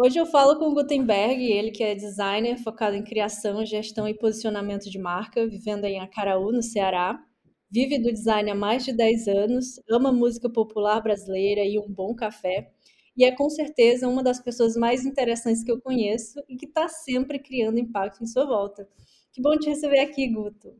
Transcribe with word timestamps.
Hoje 0.00 0.16
eu 0.16 0.26
falo 0.26 0.56
com 0.56 0.66
o 0.66 0.74
Gutenberg, 0.74 1.42
ele 1.42 1.72
que 1.72 1.82
é 1.82 1.92
designer 1.92 2.56
focado 2.58 2.94
em 2.94 3.02
criação, 3.02 3.66
gestão 3.66 4.06
e 4.06 4.14
posicionamento 4.14 4.88
de 4.88 4.96
marca, 4.96 5.44
vivendo 5.44 5.86
em 5.86 5.98
Acaraú, 5.98 6.52
no 6.52 6.62
Ceará. 6.62 7.20
Vive 7.68 7.98
do 7.98 8.12
design 8.12 8.48
há 8.48 8.54
mais 8.54 8.84
de 8.84 8.92
10 8.92 9.26
anos, 9.26 9.80
ama 9.90 10.12
música 10.12 10.48
popular 10.48 11.00
brasileira 11.00 11.62
e 11.64 11.80
um 11.80 11.88
bom 11.88 12.14
café, 12.14 12.70
e 13.16 13.24
é 13.24 13.32
com 13.34 13.50
certeza 13.50 14.06
uma 14.06 14.22
das 14.22 14.40
pessoas 14.40 14.76
mais 14.76 15.04
interessantes 15.04 15.64
que 15.64 15.72
eu 15.72 15.80
conheço 15.80 16.40
e 16.48 16.56
que 16.56 16.66
está 16.66 16.86
sempre 16.86 17.40
criando 17.40 17.80
impacto 17.80 18.22
em 18.22 18.26
sua 18.28 18.46
volta. 18.46 18.88
Que 19.32 19.42
bom 19.42 19.58
te 19.58 19.68
receber 19.68 19.98
aqui, 19.98 20.28
Guto. 20.28 20.76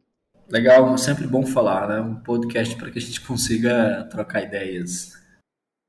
Legal, 0.49 0.97
sempre 0.97 1.27
bom 1.27 1.45
falar, 1.45 1.89
né? 1.89 2.01
Um 2.01 2.23
podcast 2.23 2.77
para 2.77 2.89
que 2.93 2.99
a 2.99 3.03
gente 3.03 3.21
consiga 3.27 4.09
trocar 4.13 4.45
ideias. 4.45 5.11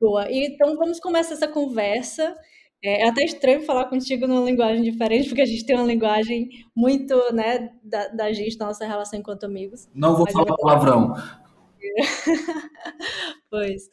Boa, 0.02 0.26
então 0.32 0.76
vamos 0.76 1.00
começar 1.00 1.36
essa 1.36 1.48
conversa. 1.48 2.36
É, 2.84 3.04
é 3.04 3.10
até 3.10 3.24
estranho 3.24 3.62
falar 3.62 3.86
contigo 3.86 4.28
numa 4.28 4.46
linguagem 4.46 4.84
diferente, 4.84 5.28
porque 5.28 5.42
a 5.42 5.46
gente 5.46 5.66
tem 5.66 5.76
uma 5.76 5.86
linguagem 5.86 6.50
muito, 6.76 7.16
né, 7.34 7.72
da, 7.84 8.08
da 8.08 8.34
gente, 8.34 8.58
da 8.58 8.68
nossa 8.68 8.86
relação 8.86 9.20
enquanto 9.20 9.44
amigos. 9.46 9.90
Não 9.94 10.16
vou 10.16 10.30
falar 10.30 10.46
palavrão. 10.46 11.14
pois. 13.50 13.90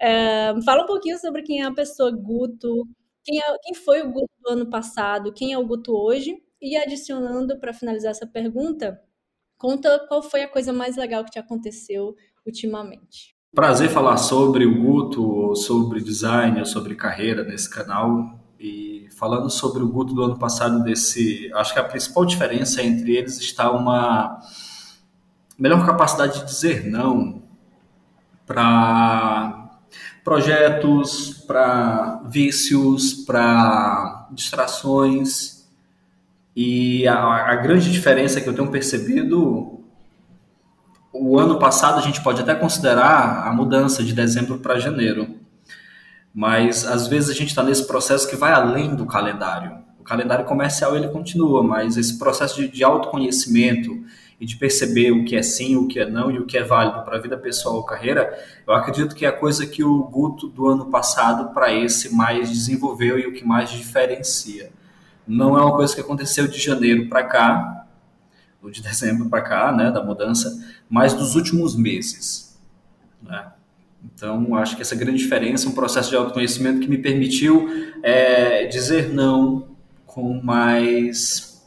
É, 0.00 0.54
fala 0.64 0.84
um 0.84 0.86
pouquinho 0.86 1.18
sobre 1.18 1.42
quem 1.42 1.62
é 1.62 1.66
a 1.66 1.74
pessoa 1.74 2.10
Guto, 2.10 2.86
quem, 3.24 3.38
é, 3.38 3.42
quem 3.62 3.74
foi 3.74 4.02
o 4.02 4.10
Guto 4.12 4.32
do 4.40 4.50
ano 4.50 4.70
passado, 4.70 5.32
quem 5.32 5.52
é 5.52 5.58
o 5.58 5.66
Guto 5.66 5.92
hoje, 5.92 6.36
e 6.60 6.76
adicionando, 6.76 7.58
para 7.58 7.72
finalizar 7.72 8.10
essa 8.10 8.26
pergunta, 8.26 9.00
Conta 9.60 10.06
qual 10.08 10.22
foi 10.22 10.42
a 10.42 10.48
coisa 10.48 10.72
mais 10.72 10.96
legal 10.96 11.22
que 11.22 11.32
te 11.32 11.38
aconteceu 11.38 12.16
ultimamente. 12.46 13.36
Prazer 13.52 13.88
falar 13.90 14.16
sobre 14.16 14.64
o 14.64 14.80
Guto, 14.80 15.56
sobre 15.56 16.00
design, 16.00 16.64
sobre 16.64 16.94
carreira 16.94 17.42
nesse 17.42 17.68
canal. 17.68 18.38
E 18.60 19.08
falando 19.18 19.50
sobre 19.50 19.82
o 19.82 19.88
Guto 19.88 20.14
do 20.14 20.22
ano 20.22 20.38
passado, 20.38 20.84
desse, 20.84 21.50
acho 21.54 21.72
que 21.72 21.80
a 21.80 21.84
principal 21.84 22.24
diferença 22.24 22.80
entre 22.80 23.16
eles 23.16 23.40
está 23.40 23.72
uma 23.72 24.40
melhor 25.58 25.84
capacidade 25.84 26.38
de 26.38 26.44
dizer 26.44 26.86
não 26.88 27.42
para 28.46 29.80
projetos, 30.22 31.44
para 31.46 32.22
vícios, 32.28 33.12
para 33.12 34.28
distrações 34.30 35.68
e 36.54 37.06
a, 37.08 37.50
a, 37.50 37.56
grande 37.56 37.90
diferença 37.90 38.40
que 38.40 38.48
eu 38.48 38.54
tenho 38.54 38.70
percebido, 38.70 39.79
o 41.12 41.38
ano 41.38 41.58
passado 41.58 41.98
a 41.98 42.02
gente 42.02 42.22
pode 42.22 42.40
até 42.40 42.54
considerar 42.54 43.46
a 43.46 43.52
mudança 43.52 44.02
de 44.02 44.12
dezembro 44.12 44.58
para 44.58 44.78
janeiro, 44.78 45.36
mas 46.34 46.86
às 46.86 47.08
vezes 47.08 47.30
a 47.30 47.34
gente 47.34 47.48
está 47.48 47.62
nesse 47.62 47.86
processo 47.86 48.28
que 48.28 48.36
vai 48.36 48.52
além 48.52 48.94
do 48.94 49.06
calendário. 49.06 49.78
O 49.98 50.04
calendário 50.04 50.44
comercial 50.44 50.96
ele 50.96 51.08
continua, 51.08 51.62
mas 51.62 51.96
esse 51.96 52.18
processo 52.18 52.56
de, 52.56 52.68
de 52.68 52.84
autoconhecimento 52.84 54.02
e 54.40 54.46
de 54.46 54.56
perceber 54.56 55.10
o 55.10 55.24
que 55.24 55.36
é 55.36 55.42
sim, 55.42 55.76
o 55.76 55.86
que 55.86 55.98
é 55.98 56.08
não 56.08 56.30
e 56.30 56.38
o 56.38 56.46
que 56.46 56.56
é 56.56 56.62
válido 56.62 57.02
para 57.02 57.16
a 57.16 57.20
vida 57.20 57.36
pessoal 57.36 57.76
ou 57.76 57.84
carreira, 57.84 58.32
eu 58.66 58.72
acredito 58.72 59.14
que 59.14 59.26
é 59.26 59.28
a 59.28 59.32
coisa 59.32 59.66
que 59.66 59.84
o 59.84 60.04
Guto 60.04 60.48
do 60.48 60.66
ano 60.66 60.86
passado 60.86 61.52
para 61.52 61.72
esse 61.74 62.14
mais 62.14 62.48
desenvolveu 62.48 63.18
e 63.18 63.26
o 63.26 63.34
que 63.34 63.44
mais 63.44 63.70
diferencia 63.70 64.70
não 65.30 65.56
é 65.56 65.62
uma 65.62 65.76
coisa 65.76 65.94
que 65.94 66.00
aconteceu 66.00 66.48
de 66.48 66.58
janeiro 66.58 67.08
para 67.08 67.22
cá, 67.22 67.79
de 68.70 68.82
dezembro 68.82 69.28
para 69.28 69.40
cá, 69.42 69.72
né, 69.72 69.90
da 69.90 70.02
mudança, 70.04 70.62
mas 70.88 71.14
dos 71.14 71.34
últimos 71.34 71.76
meses. 71.76 72.58
Né? 73.22 73.52
Então, 74.04 74.54
acho 74.54 74.76
que 74.76 74.82
essa 74.82 74.96
grande 74.96 75.18
diferença, 75.18 75.68
um 75.68 75.72
processo 75.72 76.10
de 76.10 76.16
autoconhecimento 76.16 76.80
que 76.80 76.88
me 76.88 76.98
permitiu 76.98 77.68
é, 78.02 78.66
dizer 78.66 79.12
não 79.12 79.68
com 80.06 80.40
mais 80.42 81.64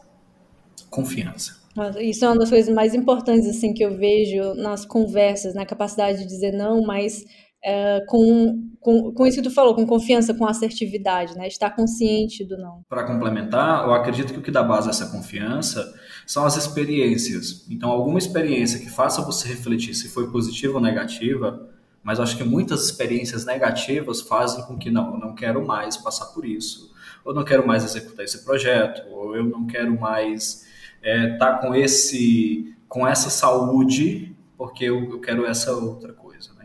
confiança. 0.89 1.63
Isso 1.99 2.23
é 2.23 2.27
uma 2.27 2.37
das 2.37 2.49
coisas 2.49 2.73
mais 2.73 2.93
importantes 2.93 3.49
assim 3.49 3.73
que 3.73 3.83
eu 3.83 3.97
vejo 3.97 4.53
nas 4.55 4.85
conversas, 4.85 5.55
na 5.55 5.65
capacidade 5.65 6.19
de 6.19 6.27
dizer 6.27 6.51
não, 6.51 6.83
mas 6.83 7.25
é, 7.63 8.01
com, 8.07 8.69
com, 8.81 9.13
com 9.13 9.25
isso 9.25 9.37
que 9.37 9.47
tu 9.47 9.53
falou, 9.53 9.73
com 9.73 9.85
confiança, 9.85 10.33
com 10.33 10.45
assertividade, 10.45 11.35
né? 11.35 11.47
Estar 11.47 11.69
consciente 11.69 12.43
do 12.43 12.57
não. 12.57 12.81
Para 12.89 13.05
complementar, 13.05 13.85
eu 13.85 13.93
acredito 13.93 14.33
que 14.33 14.39
o 14.39 14.41
que 14.41 14.51
dá 14.51 14.61
base 14.61 14.87
a 14.87 14.91
essa 14.91 15.05
confiança 15.07 15.93
são 16.27 16.45
as 16.45 16.57
experiências. 16.57 17.65
Então, 17.69 17.89
alguma 17.89 18.19
experiência 18.19 18.79
que 18.79 18.89
faça 18.89 19.21
você 19.21 19.47
refletir 19.47 19.93
se 19.93 20.09
foi 20.09 20.29
positiva 20.29 20.75
ou 20.75 20.81
negativa, 20.81 21.69
mas 22.03 22.19
acho 22.19 22.35
que 22.35 22.43
muitas 22.43 22.83
experiências 22.83 23.45
negativas 23.45 24.19
fazem 24.21 24.65
com 24.65 24.77
que 24.77 24.91
não, 24.91 25.13
eu 25.13 25.19
não 25.19 25.33
quero 25.33 25.65
mais 25.65 25.95
passar 25.95 26.25
por 26.27 26.45
isso, 26.45 26.93
ou 27.23 27.33
não 27.33 27.45
quero 27.45 27.65
mais 27.65 27.85
executar 27.85 28.25
esse 28.25 28.43
projeto, 28.43 29.09
ou 29.09 29.37
eu 29.37 29.45
não 29.45 29.65
quero 29.65 29.97
mais 29.97 30.67
estar 31.01 31.09
é, 31.09 31.37
tá 31.37 31.57
com 31.59 31.73
esse, 31.73 32.75
com 32.89 33.07
essa 33.07 33.29
saúde, 33.29 34.35
porque 34.57 34.83
eu, 34.83 35.09
eu 35.09 35.21
quero 35.21 35.45
essa 35.45 35.71
outra. 35.71 36.13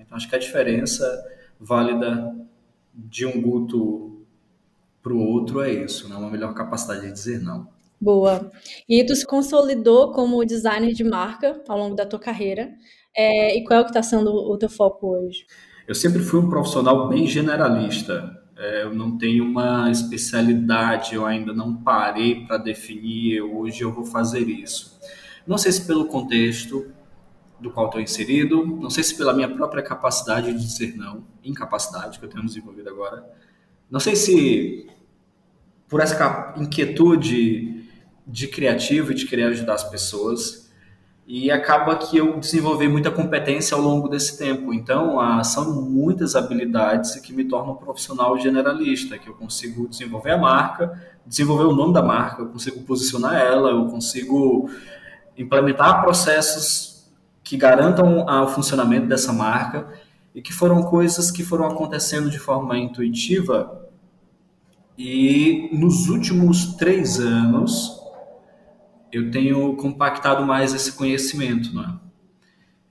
Então, 0.08 0.16
acho 0.16 0.28
que 0.28 0.34
a 0.34 0.38
diferença 0.38 1.06
válida 1.60 2.34
de 2.94 3.26
um 3.26 3.42
Guto 3.42 4.26
para 5.02 5.12
o 5.12 5.20
outro 5.20 5.60
é 5.60 5.70
isso, 5.70 6.08
né? 6.08 6.16
uma 6.16 6.30
melhor 6.30 6.54
capacidade 6.54 7.02
de 7.02 7.12
dizer 7.12 7.40
não. 7.40 7.68
Boa. 8.00 8.50
E 8.88 9.04
tu 9.04 9.14
se 9.14 9.26
consolidou 9.26 10.12
como 10.12 10.44
designer 10.44 10.94
de 10.94 11.04
marca 11.04 11.60
ao 11.68 11.78
longo 11.78 11.94
da 11.94 12.06
tua 12.06 12.18
carreira. 12.18 12.72
É, 13.14 13.56
e 13.56 13.64
qual 13.64 13.78
é 13.78 13.82
o 13.82 13.84
que 13.84 13.90
está 13.90 14.02
sendo 14.02 14.30
o 14.30 14.56
teu 14.56 14.68
foco 14.68 15.08
hoje? 15.08 15.44
Eu 15.86 15.94
sempre 15.94 16.20
fui 16.20 16.40
um 16.40 16.48
profissional 16.48 17.08
bem 17.08 17.26
generalista. 17.26 18.42
É, 18.56 18.84
eu 18.84 18.94
não 18.94 19.18
tenho 19.18 19.44
uma 19.44 19.90
especialidade, 19.90 21.14
eu 21.14 21.26
ainda 21.26 21.52
não 21.52 21.76
parei 21.76 22.46
para 22.46 22.56
definir, 22.56 23.40
hoje 23.40 23.82
eu 23.82 23.92
vou 23.92 24.04
fazer 24.04 24.48
isso. 24.48 24.98
Não 25.46 25.58
sei 25.58 25.72
se 25.72 25.86
pelo 25.86 26.06
contexto, 26.06 26.92
do 27.60 27.70
qual 27.70 27.86
estou 27.86 28.00
inserido, 28.00 28.64
não 28.64 28.90
sei 28.90 29.02
se 29.02 29.16
pela 29.16 29.32
minha 29.32 29.48
própria 29.48 29.82
capacidade 29.82 30.52
de 30.52 30.58
dizer 30.58 30.96
não, 30.96 31.24
incapacidade 31.42 32.18
que 32.18 32.24
eu 32.24 32.28
tenho 32.28 32.44
desenvolvido 32.44 32.88
agora, 32.88 33.24
não 33.90 33.98
sei 33.98 34.14
se 34.14 34.86
por 35.88 36.00
essa 36.00 36.54
inquietude 36.56 37.84
de 38.26 38.46
criativo 38.46 39.12
e 39.12 39.14
de 39.14 39.26
querer 39.26 39.44
ajudar 39.44 39.74
as 39.74 39.84
pessoas, 39.84 40.68
e 41.30 41.50
acaba 41.50 41.94
que 41.96 42.16
eu 42.16 42.38
desenvolvi 42.38 42.88
muita 42.88 43.10
competência 43.10 43.76
ao 43.76 43.82
longo 43.82 44.08
desse 44.08 44.38
tempo. 44.38 44.72
Então, 44.72 45.20
ah, 45.20 45.44
são 45.44 45.82
muitas 45.82 46.34
habilidades 46.34 47.16
que 47.16 47.34
me 47.34 47.44
tornam 47.44 47.74
um 47.74 47.76
profissional 47.76 48.38
generalista, 48.38 49.18
que 49.18 49.28
eu 49.28 49.34
consigo 49.34 49.86
desenvolver 49.86 50.30
a 50.30 50.38
marca, 50.38 50.98
desenvolver 51.26 51.64
o 51.64 51.74
nome 51.74 51.92
da 51.92 52.02
marca, 52.02 52.40
eu 52.40 52.48
consigo 52.48 52.80
posicionar 52.82 53.34
ela, 53.34 53.70
eu 53.70 53.84
consigo 53.88 54.70
implementar 55.36 56.02
processos 56.02 56.87
que 57.48 57.56
garantam 57.56 58.26
o 58.26 58.46
funcionamento 58.48 59.06
dessa 59.06 59.32
marca 59.32 59.88
e 60.34 60.42
que 60.42 60.52
foram 60.52 60.82
coisas 60.82 61.30
que 61.30 61.42
foram 61.42 61.64
acontecendo 61.64 62.28
de 62.28 62.38
forma 62.38 62.76
intuitiva. 62.76 63.88
E 64.98 65.70
nos 65.72 66.10
últimos 66.10 66.74
três 66.76 67.18
anos 67.18 67.98
eu 69.10 69.30
tenho 69.30 69.74
compactado 69.76 70.44
mais 70.44 70.74
esse 70.74 70.92
conhecimento, 70.92 71.74
não 71.74 71.84
é? 71.84 71.94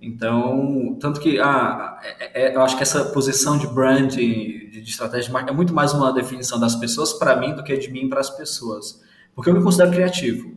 Então, 0.02 0.98
tanto 1.00 1.20
que 1.20 1.40
ah, 1.40 2.00
é, 2.04 2.48
é, 2.48 2.56
eu 2.56 2.62
acho 2.64 2.78
que 2.78 2.82
essa 2.82 3.06
posição 3.06 3.60
de 3.60 3.68
brand, 3.68 4.12
de, 4.12 4.72
de 4.72 4.90
estratégia 4.90 5.28
de 5.28 5.34
marca, 5.34 5.52
é 5.52 5.54
muito 5.54 5.72
mais 5.72 5.94
uma 5.94 6.12
definição 6.12 6.60
das 6.60 6.76
pessoas 6.76 7.14
para 7.14 7.36
mim 7.36 7.54
do 7.54 7.64
que 7.64 7.78
de 7.78 7.92
mim 7.92 8.10
para 8.10 8.22
as 8.22 8.30
pessoas. 8.32 9.04
Porque 9.36 9.52
eu 9.52 9.54
me 9.54 9.62
considero 9.62 9.92
criativo. 9.92 10.56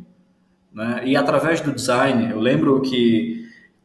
Né? 0.73 1.03
E 1.05 1.17
através 1.17 1.61
do 1.61 1.73
design, 1.75 2.31
eu 2.31 2.41
lembro 2.41 2.81
que 2.81 3.40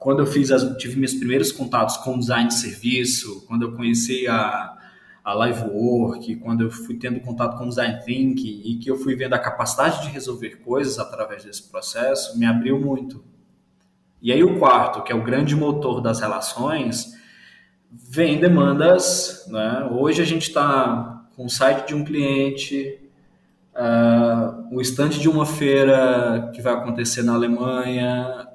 quando 0.05 0.19
eu 0.19 0.27
fiz 0.27 0.51
as, 0.51 0.61
tive 0.77 0.99
meus 0.99 1.15
primeiros 1.15 1.51
contatos 1.51 1.97
com 1.97 2.19
design 2.19 2.47
de 2.47 2.53
serviço, 2.53 3.43
quando 3.47 3.63
eu 3.63 3.71
conheci 3.71 4.27
a, 4.27 4.77
a 5.23 5.33
Live 5.33 5.67
Work, 5.67 6.35
quando 6.35 6.61
eu 6.61 6.69
fui 6.69 6.95
tendo 6.95 7.19
contato 7.21 7.57
com 7.57 7.67
design 7.67 7.99
thinking 8.05 8.61
e 8.63 8.75
que 8.75 8.87
eu 8.87 8.97
fui 8.97 9.15
vendo 9.15 9.33
a 9.33 9.39
capacidade 9.39 10.03
de 10.03 10.09
resolver 10.09 10.57
coisas 10.57 10.99
através 10.99 11.43
desse 11.43 11.63
processo, 11.71 12.37
me 12.37 12.45
abriu 12.45 12.79
muito. 12.79 13.25
E 14.21 14.31
aí 14.31 14.43
o 14.43 14.59
quarto, 14.59 15.01
que 15.01 15.11
é 15.11 15.15
o 15.15 15.23
grande 15.23 15.55
motor 15.55 15.99
das 16.01 16.19
relações, 16.19 17.15
vem 17.91 18.39
demandas. 18.39 19.47
Né? 19.47 19.89
Hoje 19.91 20.21
a 20.21 20.25
gente 20.25 20.49
está 20.49 21.25
com 21.35 21.45
o 21.45 21.49
site 21.49 21.87
de 21.87 21.95
um 21.95 22.05
cliente, 22.05 22.99
uh, 23.73 24.67
o 24.71 24.79
estande 24.79 25.19
de 25.19 25.27
uma 25.27 25.47
feira 25.47 26.51
que 26.53 26.61
vai 26.61 26.75
acontecer 26.75 27.23
na 27.23 27.33
Alemanha, 27.33 28.53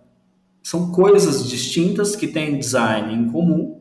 são 0.62 0.92
coisas 0.92 1.48
distintas 1.48 2.14
que 2.14 2.28
têm 2.28 2.58
design 2.58 3.14
em 3.14 3.30
comum 3.30 3.80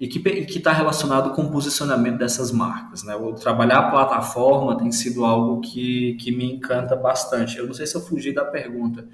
e 0.00 0.08
que 0.08 0.58
está 0.58 0.72
relacionado 0.72 1.32
com 1.32 1.42
o 1.42 1.50
posicionamento 1.52 2.18
dessas 2.18 2.50
marcas. 2.50 3.04
Né? 3.04 3.14
O 3.14 3.34
trabalhar 3.34 3.78
a 3.78 3.90
plataforma 3.90 4.76
tem 4.76 4.90
sido 4.90 5.24
algo 5.24 5.60
que, 5.60 6.14
que 6.14 6.32
me 6.32 6.54
encanta 6.54 6.96
bastante. 6.96 7.56
Eu 7.56 7.66
não 7.66 7.74
sei 7.74 7.86
se 7.86 7.94
eu 7.94 8.00
fugi 8.00 8.32
da 8.32 8.44
pergunta, 8.44 9.06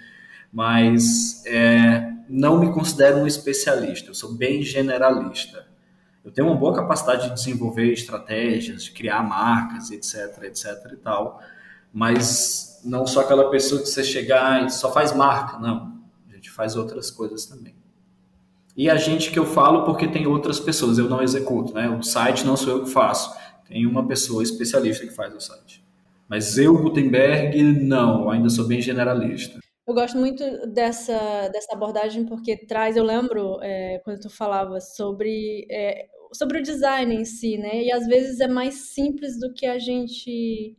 mas 0.51 1.45
é, 1.47 2.11
não 2.29 2.59
me 2.59 2.73
considero 2.73 3.19
um 3.19 3.27
especialista, 3.27 4.11
eu 4.11 4.15
sou 4.15 4.35
bem 4.35 4.63
generalista. 4.63 5.67
Eu 6.25 6.31
tenho 6.31 6.49
uma 6.49 6.57
boa 6.57 6.75
capacidade 6.75 7.29
de 7.29 7.35
desenvolver 7.35 7.93
estratégias, 7.93 8.85
de 8.85 8.93
criar 8.93 9.23
marcas, 9.23 9.91
etc, 9.91 10.43
etc 10.45 10.93
e 10.93 10.97
tal, 10.97 11.41
mas 11.93 12.68
não 12.85 13.07
sou 13.07 13.23
aquela 13.23 13.51
pessoa 13.51 13.81
que 13.81 13.89
você 13.89 14.03
chegar 14.03 14.67
e 14.67 14.71
só 14.71 14.93
faz 14.93 15.15
marca, 15.15 15.59
não. 15.59 15.99
A 16.29 16.35
gente 16.35 16.51
faz 16.51 16.77
outras 16.77 17.11
coisas 17.11 17.47
também. 17.47 17.75
E 18.77 18.89
a 18.89 18.97
gente 18.97 19.33
que 19.33 19.39
eu 19.39 19.45
falo 19.45 19.85
porque 19.85 20.07
tem 20.07 20.27
outras 20.27 20.61
pessoas, 20.61 20.99
eu 20.99 21.09
não 21.09 21.21
executo, 21.21 21.75
né? 21.75 21.89
O 21.89 22.03
site 22.03 22.47
não 22.47 22.57
sou 22.57 22.79
eu 22.79 22.85
que 22.85 22.91
faço, 22.91 23.37
tem 23.67 23.85
uma 23.87 24.07
pessoa 24.07 24.43
especialista 24.43 25.07
que 25.07 25.13
faz 25.13 25.35
o 25.35 25.41
site. 25.41 25.85
Mas 26.29 26.59
eu, 26.59 26.77
Gutenberg, 26.81 27.63
não, 27.63 28.31
ainda 28.31 28.49
sou 28.49 28.67
bem 28.67 28.81
generalista. 28.81 29.59
Eu 29.87 29.95
gosto 29.95 30.19
muito 30.19 30.45
dessa, 30.67 31.49
dessa 31.49 31.75
abordagem 31.75 32.27
porque 32.27 32.57
traz, 32.57 32.97
eu 32.97 33.03
lembro 33.03 33.59
é, 33.63 33.99
quando 34.05 34.21
tu 34.21 34.29
falava 34.29 34.81
sobre, 34.81 35.67
é, 35.71 36.07
sobre 36.33 36.59
o 36.59 36.63
design 36.63 37.15
em 37.15 37.25
si, 37.25 37.57
né? 37.57 37.83
E 37.83 37.91
às 37.91 38.07
vezes 38.07 38.39
é 38.39 38.47
mais 38.47 38.93
simples 38.93 39.41
do 39.41 39.53
que 39.55 39.65
a 39.65 39.79
gente 39.79 40.77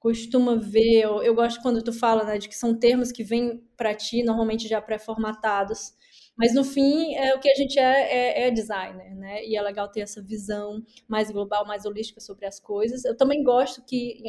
costuma 0.00 0.56
ver. 0.56 1.02
Eu, 1.02 1.22
eu 1.22 1.34
gosto 1.34 1.62
quando 1.62 1.82
tu 1.82 1.92
fala, 1.92 2.24
né, 2.24 2.38
de 2.38 2.48
que 2.48 2.56
são 2.56 2.74
termos 2.76 3.12
que 3.12 3.22
vêm 3.22 3.62
para 3.76 3.94
ti 3.94 4.24
normalmente 4.24 4.66
já 4.66 4.80
pré-formatados. 4.82 5.92
Mas 6.36 6.54
no 6.54 6.64
fim, 6.64 7.14
é, 7.16 7.34
o 7.34 7.38
que 7.38 7.50
a 7.50 7.54
gente 7.54 7.78
é, 7.78 8.42
é, 8.42 8.48
é, 8.48 8.50
designer, 8.50 9.14
né? 9.14 9.44
E 9.44 9.56
é 9.56 9.62
legal 9.62 9.90
ter 9.90 10.00
essa 10.00 10.22
visão 10.22 10.82
mais 11.06 11.30
global, 11.30 11.66
mais 11.66 11.84
holística 11.84 12.18
sobre 12.18 12.46
as 12.46 12.58
coisas. 12.58 13.04
Eu 13.04 13.14
também 13.14 13.44
gosto 13.44 13.84
que 13.84 14.22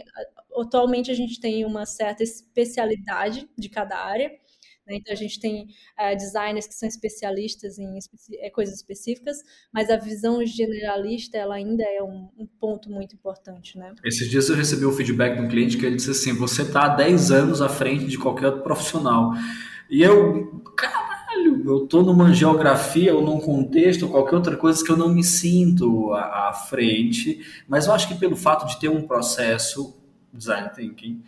atualmente 0.57 1.09
a 1.09 1.13
gente 1.13 1.39
tem 1.39 1.63
uma 1.63 1.85
certa 1.85 2.21
especialidade 2.21 3.49
de 3.57 3.69
cada 3.69 3.95
área. 3.97 4.29
Né? 4.91 4.97
Então 4.97 5.13
a 5.13 5.17
gente 5.17 5.39
tem 5.39 5.63
uh, 5.63 6.15
designers 6.15 6.67
que 6.67 6.75
são 6.75 6.87
especialistas 6.87 7.79
em 7.79 7.97
é, 8.39 8.49
coisas 8.49 8.75
específicas, 8.75 9.37
mas 9.73 9.89
a 9.89 9.97
visão 9.97 10.45
generalista 10.45 11.37
ela 11.37 11.55
ainda 11.55 11.83
é 11.83 12.03
um, 12.03 12.29
um, 12.37 12.45
ponto 12.59 12.91
muito 12.91 13.15
importante, 13.15 13.77
né? 13.77 13.93
Esses 14.03 14.29
dias 14.29 14.49
eu 14.49 14.55
recebi 14.55 14.85
um 14.85 14.91
feedback 14.91 15.35
de 15.35 15.41
um 15.41 15.47
cliente 15.47 15.77
que 15.77 15.85
ele 15.85 15.95
disse 15.95 16.11
assim: 16.11 16.33
você 16.33 16.63
está 16.63 16.85
há 16.85 16.95
10 16.95 17.31
anos 17.31 17.61
à 17.61 17.69
frente 17.69 18.05
de 18.05 18.17
qualquer 18.17 18.47
outro 18.47 18.63
profissional. 18.63 19.31
E 19.89 20.01
eu, 20.01 20.61
cara, 20.75 21.11
caralho, 21.31 21.63
eu 21.65 21.87
tô 21.87 22.01
numa 22.01 22.33
geografia 22.33 23.15
ou 23.15 23.21
num 23.21 23.39
contexto 23.39 24.03
ou 24.03 24.11
qualquer 24.11 24.35
outra 24.35 24.57
coisa 24.57 24.83
que 24.83 24.91
eu 24.91 24.97
não 24.97 25.09
me 25.09 25.23
sinto 25.23 26.13
à, 26.13 26.49
à 26.49 26.53
frente, 26.53 27.41
mas 27.67 27.87
eu 27.87 27.93
acho 27.93 28.07
que 28.07 28.15
pelo 28.15 28.35
fato 28.35 28.67
de 28.67 28.79
ter 28.79 28.89
um 28.89 29.01
processo 29.01 29.97
design 30.33 30.69
thinking, 30.75 31.21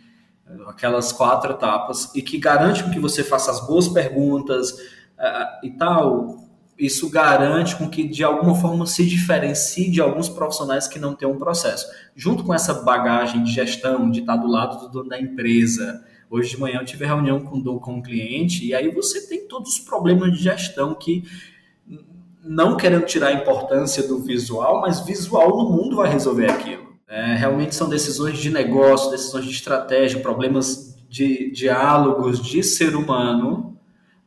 aquelas 0.66 1.12
quatro 1.12 1.52
etapas 1.52 2.14
e 2.14 2.22
que 2.22 2.38
garante 2.38 2.88
que 2.90 2.98
você 2.98 3.24
faça 3.24 3.50
as 3.50 3.66
boas 3.66 3.88
perguntas 3.88 4.70
uh, 4.72 5.64
e 5.64 5.70
tal, 5.70 6.38
isso 6.78 7.08
garante 7.10 7.76
com 7.76 7.88
que 7.88 8.06
de 8.06 8.22
alguma 8.22 8.54
forma 8.54 8.86
se 8.86 9.06
diferencie 9.06 9.90
de 9.90 10.00
alguns 10.00 10.28
profissionais 10.28 10.86
que 10.86 10.98
não 10.98 11.14
têm 11.14 11.28
um 11.28 11.38
processo. 11.38 11.86
Junto 12.14 12.44
com 12.44 12.52
essa 12.52 12.74
bagagem 12.74 13.42
de 13.42 13.52
gestão, 13.52 14.10
de 14.10 14.20
estar 14.20 14.36
do 14.36 14.46
lado 14.46 14.80
do 14.80 14.88
dono 14.88 15.08
da 15.08 15.20
empresa, 15.20 16.04
Hoje 16.30 16.50
de 16.50 16.60
manhã 16.60 16.80
eu 16.80 16.84
tive 16.84 17.06
reunião 17.06 17.38
com, 17.40 17.62
com 17.78 17.94
um 17.94 18.02
cliente 18.02 18.66
e 18.66 18.74
aí 18.74 18.90
você 18.90 19.24
tem 19.28 19.46
todos 19.46 19.74
os 19.74 19.78
problemas 19.78 20.32
de 20.32 20.42
gestão 20.42 20.92
que 20.92 21.22
não 22.42 22.76
querendo 22.76 23.06
tirar 23.06 23.28
a 23.28 23.32
importância 23.32 24.02
do 24.06 24.18
visual, 24.18 24.80
mas 24.80 24.98
visual 25.00 25.56
no 25.56 25.70
mundo 25.70 25.94
vai 25.94 26.10
resolver 26.10 26.50
aquilo. 26.50 26.93
É, 27.14 27.36
realmente 27.36 27.76
são 27.76 27.88
decisões 27.88 28.38
de 28.38 28.50
negócio, 28.50 29.08
decisões 29.08 29.44
de 29.44 29.52
estratégia, 29.52 30.18
problemas 30.18 30.98
de 31.08 31.48
diálogos 31.52 32.42
de 32.42 32.60
ser 32.60 32.96
humano, 32.96 33.78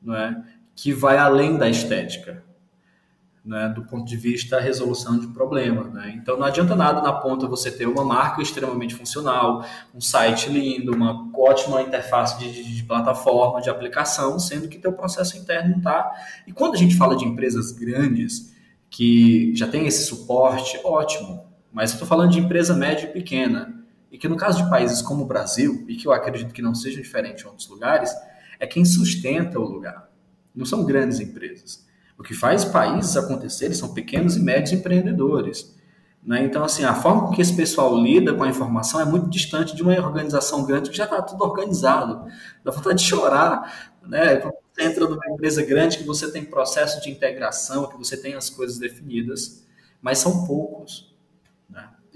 não 0.01 0.15
é? 0.15 0.41
que 0.73 0.93
vai 0.93 1.17
além 1.17 1.57
da 1.57 1.69
estética 1.69 2.45
né, 3.43 3.67
do 3.75 3.81
ponto 3.83 4.05
de 4.05 4.15
vista 4.15 4.55
da 4.55 4.61
resolução 4.61 5.19
de 5.19 5.27
problema. 5.27 5.83
Né? 5.83 6.13
Então 6.15 6.37
não 6.37 6.45
adianta 6.45 6.77
nada 6.77 7.01
na 7.01 7.11
ponta 7.11 7.45
você 7.45 7.69
ter 7.69 7.87
uma 7.87 8.05
marca 8.05 8.41
extremamente 8.41 8.95
funcional, 8.95 9.65
um 9.93 9.99
site 9.99 10.49
lindo, 10.49 10.93
uma 10.95 11.29
ótima 11.33 11.81
interface 11.81 12.39
de, 12.39 12.51
de, 12.53 12.75
de 12.75 12.83
plataforma, 12.83 13.61
de 13.61 13.69
aplicação, 13.69 14.39
sendo 14.39 14.69
que 14.69 14.77
teu 14.77 14.93
processo 14.93 15.37
interno 15.37 15.77
está. 15.77 16.09
E 16.47 16.53
quando 16.53 16.75
a 16.75 16.77
gente 16.77 16.95
fala 16.95 17.17
de 17.17 17.25
empresas 17.25 17.73
grandes 17.73 18.55
que 18.89 19.53
já 19.57 19.67
tem 19.67 19.87
esse 19.87 20.05
suporte, 20.05 20.79
ótimo. 20.85 21.46
Mas 21.71 21.91
eu 21.91 21.95
estou 21.95 22.07
falando 22.07 22.31
de 22.31 22.39
empresa 22.39 22.73
média 22.73 23.07
e 23.07 23.13
pequena. 23.13 23.83
E 24.11 24.17
que 24.17 24.27
no 24.27 24.37
caso 24.37 24.63
de 24.63 24.69
países 24.69 25.01
como 25.01 25.23
o 25.23 25.27
Brasil, 25.27 25.85
e 25.87 25.95
que 25.95 26.07
eu 26.07 26.11
acredito 26.11 26.53
que 26.53 26.61
não 26.61 26.73
seja 26.73 27.01
diferente 27.01 27.43
em 27.43 27.47
outros 27.47 27.67
lugares, 27.67 28.11
é 28.59 28.65
quem 28.65 28.85
sustenta 28.85 29.59
o 29.59 29.63
lugar. 29.63 30.09
Não 30.55 30.65
são 30.65 30.85
grandes 30.85 31.19
empresas. 31.19 31.85
O 32.17 32.23
que 32.23 32.33
faz 32.33 32.65
países 32.65 33.15
acontecerem 33.15 33.75
são 33.75 33.93
pequenos 33.93 34.35
e 34.35 34.39
médios 34.39 34.71
empreendedores. 34.71 35.75
Né? 36.23 36.43
Então, 36.43 36.63
assim, 36.63 36.83
a 36.83 36.95
forma 36.95 37.27
com 37.27 37.31
que 37.31 37.41
esse 37.41 37.55
pessoal 37.55 37.95
lida 37.95 38.33
com 38.33 38.43
a 38.43 38.49
informação 38.49 38.99
é 38.99 39.05
muito 39.05 39.29
distante 39.29 39.75
de 39.75 39.83
uma 39.83 39.93
organização 39.93 40.65
grande 40.65 40.89
que 40.89 40.97
já 40.97 41.03
está 41.03 41.21
tudo 41.21 41.43
organizado. 41.43 42.25
Dá 42.63 42.71
vontade 42.71 42.99
de 42.99 43.05
chorar. 43.05 43.93
Né? 44.01 44.39
Você 44.39 44.83
entra 44.83 45.07
numa 45.07 45.29
empresa 45.29 45.63
grande 45.63 45.97
que 45.97 46.03
você 46.03 46.31
tem 46.31 46.43
processo 46.43 47.01
de 47.01 47.09
integração, 47.09 47.87
que 47.87 47.97
você 47.97 48.17
tem 48.17 48.33
as 48.33 48.49
coisas 48.49 48.77
definidas, 48.79 49.65
mas 50.01 50.17
são 50.17 50.45
poucos. 50.45 51.15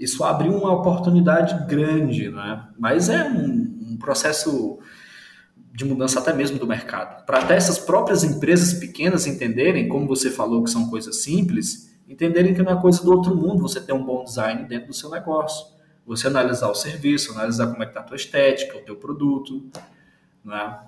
Isso 0.02 0.24
abre 0.24 0.48
uma 0.48 0.72
oportunidade 0.72 1.64
grande, 1.68 2.28
né? 2.28 2.66
mas 2.76 3.08
é 3.08 3.22
um, 3.22 3.92
um 3.92 3.96
processo 3.96 4.80
de 5.72 5.84
mudança 5.84 6.18
até 6.18 6.32
mesmo 6.32 6.58
do 6.58 6.66
mercado. 6.66 7.24
Para 7.24 7.38
até 7.38 7.54
essas 7.54 7.78
próprias 7.78 8.24
empresas 8.24 8.74
pequenas 8.74 9.28
entenderem, 9.28 9.88
como 9.88 10.08
você 10.08 10.28
falou 10.28 10.64
que 10.64 10.70
são 10.70 10.90
coisas 10.90 11.22
simples, 11.22 11.96
entenderem 12.08 12.52
que 12.52 12.60
não 12.64 12.72
é 12.72 12.80
coisa 12.80 13.00
do 13.00 13.12
outro 13.12 13.36
mundo 13.36 13.62
você 13.62 13.80
ter 13.80 13.92
um 13.92 14.04
bom 14.04 14.24
design 14.24 14.64
dentro 14.64 14.88
do 14.88 14.92
seu 14.92 15.08
negócio. 15.08 15.72
Você 16.04 16.26
analisar 16.26 16.68
o 16.68 16.74
serviço, 16.74 17.30
analisar 17.30 17.68
como 17.68 17.80
é 17.80 17.86
que 17.86 17.92
está 17.92 18.00
a 18.00 18.04
tua 18.04 18.16
estética, 18.16 18.78
o 18.78 18.80
teu 18.80 18.96
produto. 18.96 19.70
Né? 20.44 20.80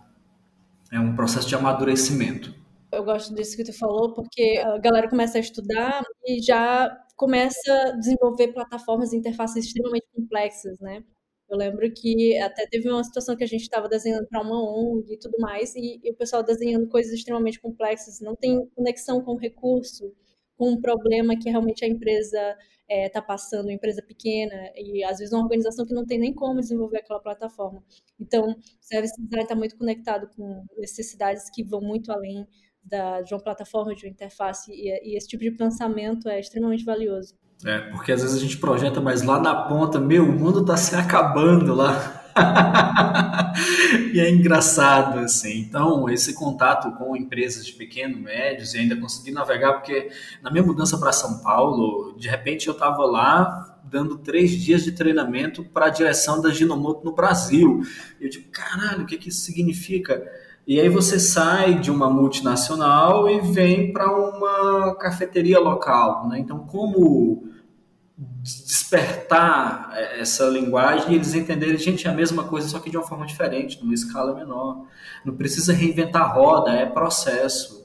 É 0.90 0.98
um 0.98 1.14
processo 1.14 1.46
de 1.46 1.54
amadurecimento. 1.54 2.52
Eu 2.94 3.04
gosto 3.04 3.34
disso 3.34 3.56
que 3.56 3.64
tu 3.64 3.72
falou, 3.72 4.12
porque 4.14 4.60
a 4.64 4.78
galera 4.78 5.08
começa 5.08 5.38
a 5.38 5.40
estudar 5.40 6.02
e 6.26 6.40
já 6.42 6.88
começa 7.16 7.72
a 7.72 7.90
desenvolver 7.92 8.52
plataformas 8.52 9.12
e 9.12 9.16
interfaces 9.16 9.66
extremamente 9.66 10.06
complexas, 10.14 10.78
né? 10.80 11.02
Eu 11.48 11.58
lembro 11.58 11.90
que 11.92 12.36
até 12.38 12.66
teve 12.66 12.90
uma 12.90 13.04
situação 13.04 13.36
que 13.36 13.44
a 13.44 13.46
gente 13.46 13.62
estava 13.62 13.88
desenhando 13.88 14.26
para 14.26 14.40
uma 14.40 14.60
ONG 14.62 15.12
e 15.12 15.18
tudo 15.18 15.36
mais, 15.38 15.74
e, 15.76 16.00
e, 16.02 16.10
o 16.10 16.16
pessoal 16.16 16.42
desenhando 16.42 16.88
coisas 16.88 17.12
extremamente 17.12 17.60
complexas, 17.60 18.20
não 18.20 18.34
tem 18.34 18.66
conexão 18.74 19.22
com 19.22 19.32
o 19.32 19.38
recurso, 19.38 20.12
com 20.56 20.70
um 20.70 20.80
problema 20.80 21.36
que 21.38 21.50
realmente 21.50 21.84
a 21.84 21.88
empresa 21.88 22.56
está 22.88 23.20
é, 23.20 23.22
passando, 23.22 23.66
uma 23.66 23.72
empresa 23.72 24.02
pequena, 24.02 24.54
e 24.76 25.04
às 25.04 25.18
vezes 25.18 25.32
uma 25.32 25.42
organização 25.42 25.86
que 25.86 25.94
não 25.94 26.04
tem 26.04 26.18
nem 26.18 26.34
como 26.34 26.60
desenvolver 26.60 26.98
aquela 26.98 27.20
plataforma. 27.20 27.82
Então, 28.18 28.50
o 28.50 28.56
Service 28.80 29.14
Design 29.20 29.42
está 29.42 29.54
muito 29.54 29.76
conectado 29.76 30.28
com 30.36 30.64
necessidades 30.76 31.50
que 31.50 31.62
vão 31.62 31.80
muito 31.80 32.10
além 32.12 32.46
da, 32.84 33.22
de 33.22 33.32
uma 33.32 33.40
plataforma, 33.40 33.94
de 33.94 34.04
uma 34.04 34.10
interface, 34.10 34.70
e, 34.72 34.88
e 35.12 35.16
esse 35.16 35.28
tipo 35.28 35.42
de 35.42 35.50
pensamento 35.50 36.28
é 36.28 36.38
extremamente 36.38 36.84
valioso. 36.84 37.34
É, 37.64 37.78
porque 37.78 38.12
às 38.12 38.20
vezes 38.20 38.36
a 38.36 38.40
gente 38.40 38.58
projeta, 38.58 39.00
mas 39.00 39.22
lá 39.22 39.40
na 39.40 39.54
ponta, 39.54 39.98
meu, 39.98 40.24
o 40.24 40.32
mundo 40.32 40.60
está 40.60 40.76
se 40.76 40.94
acabando 40.94 41.74
lá. 41.74 42.22
e 44.12 44.20
é 44.20 44.28
engraçado, 44.28 45.20
assim. 45.20 45.60
Então, 45.60 46.08
esse 46.10 46.34
contato 46.34 46.90
com 46.98 47.16
empresas 47.16 47.64
de 47.64 47.72
pequeno, 47.72 48.18
médios, 48.18 48.74
e 48.74 48.78
ainda 48.78 48.96
consegui 48.96 49.30
navegar, 49.30 49.74
porque 49.74 50.10
na 50.42 50.50
minha 50.50 50.64
mudança 50.64 50.98
para 50.98 51.12
São 51.12 51.38
Paulo, 51.38 52.14
de 52.18 52.28
repente 52.28 52.66
eu 52.66 52.74
estava 52.74 53.04
lá 53.06 53.78
dando 53.84 54.18
três 54.18 54.50
dias 54.50 54.82
de 54.82 54.92
treinamento 54.92 55.62
para 55.62 55.86
a 55.86 55.90
direção 55.90 56.40
da 56.40 56.50
Ginomoto 56.50 57.04
no 57.04 57.14
Brasil. 57.14 57.82
Eu 58.20 58.28
digo, 58.28 58.50
caralho, 58.50 59.04
o 59.04 59.06
que, 59.06 59.16
que 59.16 59.28
isso 59.28 59.42
significa? 59.42 60.22
E 60.66 60.80
aí 60.80 60.88
você 60.88 61.18
sai 61.18 61.78
de 61.78 61.90
uma 61.90 62.08
multinacional 62.08 63.28
e 63.28 63.40
vem 63.40 63.92
para 63.92 64.10
uma 64.10 64.94
cafeteria 64.94 65.60
local, 65.60 66.26
né? 66.28 66.38
Então, 66.38 66.60
como 66.60 67.52
despertar 68.16 69.90
essa 70.18 70.44
linguagem 70.46 71.12
e 71.12 71.14
eles 71.16 71.34
entenderem, 71.34 71.76
gente, 71.76 72.06
é 72.06 72.10
a 72.10 72.14
mesma 72.14 72.44
coisa, 72.44 72.68
só 72.68 72.78
que 72.78 72.90
de 72.90 72.96
uma 72.96 73.06
forma 73.06 73.26
diferente, 73.26 73.80
numa 73.80 73.94
escala 73.94 74.34
menor. 74.34 74.86
Não 75.24 75.34
precisa 75.34 75.72
reinventar 75.72 76.22
a 76.22 76.32
roda, 76.32 76.70
é 76.70 76.86
processo. 76.86 77.84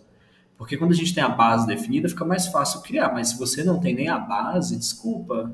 Porque 0.58 0.78
quando 0.78 0.92
a 0.92 0.96
gente 0.96 1.16
tem 1.16 1.24
a 1.24 1.30
base 1.30 1.66
definida, 1.66 2.10
fica 2.10 2.26
mais 2.26 2.48
fácil 2.48 2.82
criar, 2.82 3.14
mas 3.14 3.30
se 3.30 3.40
você 3.40 3.64
não 3.64 3.80
tem 3.80 3.96
nem 3.96 4.10
a 4.10 4.20
base, 4.20 4.78
desculpa, 4.78 5.52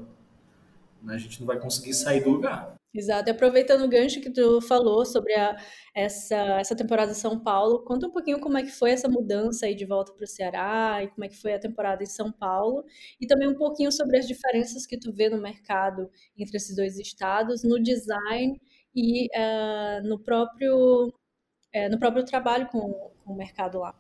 né? 1.01 1.15
a 1.15 1.17
gente 1.17 1.39
não 1.39 1.47
vai 1.47 1.59
conseguir 1.59 1.93
sair 1.93 2.23
do 2.23 2.31
lugar. 2.31 2.74
Exato. 2.95 3.29
E 3.29 3.31
aproveitando 3.31 3.83
o 3.83 3.89
gancho 3.89 4.21
que 4.21 4.29
tu 4.29 4.61
falou 4.61 5.05
sobre 5.05 5.33
a, 5.33 5.57
essa, 5.93 6.37
essa 6.59 6.73
temporada 6.73 7.11
em 7.11 7.15
São 7.15 7.37
Paulo, 7.37 7.83
conta 7.83 8.07
um 8.07 8.11
pouquinho 8.11 8.39
como 8.39 8.57
é 8.57 8.63
que 8.63 8.71
foi 8.71 8.91
essa 8.91 9.09
mudança 9.09 9.65
aí 9.65 9.75
de 9.75 9.85
volta 9.85 10.13
para 10.13 10.23
o 10.23 10.27
Ceará 10.27 11.03
e 11.03 11.09
como 11.09 11.25
é 11.25 11.27
que 11.27 11.35
foi 11.35 11.53
a 11.53 11.59
temporada 11.59 12.01
em 12.03 12.05
São 12.05 12.31
Paulo 12.31 12.85
e 13.19 13.27
também 13.27 13.49
um 13.49 13.55
pouquinho 13.55 13.91
sobre 13.91 14.17
as 14.17 14.25
diferenças 14.25 14.85
que 14.85 14.97
tu 14.97 15.11
vê 15.11 15.29
no 15.29 15.41
mercado 15.41 16.09
entre 16.37 16.55
esses 16.55 16.73
dois 16.73 16.97
estados, 16.97 17.65
no 17.65 17.83
design 17.83 18.61
e 18.95 19.27
uh, 19.27 20.07
no 20.07 20.17
próprio 20.17 21.07
uh, 21.07 21.91
no 21.91 21.99
próprio 21.99 22.23
trabalho 22.23 22.67
com, 22.67 23.11
com 23.25 23.33
o 23.33 23.35
mercado 23.35 23.79
lá. 23.79 23.93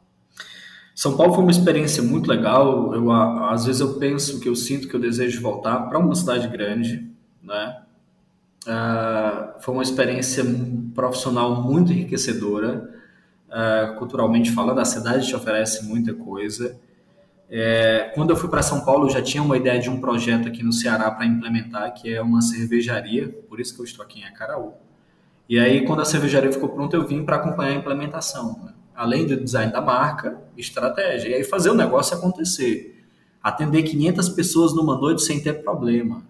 São 0.95 1.17
Paulo 1.17 1.33
foi 1.33 1.43
uma 1.43 1.51
experiência 1.51 2.01
muito 2.01 2.29
legal. 2.29 2.93
Eu, 2.95 3.11
às 3.11 3.65
vezes 3.65 3.81
eu 3.81 3.99
penso 3.99 4.39
que 4.39 4.47
eu 4.47 4.55
sinto 4.55 4.87
que 4.87 4.95
eu 4.95 4.99
desejo 5.01 5.41
voltar 5.41 5.81
para 5.89 5.99
uma 5.99 6.15
cidade 6.15 6.47
grande, 6.47 7.11
né? 7.43 7.84
Uh, 8.65 9.61
foi 9.61 9.73
uma 9.73 9.83
experiência 9.83 10.43
profissional 10.93 11.61
muito 11.61 11.91
enriquecedora. 11.91 12.93
Uh, 13.47 13.95
culturalmente 13.97 14.51
falando, 14.51 14.79
a 14.79 14.85
cidade 14.85 15.27
te 15.27 15.35
oferece 15.35 15.85
muita 15.85 16.13
coisa. 16.13 16.79
É, 17.49 18.11
quando 18.15 18.31
eu 18.31 18.35
fui 18.35 18.49
para 18.49 18.61
São 18.63 18.83
Paulo, 18.83 19.05
eu 19.05 19.11
já 19.11 19.21
tinha 19.21 19.41
uma 19.43 19.55
ideia 19.55 19.79
de 19.79 19.89
um 19.89 20.01
projeto 20.01 20.47
aqui 20.47 20.63
no 20.63 20.73
Ceará 20.73 21.11
para 21.11 21.25
implementar, 21.25 21.93
que 21.93 22.11
é 22.11 22.21
uma 22.21 22.41
cervejaria, 22.41 23.29
por 23.47 23.59
isso 23.59 23.75
que 23.75 23.81
eu 23.81 23.85
estou 23.85 24.03
aqui 24.03 24.21
em 24.21 24.25
Acaraú. 24.25 24.73
E 25.47 25.59
aí, 25.59 25.85
quando 25.85 26.01
a 26.01 26.05
cervejaria 26.05 26.51
ficou 26.51 26.69
pronta, 26.69 26.95
eu 26.95 27.05
vim 27.05 27.23
para 27.23 27.35
acompanhar 27.35 27.71
a 27.71 27.75
implementação. 27.75 28.59
Né? 28.63 28.73
Além 28.95 29.27
do 29.27 29.37
design 29.37 29.71
da 29.71 29.79
marca, 29.79 30.41
estratégia. 30.57 31.29
E 31.29 31.33
aí, 31.35 31.43
fazer 31.43 31.69
o 31.69 31.75
negócio 31.75 32.17
acontecer. 32.17 33.05
Atender 33.43 33.83
500 33.83 34.29
pessoas 34.29 34.73
numa 34.73 34.97
noite 34.97 35.21
sem 35.21 35.39
ter 35.39 35.61
problema. 35.61 36.23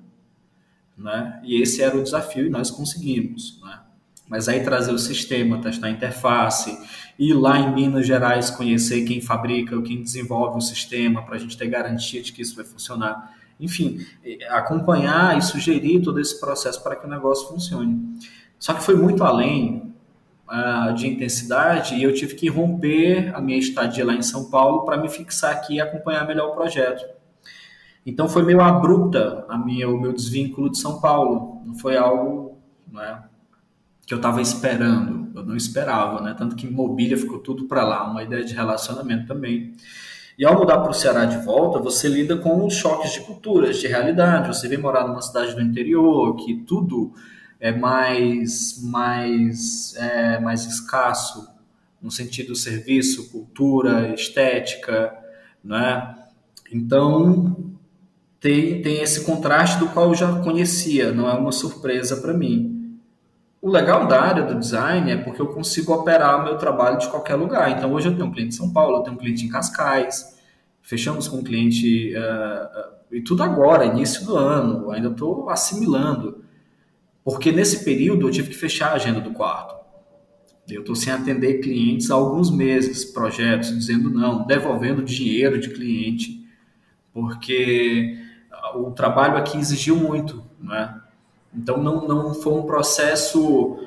Né? 0.97 1.41
E 1.43 1.61
esse 1.61 1.81
era 1.81 1.97
o 1.97 2.03
desafio 2.03 2.45
e 2.45 2.49
nós 2.49 2.71
conseguimos. 2.71 3.59
Né? 3.63 3.79
Mas 4.27 4.47
aí 4.47 4.63
trazer 4.63 4.91
o 4.91 4.99
sistema, 4.99 5.61
testar 5.61 5.87
a 5.87 5.91
interface, 5.91 6.77
ir 7.17 7.33
lá 7.33 7.59
em 7.59 7.73
Minas 7.73 8.07
Gerais 8.07 8.49
conhecer 8.49 9.03
quem 9.05 9.21
fabrica 9.21 9.75
ou 9.75 9.83
quem 9.83 10.01
desenvolve 10.01 10.57
o 10.57 10.61
sistema 10.61 11.23
para 11.23 11.35
a 11.35 11.39
gente 11.39 11.57
ter 11.57 11.67
garantia 11.67 12.21
de 12.21 12.33
que 12.33 12.41
isso 12.41 12.55
vai 12.55 12.65
funcionar. 12.65 13.33
Enfim, 13.59 14.05
acompanhar 14.49 15.37
e 15.37 15.41
sugerir 15.41 16.01
todo 16.01 16.19
esse 16.19 16.39
processo 16.39 16.83
para 16.83 16.95
que 16.95 17.05
o 17.05 17.09
negócio 17.09 17.47
funcione. 17.47 18.17
Só 18.59 18.73
que 18.73 18.83
foi 18.83 18.95
muito 18.95 19.23
além 19.23 19.93
uh, 20.49 20.93
de 20.93 21.07
intensidade 21.07 21.95
e 21.95 22.03
eu 22.03 22.13
tive 22.13 22.35
que 22.35 22.49
romper 22.49 23.33
a 23.33 23.41
minha 23.41 23.57
estadia 23.57 24.05
lá 24.05 24.13
em 24.13 24.21
São 24.21 24.49
Paulo 24.49 24.83
para 24.83 24.97
me 24.97 25.09
fixar 25.09 25.51
aqui 25.51 25.75
e 25.75 25.81
acompanhar 25.81 26.27
melhor 26.27 26.49
o 26.49 26.51
projeto. 26.51 27.05
Então 28.05 28.29
foi 28.29 28.43
meio 28.43 28.62
abrupta 28.62 29.45
a 29.50 29.57
minha, 29.57 29.89
o 29.89 30.00
meu 30.00 30.13
desvínculo 30.13 30.69
de 30.69 30.77
São 30.77 31.01
Paulo. 31.01 31.62
Não 31.65 31.74
foi 31.75 31.97
algo 31.97 32.59
né, 32.91 33.24
que 34.05 34.13
eu 34.13 34.17
estava 34.17 34.41
esperando. 34.41 35.31
Eu 35.35 35.43
não 35.43 35.55
esperava, 35.55 36.21
né? 36.21 36.35
Tanto 36.38 36.55
que 36.55 36.69
mobília 36.69 37.17
ficou 37.17 37.39
tudo 37.39 37.65
para 37.65 37.83
lá, 37.83 38.09
uma 38.09 38.24
ideia 38.24 38.43
de 38.43 38.53
relacionamento 38.53 39.27
também. 39.27 39.74
E 40.38 40.45
ao 40.45 40.57
mudar 40.57 40.79
para 40.79 40.91
o 40.91 40.93
Ceará 40.93 41.25
de 41.25 41.38
volta, 41.45 41.79
você 41.79 42.07
lida 42.07 42.38
com 42.38 42.65
os 42.65 42.74
choques 42.75 43.13
de 43.13 43.21
culturas, 43.21 43.77
de 43.77 43.88
realidade. 43.88 44.47
Você 44.47 44.67
vem 44.67 44.77
morar 44.77 45.07
numa 45.07 45.21
cidade 45.21 45.55
do 45.55 45.62
interior, 45.62 46.35
que 46.35 46.55
tudo 46.55 47.13
é 47.59 47.71
mais, 47.71 48.81
mais, 48.83 49.95
é, 49.95 50.39
mais 50.39 50.65
escasso, 50.65 51.47
no 52.01 52.12
sentido 52.12 52.55
serviço, 52.55 53.31
cultura, 53.31 54.13
estética, 54.13 55.12
né? 55.63 56.15
Então, 56.71 57.75
tem, 58.45 58.79
tem 58.79 59.01
esse 59.01 59.25
contraste 59.25 59.79
do 59.79 59.87
qual 59.87 60.09
eu 60.09 60.13
já 60.13 60.31
conhecia, 60.43 61.11
não 61.11 61.27
é 61.27 61.33
uma 61.33 61.51
surpresa 61.51 62.17
para 62.17 62.31
mim. 62.31 62.95
O 63.59 63.71
legal 63.71 64.07
da 64.07 64.21
área 64.21 64.43
do 64.43 64.59
design 64.59 65.11
é 65.11 65.17
porque 65.17 65.41
eu 65.41 65.47
consigo 65.47 65.91
operar 65.91 66.39
o 66.39 66.43
meu 66.43 66.55
trabalho 66.55 66.99
de 66.99 67.07
qualquer 67.07 67.33
lugar. 67.33 67.71
Então, 67.71 67.91
hoje 67.91 68.07
eu 68.07 68.13
tenho 68.13 68.27
um 68.27 68.31
cliente 68.31 68.53
em 68.53 68.57
São 68.57 68.71
Paulo, 68.71 68.97
eu 68.97 69.01
tenho 69.01 69.15
um 69.15 69.19
cliente 69.19 69.43
em 69.43 69.49
Cascais, 69.49 70.37
fechamos 70.79 71.27
com 71.27 71.37
um 71.37 71.43
cliente, 71.43 72.13
uh, 72.15 72.81
uh, 72.81 73.15
e 73.15 73.19
tudo 73.19 73.41
agora, 73.41 73.83
início 73.83 74.23
do 74.23 74.37
ano, 74.37 74.91
ainda 74.91 75.09
estou 75.09 75.49
assimilando. 75.49 76.45
Porque 77.23 77.51
nesse 77.51 77.83
período 77.83 78.27
eu 78.27 78.31
tive 78.31 78.49
que 78.49 78.55
fechar 78.55 78.91
a 78.91 78.93
agenda 78.93 79.21
do 79.21 79.31
quarto. 79.31 79.73
Eu 80.69 80.81
estou 80.81 80.95
sem 80.95 81.11
atender 81.11 81.61
clientes 81.61 82.11
há 82.11 82.13
alguns 82.13 82.51
meses, 82.51 83.05
projetos, 83.05 83.75
dizendo 83.75 84.11
não, 84.11 84.45
devolvendo 84.45 85.01
dinheiro 85.01 85.59
de 85.59 85.71
cliente, 85.71 86.45
porque 87.11 88.23
o 88.74 88.91
trabalho 88.91 89.38
aqui 89.38 89.57
exigiu 89.57 89.95
muito, 89.95 90.43
né? 90.60 91.01
Então 91.53 91.81
não, 91.81 92.07
não 92.07 92.34
foi 92.34 92.53
um 92.53 92.63
processo 92.63 93.79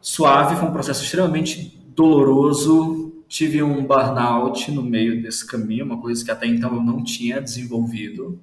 suave, 0.00 0.56
foi 0.56 0.68
um 0.68 0.72
processo 0.72 1.02
extremamente 1.02 1.80
doloroso. 1.94 3.22
Tive 3.28 3.62
um 3.62 3.84
burnout 3.84 4.70
no 4.70 4.82
meio 4.82 5.22
desse 5.22 5.46
caminho, 5.46 5.86
uma 5.86 5.98
coisa 5.98 6.22
que 6.22 6.30
até 6.30 6.46
então 6.46 6.74
eu 6.74 6.82
não 6.82 7.02
tinha 7.02 7.40
desenvolvido. 7.40 8.38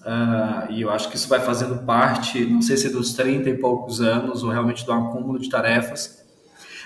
Uh, 0.00 0.72
e 0.72 0.80
eu 0.80 0.90
acho 0.90 1.10
que 1.10 1.16
isso 1.16 1.28
vai 1.28 1.40
fazendo 1.40 1.84
parte, 1.84 2.44
não 2.46 2.62
sei 2.62 2.76
se 2.76 2.88
dos 2.88 3.12
30 3.12 3.50
e 3.50 3.58
poucos 3.58 4.00
anos, 4.00 4.42
ou 4.42 4.50
realmente 4.50 4.86
do 4.86 4.92
acúmulo 4.92 5.38
de 5.38 5.50
tarefas, 5.50 6.24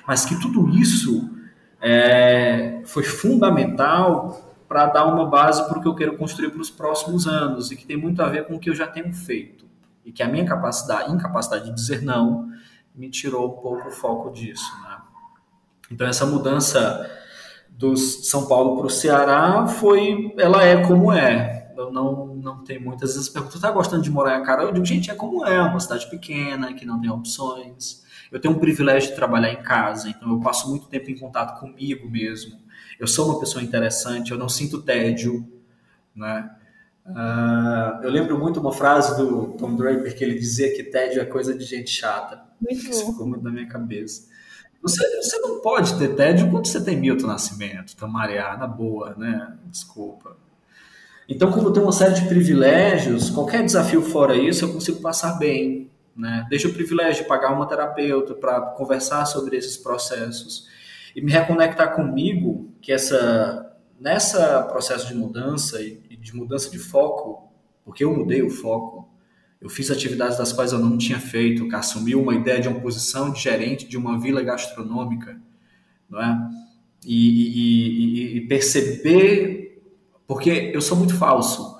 mas 0.09 0.25
que 0.25 0.41
tudo 0.41 0.69
isso 0.71 1.31
é, 1.81 2.81
foi 2.85 3.05
fundamental 3.05 4.52
para 4.73 4.87
dar 4.87 5.05
uma 5.05 5.27
base 5.27 5.69
para 5.69 5.79
o 5.79 5.83
que 5.83 5.87
eu 5.87 5.95
quero 5.95 6.17
construir 6.17 6.51
para 6.51 6.63
os 6.63 6.71
próximos 6.71 7.27
anos 7.27 7.71
e 7.71 7.77
que 7.77 7.85
tem 7.85 7.95
muito 7.95 8.23
a 8.23 8.29
ver 8.29 8.47
com 8.47 8.55
o 8.55 8.59
que 8.59 8.71
eu 8.71 8.75
já 8.75 8.87
tenho 8.87 9.13
feito. 9.13 9.67
E 10.03 10.11
que 10.11 10.23
a 10.23 10.29
minha 10.29 10.47
capacidade, 10.47 11.13
incapacidade 11.13 11.67
de 11.67 11.75
dizer 11.75 12.01
não 12.01 12.49
me 12.95 13.11
tirou 13.11 13.49
um 13.49 13.61
pouco 13.61 13.89
o 13.89 13.91
foco 13.91 14.31
disso. 14.31 14.73
Né? 14.83 14.97
Então, 15.91 16.07
essa 16.07 16.25
mudança 16.25 17.07
do 17.69 17.95
São 17.99 18.47
Paulo 18.47 18.79
para 18.79 18.87
o 18.87 18.91
Ceará 18.91 19.67
foi, 19.67 20.35
ela 20.39 20.65
é 20.65 20.83
como 20.87 21.13
é 21.13 21.63
eu 21.77 21.91
não, 21.91 22.27
não 22.37 22.65
tenho 22.65 22.81
muitas 22.81 23.15
vezes 23.15 23.29
perguntam, 23.29 23.61
tá 23.61 23.71
gostando 23.71 24.03
de 24.03 24.11
morar 24.11 24.39
em 24.39 24.43
Acará? 24.43 24.63
Eu 24.63 24.73
digo, 24.73 24.85
gente, 24.85 25.11
é 25.11 25.15
como 25.15 25.45
é, 25.45 25.61
uma 25.61 25.81
cidade 25.81 26.09
pequena, 26.09 26.73
que 26.73 26.85
não 26.85 27.01
tem 27.01 27.11
opções. 27.11 28.03
Eu 28.31 28.41
tenho 28.41 28.55
um 28.55 28.59
privilégio 28.59 29.11
de 29.11 29.17
trabalhar 29.17 29.53
em 29.53 29.63
casa, 29.63 30.09
então 30.09 30.31
eu 30.31 30.41
passo 30.41 30.69
muito 30.71 30.87
tempo 30.87 31.11
em 31.11 31.19
contato 31.19 31.59
comigo 31.59 32.09
mesmo. 32.09 32.62
Eu 33.03 33.09
sou 33.09 33.31
uma 33.31 33.41
pessoa 33.41 33.65
interessante, 33.65 34.31
eu 34.31 34.39
não 34.39 34.49
sinto 34.49 34.81
tédio, 34.81 35.45
né? 36.15 36.49
Uh, 37.05 38.05
eu 38.05 38.09
lembro 38.13 38.39
muito 38.39 38.61
uma 38.61 38.73
frase 38.73 39.17
do 39.17 39.55
Tom 39.59 39.75
Draper 39.75 40.17
que 40.17 40.23
ele 40.23 40.39
dizia 40.39 40.73
que 40.73 40.85
tédio 40.85 41.21
é 41.21 41.25
coisa 41.25 41.53
de 41.53 41.65
gente 41.65 41.91
chata. 41.91 42.41
Muito 42.61 42.89
Isso 42.89 43.05
ficou 43.07 43.27
muito 43.27 43.43
na 43.43 43.51
minha 43.51 43.67
cabeça. 43.67 44.29
Você, 44.81 45.05
você 45.21 45.37
não 45.39 45.61
pode 45.61 45.99
ter 45.99 46.15
tédio 46.15 46.49
quando 46.49 46.69
você 46.69 46.81
tem 46.81 46.97
Milton 46.97 47.27
Nascimento, 47.27 47.97
Tamariá, 47.97 48.57
na 48.57 48.69
boa, 48.69 49.17
né? 49.17 49.53
Desculpa. 49.65 50.37
Então, 51.29 51.51
como 51.51 51.67
eu 51.67 51.73
tenho 51.73 51.87
uma 51.87 51.93
série 51.93 52.15
de 52.15 52.29
privilégios, 52.29 53.31
qualquer 53.31 53.65
desafio 53.65 54.01
fora 54.03 54.37
isso 54.37 54.65
eu 54.65 54.73
consigo 54.73 55.01
passar 55.01 55.41
bem. 55.41 55.91
Né? 56.17 56.47
Desde 56.49 56.69
o 56.69 56.73
privilégio 56.73 57.25
de 57.25 57.29
pagar 57.29 57.53
uma 57.53 57.67
terapeuta 57.67 58.33
para 58.33 58.61
conversar 58.61 59.27
sobre 59.27 59.57
esses 59.57 59.77
processos 59.77 60.71
e 61.15 61.21
me 61.21 61.31
reconectar 61.31 61.95
comigo, 61.95 62.73
que 62.81 62.93
essa 62.93 63.69
nessa 64.01 64.63
processo 64.65 65.07
de 65.07 65.15
mudança 65.15 65.81
e 65.81 66.17
de 66.17 66.35
mudança 66.35 66.69
de 66.71 66.79
foco, 66.79 67.49
porque 67.85 68.03
eu 68.03 68.17
mudei 68.17 68.43
o 68.43 68.51
foco, 68.51 69.09
eu 69.61 69.69
fiz 69.69 69.91
atividades 69.91 70.37
das 70.37 70.53
quais 70.53 70.73
eu 70.73 70.79
não 70.81 70.99
tinha 70.99 71.21
feito, 71.21 71.69
que 71.69 71.75
assumi 71.75 72.17
uma 72.17 72.35
ideia 72.35 72.61
de 72.61 72.67
uma 72.67 72.81
posição 72.81 73.33
de 73.33 73.41
gerente 73.41 73.87
de 73.87 73.97
uma 73.97 74.19
vila 74.19 74.43
gastronômica, 74.43 75.41
não 76.11 76.21
é? 76.21 76.51
E, 77.07 78.35
e, 78.35 78.37
e 78.39 78.41
perceber 78.49 79.63
porque 80.27 80.71
eu 80.73 80.81
sou 80.81 80.97
muito 80.97 81.15
falso, 81.15 81.79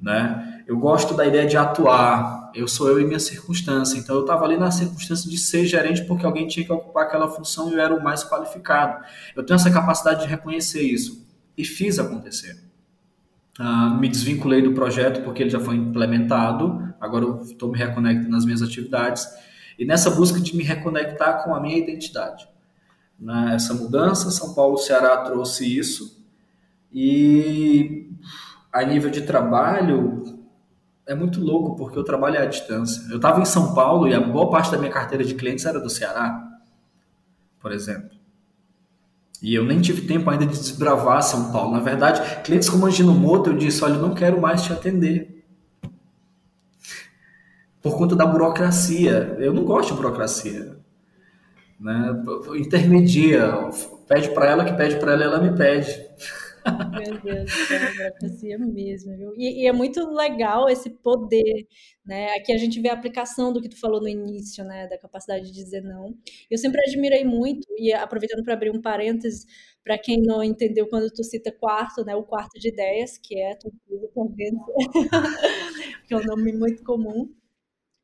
né? 0.00 0.64
Eu 0.66 0.78
gosto 0.78 1.14
da 1.14 1.26
ideia 1.26 1.46
de 1.46 1.56
atuar. 1.56 2.35
Eu 2.56 2.66
sou 2.66 2.88
eu 2.88 3.00
e 3.00 3.04
minha 3.04 3.20
circunstância. 3.20 3.98
Então 3.98 4.16
eu 4.16 4.22
estava 4.22 4.44
ali 4.44 4.56
na 4.56 4.70
circunstância 4.70 5.28
de 5.30 5.36
ser 5.36 5.66
gerente 5.66 6.04
porque 6.04 6.24
alguém 6.24 6.48
tinha 6.48 6.64
que 6.64 6.72
ocupar 6.72 7.04
aquela 7.04 7.28
função 7.28 7.70
e 7.70 7.74
eu 7.74 7.80
era 7.80 7.94
o 7.94 8.02
mais 8.02 8.24
qualificado. 8.24 9.04
Eu 9.34 9.44
tenho 9.44 9.56
essa 9.56 9.70
capacidade 9.70 10.22
de 10.22 10.28
reconhecer 10.28 10.82
isso 10.82 11.26
e 11.56 11.64
fiz 11.64 11.98
acontecer. 11.98 12.64
Uh, 13.58 13.98
me 13.98 14.08
desvinculei 14.08 14.62
do 14.62 14.72
projeto 14.72 15.22
porque 15.22 15.42
ele 15.42 15.50
já 15.50 15.60
foi 15.60 15.76
implementado. 15.76 16.94
Agora 17.00 17.24
eu 17.24 17.42
estou 17.42 17.70
me 17.70 17.78
reconectando 17.78 18.30
nas 18.30 18.44
minhas 18.44 18.62
atividades 18.62 19.26
e 19.78 19.84
nessa 19.84 20.10
busca 20.10 20.40
de 20.40 20.56
me 20.56 20.62
reconectar 20.62 21.44
com 21.44 21.54
a 21.54 21.60
minha 21.60 21.76
identidade. 21.76 22.48
Né? 23.18 23.52
Essa 23.54 23.74
mudança, 23.74 24.30
São 24.30 24.54
Paulo, 24.54 24.78
Ceará 24.78 25.18
trouxe 25.18 25.78
isso 25.78 26.24
e 26.92 28.10
a 28.72 28.84
nível 28.84 29.10
de 29.10 29.22
trabalho, 29.22 30.35
é 31.06 31.14
muito 31.14 31.40
louco, 31.40 31.76
porque 31.76 31.98
eu 31.98 32.04
trabalho 32.04 32.40
à 32.40 32.46
distância. 32.46 33.02
Eu 33.10 33.16
estava 33.16 33.40
em 33.40 33.44
São 33.44 33.74
Paulo 33.74 34.08
e 34.08 34.14
a 34.14 34.20
boa 34.20 34.50
parte 34.50 34.72
da 34.72 34.78
minha 34.78 34.90
carteira 34.90 35.24
de 35.24 35.34
clientes 35.34 35.64
era 35.64 35.78
do 35.78 35.88
Ceará, 35.88 36.42
por 37.60 37.72
exemplo. 37.72 38.16
E 39.40 39.54
eu 39.54 39.64
nem 39.64 39.80
tive 39.80 40.02
tempo 40.02 40.28
ainda 40.28 40.46
de 40.46 40.58
desbravar 40.58 41.22
São 41.22 41.52
Paulo. 41.52 41.72
Na 41.72 41.80
verdade, 41.80 42.42
clientes 42.42 42.68
como 42.68 42.86
Angino 42.86 43.12
Moto, 43.12 43.50
eu 43.50 43.56
disse: 43.56 43.84
olha, 43.84 43.94
eu 43.94 44.02
não 44.02 44.14
quero 44.14 44.40
mais 44.40 44.62
te 44.62 44.72
atender. 44.72 45.44
Por 47.82 47.96
conta 47.96 48.16
da 48.16 48.26
burocracia. 48.26 49.36
Eu 49.38 49.52
não 49.52 49.64
gosto 49.64 49.90
de 49.90 49.96
burocracia. 49.96 50.76
Né? 51.78 52.22
Intermedia. 52.56 53.70
Pede 54.08 54.30
para 54.30 54.46
ela 54.46 54.64
que 54.64 54.72
pede 54.72 54.96
para 54.96 55.12
ela, 55.12 55.24
ela 55.24 55.40
me 55.40 55.56
pede. 55.56 55.94
Meu 56.66 57.20
Deus, 57.20 57.70
é 57.70 57.94
burocracia 57.94 58.58
mesmo, 58.58 59.16
viu? 59.16 59.32
E, 59.36 59.62
e, 59.62 59.66
é 59.66 59.72
muito 59.72 60.04
legal 60.10 60.68
esse 60.68 60.90
poder, 60.90 61.66
né? 62.04 62.34
Aqui 62.36 62.52
a 62.52 62.58
gente 62.58 62.80
vê 62.80 62.88
a 62.88 62.94
aplicação 62.94 63.52
do 63.52 63.60
que 63.60 63.68
tu 63.68 63.78
falou 63.78 64.00
no 64.00 64.08
início, 64.08 64.64
né? 64.64 64.88
Da 64.88 64.98
capacidade 64.98 65.46
de 65.46 65.52
dizer 65.52 65.82
não. 65.82 66.16
Eu 66.50 66.58
sempre 66.58 66.80
admirei 66.86 67.24
muito, 67.24 67.66
e 67.78 67.92
aproveitando 67.92 68.42
para 68.42 68.54
abrir 68.54 68.70
um 68.70 68.80
parênteses, 68.80 69.46
para 69.84 69.98
quem 69.98 70.20
não 70.20 70.42
entendeu 70.42 70.88
quando 70.88 71.10
tu 71.10 71.22
cita 71.22 71.52
quarto, 71.52 72.04
né? 72.04 72.16
O 72.16 72.24
quarto 72.24 72.58
de 72.58 72.68
ideias, 72.68 73.16
que 73.18 73.38
é 73.38 73.54
tudo 73.54 73.76
que 76.06 76.14
é 76.14 76.16
um 76.16 76.24
nome 76.24 76.52
muito 76.52 76.82
comum. 76.82 77.32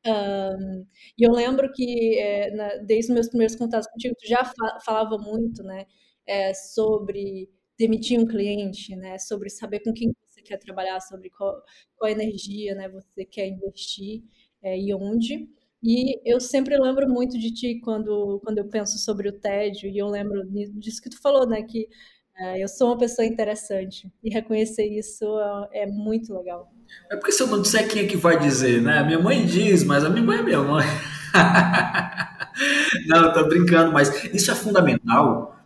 Um, 0.05 0.85
e 1.17 1.25
eu 1.25 1.31
lembro 1.31 1.71
que 1.71 2.19
é, 2.19 2.51
na, 2.51 2.75
desde 2.77 3.11
os 3.11 3.15
meus 3.15 3.29
primeiros 3.29 3.55
contatos 3.55 3.89
contigo, 3.89 4.15
tu 4.19 4.27
já 4.27 4.43
fa 4.43 4.79
falava 4.85 5.17
muito, 5.17 5.63
né? 5.63 5.85
É, 6.25 6.53
sobre 6.53 7.49
demitir 7.77 8.19
um 8.19 8.25
cliente, 8.25 8.95
né? 8.95 9.17
Sobre 9.17 9.49
saber 9.49 9.79
com 9.79 9.93
quem 9.93 10.13
você 10.29 10.41
quer 10.41 10.57
trabalhar, 10.57 10.99
sobre 11.01 11.29
qual, 11.29 11.61
qual 11.95 12.11
energia, 12.11 12.75
né? 12.75 12.89
Você 12.89 13.25
quer 13.25 13.47
investir 13.47 14.23
é, 14.61 14.77
e 14.77 14.93
onde. 14.93 15.49
E 15.81 16.19
eu 16.25 16.39
sempre 16.39 16.77
lembro 16.77 17.09
muito 17.09 17.37
de 17.37 17.53
ti 17.53 17.79
quando, 17.83 18.39
quando 18.43 18.57
eu 18.57 18.69
penso 18.69 18.97
sobre 18.97 19.27
o 19.27 19.37
tédio, 19.37 19.89
e 19.89 19.97
eu 19.97 20.07
lembro 20.07 20.45
disso 20.79 21.01
que 21.01 21.09
tu 21.09 21.21
falou, 21.21 21.47
né? 21.47 21.61
Que 21.63 21.89
é, 22.37 22.63
eu 22.63 22.67
sou 22.67 22.87
uma 22.87 22.97
pessoa 22.97 23.25
interessante. 23.25 24.11
E 24.23 24.29
reconhecer 24.29 24.85
isso 24.85 25.25
é, 25.71 25.83
é, 25.83 25.85
muito 25.85 26.33
legal. 26.33 26.71
É 27.11 27.15
porque 27.15 27.31
se 27.31 27.43
eu 27.43 27.47
não 27.47 27.61
disser 27.61 27.87
quem 27.87 28.03
é 28.03 28.07
que 28.07 28.17
vai 28.17 28.39
dizer, 28.39 28.81
né? 28.81 29.03
Minha 29.03 29.19
mãe 29.19 29.45
diz, 29.45 29.83
mas 29.83 30.03
a 30.03 30.09
minha 30.09 30.23
mãe 30.23 30.39
é 30.39 30.43
minha 30.43 30.61
mãe. 30.61 30.85
não, 33.07 33.25
eu 33.25 33.33
tô 33.33 33.45
brincando, 33.47 33.91
mas 33.91 34.23
isso 34.25 34.51
é 34.51 34.55
fundamental 34.55 35.62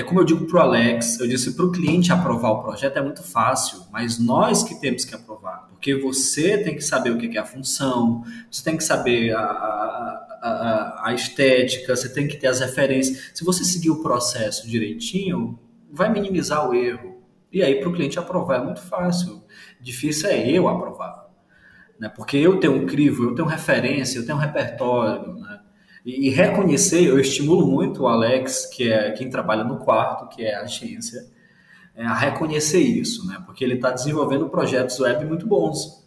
é 0.00 0.04
como 0.04 0.20
eu 0.20 0.24
digo 0.24 0.46
para 0.46 0.58
o 0.58 0.60
Alex, 0.60 1.18
eu 1.18 1.26
disse 1.26 1.56
para 1.56 1.64
o 1.64 1.72
cliente 1.72 2.12
aprovar 2.12 2.50
o 2.52 2.62
projeto 2.62 2.96
é 2.96 3.02
muito 3.02 3.20
fácil, 3.20 3.80
mas 3.90 4.16
nós 4.16 4.62
que 4.62 4.80
temos 4.80 5.04
que 5.04 5.12
aprovar, 5.12 5.66
porque 5.70 5.92
você 5.96 6.56
tem 6.56 6.76
que 6.76 6.82
saber 6.82 7.10
o 7.10 7.18
que 7.18 7.36
é 7.36 7.40
a 7.40 7.44
função, 7.44 8.22
você 8.48 8.62
tem 8.62 8.76
que 8.76 8.84
saber 8.84 9.34
a, 9.34 9.40
a, 9.40 10.38
a, 10.40 11.08
a 11.08 11.14
estética, 11.14 11.96
você 11.96 12.08
tem 12.08 12.28
que 12.28 12.36
ter 12.36 12.46
as 12.46 12.60
referências. 12.60 13.32
Se 13.34 13.44
você 13.44 13.64
seguir 13.64 13.90
o 13.90 14.00
processo 14.00 14.68
direitinho, 14.68 15.58
vai 15.90 16.08
minimizar 16.12 16.70
o 16.70 16.74
erro. 16.74 17.20
E 17.52 17.60
aí 17.60 17.80
para 17.80 17.88
o 17.88 17.92
cliente 17.92 18.20
aprovar 18.20 18.60
é 18.60 18.64
muito 18.64 18.80
fácil. 18.80 19.42
Difícil 19.80 20.28
é 20.28 20.48
eu 20.48 20.68
aprovar, 20.68 21.26
né? 21.98 22.08
Porque 22.08 22.36
eu 22.36 22.60
tenho 22.60 22.74
um 22.74 22.86
crivo, 22.86 23.24
eu 23.24 23.34
tenho 23.34 23.48
referência, 23.48 24.20
eu 24.20 24.24
tenho 24.24 24.38
um 24.38 24.40
repertório, 24.40 25.34
né? 25.34 25.58
E, 26.08 26.30
reconhecer, 26.30 27.04
eu 27.04 27.20
estimulo 27.20 27.66
muito 27.66 28.04
o 28.04 28.08
Alex, 28.08 28.64
que 28.64 28.90
é 28.90 29.10
quem 29.10 29.28
trabalha 29.28 29.62
no 29.62 29.76
quarto, 29.76 30.26
que 30.34 30.42
é 30.42 30.54
a 30.54 30.62
agência, 30.62 31.26
é, 31.94 32.02
a 32.02 32.14
reconhecer 32.14 32.80
isso, 32.80 33.26
né? 33.26 33.42
Porque 33.44 33.62
ele 33.62 33.74
está 33.74 33.90
desenvolvendo 33.90 34.48
projetos 34.48 34.98
web 35.00 35.26
muito 35.26 35.46
bons. 35.46 36.02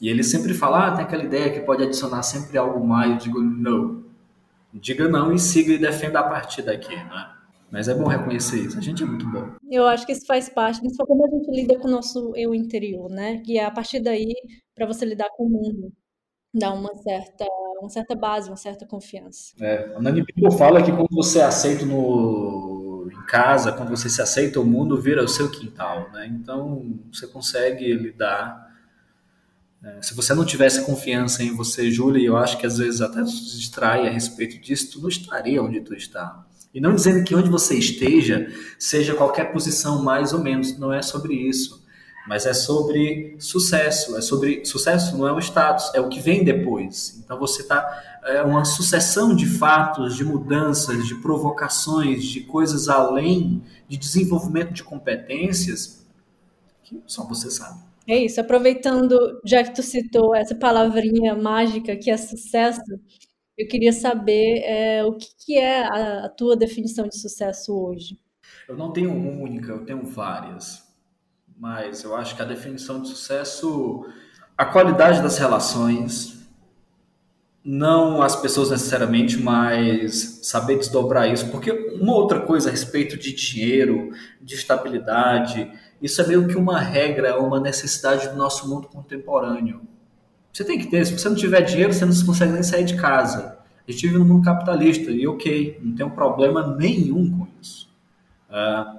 E 0.00 0.08
ele 0.08 0.22
sempre 0.22 0.54
fala, 0.54 0.86
ah, 0.86 0.90
tem 0.92 1.04
aquela 1.04 1.24
ideia 1.24 1.52
que 1.52 1.58
pode 1.60 1.82
adicionar 1.82 2.22
sempre 2.22 2.56
algo 2.56 2.86
mais. 2.86 3.10
Eu 3.10 3.16
digo, 3.18 3.40
não. 3.40 4.04
Diga 4.72 5.08
não 5.08 5.32
e 5.32 5.38
siga 5.38 5.72
e 5.72 5.78
defenda 5.78 6.20
a 6.20 6.28
partir 6.28 6.62
daqui, 6.62 6.94
né? 6.94 7.30
Mas 7.72 7.88
é 7.88 7.94
bom 7.94 8.06
reconhecer 8.06 8.60
isso. 8.60 8.78
A 8.78 8.80
gente 8.80 9.02
é 9.02 9.06
muito 9.06 9.28
bom. 9.28 9.50
Eu 9.68 9.84
acho 9.88 10.06
que 10.06 10.12
isso 10.12 10.26
faz 10.26 10.48
parte, 10.48 10.80
disso 10.80 11.04
como 11.04 11.26
a 11.26 11.28
gente 11.28 11.50
lida 11.50 11.76
com 11.76 11.88
o 11.88 11.90
nosso 11.90 12.32
eu 12.36 12.54
interior, 12.54 13.10
né? 13.10 13.42
E 13.44 13.58
é 13.58 13.64
a 13.64 13.70
partir 13.70 13.98
daí, 13.98 14.32
para 14.76 14.86
você 14.86 15.04
lidar 15.04 15.28
com 15.36 15.46
o 15.46 15.50
mundo, 15.50 15.92
dá 16.52 16.72
uma 16.72 16.94
certa 16.94 17.46
uma 17.80 17.88
certa 17.88 18.14
base, 18.14 18.50
uma 18.50 18.56
certa 18.56 18.84
confiança. 18.84 19.54
É, 19.58 19.94
a 19.96 20.00
Nani 20.02 20.24
Pinto 20.24 20.50
fala 20.52 20.82
que 20.82 20.92
quando 20.92 21.08
você 21.10 21.38
é 21.38 21.44
aceito 21.44 21.86
no, 21.86 23.10
em 23.10 23.26
casa, 23.26 23.72
quando 23.72 23.88
você 23.88 24.08
se 24.08 24.20
aceita, 24.20 24.60
o 24.60 24.64
mundo 24.64 25.00
vira 25.00 25.24
o 25.24 25.28
seu 25.28 25.50
quintal, 25.50 26.10
né? 26.12 26.26
Então, 26.26 27.00
você 27.12 27.26
consegue 27.26 27.92
lidar... 27.94 28.68
É, 29.82 30.02
se 30.02 30.14
você 30.14 30.34
não 30.34 30.44
tivesse 30.44 30.84
confiança 30.84 31.42
em 31.42 31.56
você, 31.56 31.90
Júlia, 31.90 32.22
eu 32.22 32.36
acho 32.36 32.58
que 32.58 32.66
às 32.66 32.76
vezes 32.76 33.00
até 33.00 33.24
se 33.24 33.56
distrai 33.56 34.06
a 34.06 34.10
respeito 34.10 34.60
disso, 34.60 34.92
tu 34.92 35.00
não 35.00 35.08
estaria 35.08 35.62
onde 35.62 35.80
tu 35.80 35.94
está. 35.94 36.44
E 36.74 36.82
não 36.82 36.94
dizendo 36.94 37.24
que 37.24 37.34
onde 37.34 37.48
você 37.48 37.78
esteja 37.78 38.46
seja 38.78 39.14
qualquer 39.14 39.50
posição 39.52 40.02
mais 40.02 40.34
ou 40.34 40.40
menos, 40.40 40.78
não 40.78 40.92
é 40.92 41.00
sobre 41.00 41.32
isso 41.32 41.79
mas 42.30 42.46
é 42.46 42.54
sobre 42.54 43.34
sucesso, 43.40 44.16
é 44.16 44.20
sobre 44.20 44.64
sucesso 44.64 45.18
não 45.18 45.26
é 45.26 45.32
um 45.32 45.40
status, 45.40 45.92
é 45.92 46.00
o 46.00 46.08
que 46.08 46.20
vem 46.20 46.44
depois. 46.44 47.20
Então 47.24 47.36
você 47.36 47.60
está 47.62 48.20
é 48.24 48.40
uma 48.40 48.64
sucessão 48.64 49.34
de 49.34 49.46
fatos, 49.46 50.14
de 50.14 50.24
mudanças, 50.24 51.08
de 51.08 51.16
provocações, 51.16 52.22
de 52.22 52.42
coisas 52.42 52.88
além 52.88 53.60
de 53.88 53.96
desenvolvimento 53.96 54.72
de 54.72 54.84
competências 54.84 56.06
que 56.84 57.02
só 57.04 57.26
você 57.26 57.50
sabe. 57.50 57.80
É 58.06 58.16
isso, 58.16 58.40
aproveitando, 58.40 59.40
já 59.44 59.64
que 59.64 59.74
tu 59.74 59.82
citou 59.82 60.32
essa 60.32 60.54
palavrinha 60.54 61.34
mágica 61.34 61.96
que 61.96 62.12
é 62.12 62.16
sucesso, 62.16 62.80
eu 63.58 63.66
queria 63.66 63.92
saber 63.92 64.62
é, 64.64 65.04
o 65.04 65.14
que, 65.14 65.26
que 65.36 65.58
é 65.58 65.82
a, 65.82 66.26
a 66.26 66.28
tua 66.28 66.56
definição 66.56 67.08
de 67.08 67.18
sucesso 67.18 67.76
hoje. 67.76 68.16
Eu 68.68 68.76
não 68.76 68.92
tenho 68.92 69.12
uma 69.12 69.32
única, 69.32 69.72
eu 69.72 69.84
tenho 69.84 70.04
várias 70.04 70.89
mas 71.60 72.02
eu 72.04 72.16
acho 72.16 72.34
que 72.34 72.40
a 72.40 72.46
definição 72.46 73.02
de 73.02 73.08
sucesso, 73.08 74.06
a 74.56 74.64
qualidade 74.64 75.20
das 75.20 75.36
relações, 75.36 76.48
não 77.62 78.22
as 78.22 78.34
pessoas 78.34 78.70
necessariamente, 78.70 79.36
mas 79.36 80.40
saber 80.42 80.78
desdobrar 80.78 81.30
isso, 81.30 81.50
porque 81.50 81.70
uma 82.00 82.14
outra 82.14 82.40
coisa 82.40 82.70
a 82.70 82.72
respeito 82.72 83.18
de 83.18 83.34
dinheiro, 83.34 84.10
de 84.40 84.54
estabilidade, 84.54 85.70
isso 86.00 86.22
é 86.22 86.26
meio 86.26 86.48
que 86.48 86.56
uma 86.56 86.80
regra, 86.80 87.38
uma 87.38 87.60
necessidade 87.60 88.30
do 88.30 88.36
nosso 88.36 88.66
mundo 88.66 88.88
contemporâneo. 88.88 89.82
Você 90.50 90.64
tem 90.64 90.78
que 90.78 90.86
ter, 90.86 91.04
se 91.04 91.12
você 91.12 91.28
não 91.28 91.36
tiver 91.36 91.60
dinheiro, 91.60 91.92
você 91.92 92.06
não 92.06 92.24
consegue 92.24 92.52
nem 92.52 92.62
sair 92.62 92.84
de 92.84 92.96
casa. 92.96 93.58
A 93.86 93.92
gente 93.92 94.06
vive 94.06 94.18
no 94.18 94.24
mundo 94.24 94.46
capitalista 94.46 95.10
e 95.10 95.28
ok, 95.28 95.78
não 95.82 95.94
tem 95.94 96.06
um 96.06 96.10
problema 96.10 96.74
nenhum 96.74 97.30
com 97.38 97.46
isso. 97.60 97.86
Uh, 98.48 98.98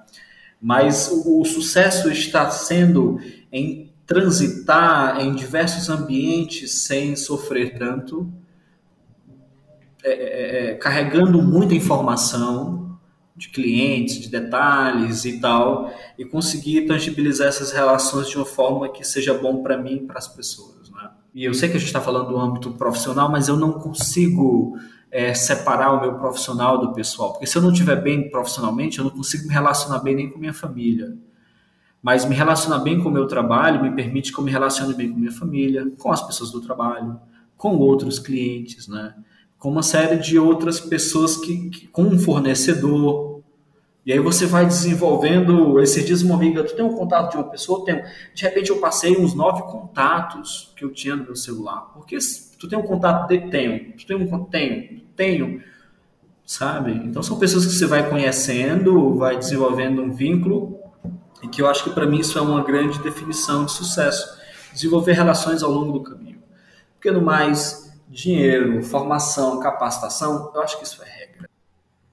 mas 0.62 1.10
o, 1.12 1.42
o 1.42 1.46
sucesso 1.46 2.12
está 2.12 2.50
sendo 2.52 3.20
em 3.52 3.92
transitar 4.06 5.20
em 5.22 5.34
diversos 5.34 5.90
ambientes 5.90 6.84
sem 6.84 7.16
sofrer 7.16 7.78
tanto, 7.80 8.32
é, 10.04 10.12
é, 10.12 10.72
é, 10.72 10.76
carregando 10.76 11.42
muita 11.42 11.74
informação 11.74 13.00
de 13.36 13.50
clientes, 13.50 14.20
de 14.20 14.30
detalhes 14.30 15.26
e 15.26 15.40
tal, 15.40 15.92
e 16.18 16.26
conseguir 16.26 16.86
tangibilizar 16.86 17.48
essas 17.48 17.72
relações 17.72 18.30
de 18.30 18.36
uma 18.36 18.46
forma 18.46 18.90
que 18.90 19.04
seja 19.04 19.34
bom 19.34 19.64
para 19.64 19.78
mim 19.78 19.96
e 19.96 20.06
para 20.06 20.20
as 20.20 20.28
pessoas. 20.28 20.92
Né? 20.92 21.10
E 21.34 21.46
eu 21.46 21.54
sei 21.54 21.70
que 21.70 21.78
a 21.78 21.80
gente 21.80 21.88
está 21.88 22.02
falando 22.02 22.30
do 22.30 22.38
âmbito 22.38 22.72
profissional, 22.74 23.32
mas 23.32 23.48
eu 23.48 23.56
não 23.56 23.72
consigo 23.74 24.78
é, 25.12 25.34
separar 25.34 25.92
o 25.92 26.02
meu 26.02 26.14
profissional 26.16 26.78
do 26.78 26.94
pessoal. 26.94 27.34
Porque 27.34 27.46
se 27.46 27.58
eu 27.58 27.62
não 27.62 27.72
estiver 27.72 27.98
bem 27.98 28.30
profissionalmente, 28.30 29.00
eu 29.00 29.04
não 29.04 29.12
consigo 29.12 29.48
me 29.48 29.54
relacionar 29.54 30.00
bem 30.00 30.16
nem 30.16 30.30
com 30.30 30.40
minha 30.40 30.54
família. 30.54 31.16
Mas 32.02 32.26
me 32.26 32.34
relacionar 32.34 32.80
bem 32.80 33.00
com 33.00 33.10
o 33.10 33.12
meu 33.12 33.28
trabalho 33.28 33.84
me 33.84 33.92
permite 33.92 34.32
que 34.32 34.40
eu 34.40 34.44
me 34.44 34.50
relacione 34.50 34.94
bem 34.94 35.12
com 35.12 35.20
minha 35.20 35.32
família, 35.32 35.92
com 36.00 36.12
as 36.12 36.26
pessoas 36.26 36.52
do 36.52 36.62
trabalho, 36.62 37.20
com 37.58 37.78
outros 37.78 38.18
clientes, 38.18 38.88
né? 38.88 39.14
com 39.62 39.70
uma 39.70 39.84
série 39.84 40.18
de 40.18 40.40
outras 40.40 40.80
pessoas 40.80 41.38
que, 41.38 41.70
que 41.70 41.88
com 41.88 42.02
um 42.02 42.18
fornecedor. 42.18 43.42
E 44.04 44.12
aí 44.12 44.18
você 44.18 44.48
vai 44.48 44.66
desenvolvendo. 44.66 45.80
Esses 45.80 46.04
dias, 46.04 46.24
uma 46.24 46.34
amiga, 46.34 46.64
tu 46.64 46.76
tem 46.76 46.84
um 46.84 46.96
contato 46.96 47.30
de 47.30 47.38
uma 47.38 47.44
pessoa? 47.44 47.86
Tenho. 47.86 48.02
De 48.34 48.42
repente 48.42 48.72
eu 48.72 48.80
passei 48.80 49.16
uns 49.16 49.36
nove 49.36 49.62
contatos 49.72 50.74
que 50.76 50.84
eu 50.84 50.92
tinha 50.92 51.16
no 51.16 51.26
meu 51.26 51.36
celular. 51.36 51.92
Porque 51.94 52.18
tu 52.62 52.70
tem 52.70 52.80
um 52.80 52.84
contato? 52.84 53.28
De, 53.28 53.50
tenho. 53.50 53.94
Tu 53.94 54.06
tem 54.06 54.16
um 54.16 54.46
tenho 54.46 55.02
tenho, 55.22 55.64
sabe? 56.44 56.92
Então 56.92 57.22
são 57.22 57.38
pessoas 57.38 57.66
que 57.66 57.74
você 57.74 57.86
vai 57.86 58.10
conhecendo, 58.10 59.16
vai 59.16 59.38
desenvolvendo 59.38 60.02
um 60.02 60.12
vínculo 60.12 60.80
e 61.44 61.48
que 61.48 61.62
eu 61.62 61.68
acho 61.68 61.84
que 61.84 61.92
para 61.92 62.08
mim 62.08 62.20
isso 62.20 62.40
é 62.40 62.42
uma 62.42 62.64
grande 62.64 63.00
definição 63.00 63.66
de 63.66 63.72
sucesso, 63.72 64.40
desenvolver 64.74 65.14
relações 65.14 65.62
ao 65.62 65.72
longo 65.72 65.92
do 65.92 66.02
caminho. 66.02 66.42
Porque 66.94 67.12
no 67.12 67.22
mais, 67.22 67.94
dinheiro, 68.10 68.84
formação, 68.84 69.60
capacitação, 69.60 70.52
eu 70.54 70.62
acho 70.62 70.78
que 70.78 70.86
isso 70.86 71.02
é 71.04 71.06
regra. 71.06 71.50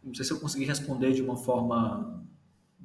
Não 0.04 0.14
sei 0.14 0.24
se 0.24 0.32
eu 0.32 0.40
consegui 0.40 0.64
responder 0.64 1.12
de 1.12 1.22
uma 1.22 1.36
forma 1.36 2.17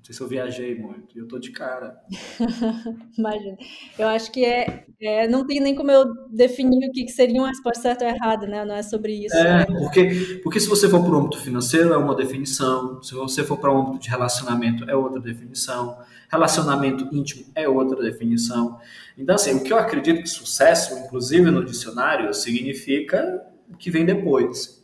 não 0.04 0.08
sei 0.08 0.16
se 0.16 0.22
eu 0.22 0.28
viajei 0.28 0.76
muito, 0.76 1.16
e 1.16 1.20
eu 1.20 1.26
tô 1.30 1.40
de 1.40 1.50
cara. 1.52 1.96
Imagina. 3.18 3.56
Eu 3.98 4.10
acho 4.10 4.34
que 4.34 4.44
é, 4.44 4.86
é, 5.00 5.30
Não 5.30 5.48
tem 5.48 5.62
nem 5.62 5.74
como 5.74 5.90
eu 5.92 6.14
definir 6.30 6.90
o 6.90 6.92
que, 6.92 7.06
que 7.06 7.12
seria 7.14 7.40
uma 7.40 7.48
resposta 7.48 7.84
certa 7.84 8.04
ou 8.04 8.12
errada, 8.12 8.46
né? 8.46 8.66
Não 8.66 8.76
é 8.76 8.84
sobre 8.84 9.14
isso. 9.26 9.34
É, 9.38 9.60
né? 9.60 9.66
porque, 9.66 10.42
porque 10.44 10.60
se 10.60 10.68
você 10.68 10.90
for 10.90 11.02
para 11.02 11.10
o 11.10 11.16
âmbito 11.18 11.40
financeiro, 11.40 11.94
é 11.94 11.98
uma 11.98 12.14
definição. 12.14 13.02
Se 13.02 13.16
você 13.16 13.46
for 13.46 13.58
para 13.58 13.72
o 13.72 13.78
âmbito 13.78 14.00
de 14.00 14.10
relacionamento, 14.10 14.84
é 14.90 14.94
outra 14.94 15.22
definição. 15.22 15.98
Relacionamento 16.30 17.08
íntimo 17.16 17.46
é 17.56 17.70
outra 17.70 18.02
definição. 18.04 18.78
Então, 19.18 19.36
assim, 19.36 19.56
o 19.56 19.64
que 19.64 19.72
eu 19.72 19.78
acredito 19.78 20.22
que 20.22 20.28
sucesso, 20.28 21.00
inclusive 21.00 21.50
no 21.50 21.64
dicionário, 21.64 22.34
significa 22.34 23.42
o 23.72 23.78
que 23.78 23.90
vem 23.90 24.04
depois. 24.04 24.84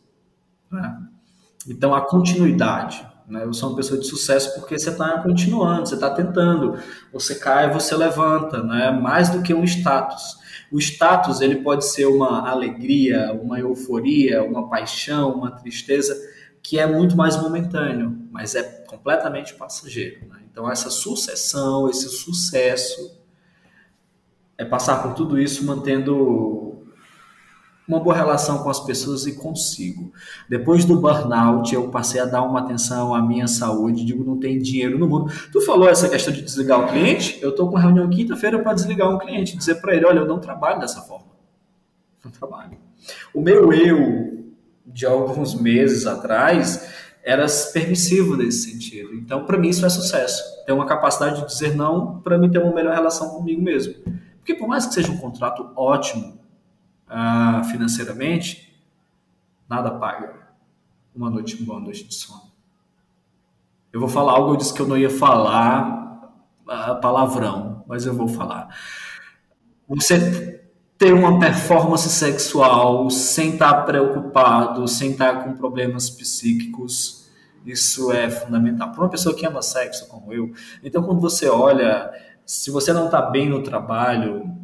Né? 0.72 0.98
Então, 1.68 1.94
a 1.94 2.00
continuidade 2.00 3.09
Né? 3.30 3.46
Você 3.46 3.64
é 3.64 3.66
uma 3.68 3.76
pessoa 3.76 3.98
de 3.98 4.06
sucesso 4.06 4.54
porque 4.54 4.78
você 4.78 4.90
está 4.90 5.22
continuando, 5.22 5.88
você 5.88 5.94
está 5.94 6.10
tentando. 6.10 6.78
Você 7.12 7.36
cai, 7.36 7.72
você 7.72 7.96
levanta, 7.96 8.62
né? 8.62 8.90
mais 8.90 9.30
do 9.30 9.42
que 9.42 9.54
um 9.54 9.64
status. 9.64 10.38
O 10.70 10.78
status 10.78 11.40
ele 11.40 11.56
pode 11.56 11.86
ser 11.86 12.06
uma 12.06 12.48
alegria, 12.48 13.32
uma 13.32 13.58
euforia, 13.58 14.42
uma 14.42 14.68
paixão, 14.68 15.32
uma 15.32 15.50
tristeza 15.50 16.16
que 16.62 16.78
é 16.78 16.86
muito 16.86 17.16
mais 17.16 17.40
momentâneo, 17.40 18.16
mas 18.30 18.54
é 18.54 18.62
completamente 18.86 19.54
passageiro. 19.54 20.26
Né? 20.28 20.40
Então 20.50 20.70
essa 20.70 20.90
sucessão, 20.90 21.88
esse 21.88 22.08
sucesso 22.08 23.18
é 24.58 24.64
passar 24.64 25.02
por 25.02 25.14
tudo 25.14 25.38
isso 25.40 25.64
mantendo 25.64 26.69
uma 27.90 27.98
boa 27.98 28.14
relação 28.14 28.58
com 28.62 28.70
as 28.70 28.78
pessoas 28.78 29.26
e 29.26 29.32
consigo. 29.32 30.12
Depois 30.48 30.84
do 30.84 31.00
burnout, 31.00 31.74
eu 31.74 31.88
passei 31.88 32.20
a 32.20 32.24
dar 32.24 32.42
uma 32.42 32.60
atenção 32.60 33.12
à 33.12 33.20
minha 33.20 33.48
saúde, 33.48 34.04
digo, 34.04 34.22
não 34.22 34.38
tem 34.38 34.58
dinheiro 34.58 34.96
no 34.96 35.08
mundo. 35.08 35.32
Tu 35.50 35.60
falou 35.62 35.88
essa 35.88 36.08
questão 36.08 36.32
de 36.32 36.40
desligar 36.40 36.78
o 36.78 36.86
cliente, 36.86 37.40
eu 37.42 37.50
estou 37.50 37.68
com 37.68 37.76
reunião 37.76 38.08
quinta-feira 38.08 38.60
para 38.60 38.74
desligar 38.74 39.12
um 39.12 39.18
cliente, 39.18 39.56
dizer 39.56 39.80
para 39.80 39.96
ele, 39.96 40.06
olha, 40.06 40.20
eu 40.20 40.26
não 40.26 40.38
trabalho 40.38 40.78
dessa 40.78 41.00
forma. 41.00 41.30
Não 42.22 42.30
trabalho. 42.30 42.76
O 43.32 43.40
meu 43.40 43.72
eu 43.72 44.44
de 44.84 45.06
alguns 45.06 45.54
meses 45.54 46.06
atrás 46.06 46.86
era 47.24 47.46
permissivo 47.72 48.36
nesse 48.36 48.70
sentido. 48.70 49.14
Então, 49.14 49.46
para 49.46 49.56
mim, 49.56 49.70
isso 49.70 49.86
é 49.86 49.88
sucesso. 49.88 50.42
Ter 50.66 50.72
uma 50.72 50.84
capacidade 50.84 51.40
de 51.40 51.46
dizer 51.46 51.74
não 51.74 52.20
para 52.20 52.36
mim 52.36 52.50
ter 52.50 52.58
uma 52.58 52.74
melhor 52.74 52.94
relação 52.94 53.30
comigo 53.30 53.62
mesmo. 53.62 53.94
Porque 54.36 54.54
por 54.54 54.68
mais 54.68 54.84
que 54.84 54.92
seja 54.92 55.10
um 55.10 55.16
contrato 55.16 55.70
ótimo, 55.74 56.39
ah, 57.10 57.62
financeiramente, 57.64 58.80
nada 59.68 59.90
paga 59.90 60.40
uma 61.14 61.28
noite, 61.28 61.56
uma 61.56 61.66
boa 61.66 61.80
noite 61.80 62.04
de 62.04 62.14
sono. 62.14 62.50
Eu 63.92 63.98
vou 63.98 64.08
falar 64.08 64.32
algo, 64.32 64.52
eu 64.52 64.56
disse 64.56 64.72
que 64.72 64.80
eu 64.80 64.86
não 64.86 64.96
ia 64.96 65.10
falar 65.10 66.32
uh, 66.64 67.00
palavrão, 67.00 67.84
mas 67.86 68.06
eu 68.06 68.14
vou 68.14 68.28
falar. 68.28 68.68
Você 69.88 70.60
ter 70.96 71.12
uma 71.12 71.40
performance 71.40 72.08
sexual 72.08 73.10
sem 73.10 73.54
estar 73.54 73.82
preocupado, 73.82 74.86
sem 74.86 75.10
estar 75.10 75.42
com 75.42 75.54
problemas 75.54 76.08
psíquicos, 76.08 77.28
isso 77.66 78.12
é 78.12 78.30
fundamental. 78.30 78.92
Para 78.92 79.02
uma 79.02 79.10
pessoa 79.10 79.34
que 79.34 79.44
ama 79.44 79.62
sexo 79.62 80.06
como 80.08 80.32
eu, 80.32 80.52
então 80.84 81.02
quando 81.02 81.20
você 81.20 81.48
olha, 81.48 82.10
se 82.46 82.70
você 82.70 82.92
não 82.92 83.06
está 83.06 83.20
bem 83.20 83.48
no 83.48 83.62
trabalho, 83.62 84.59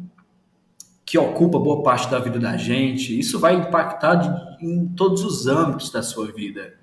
que 1.07 1.17
ocupa 1.17 1.57
boa 1.57 1.81
parte 1.81 2.11
da 2.11 2.19
vida 2.19 2.37
da 2.37 2.57
gente, 2.57 3.17
isso 3.17 3.39
vai 3.39 3.55
impactar 3.55 4.15
de, 4.15 4.65
em 4.65 4.89
todos 4.89 5.23
os 5.23 5.47
âmbitos 5.47 5.89
da 5.89 6.03
sua 6.03 6.29
vida. 6.33 6.77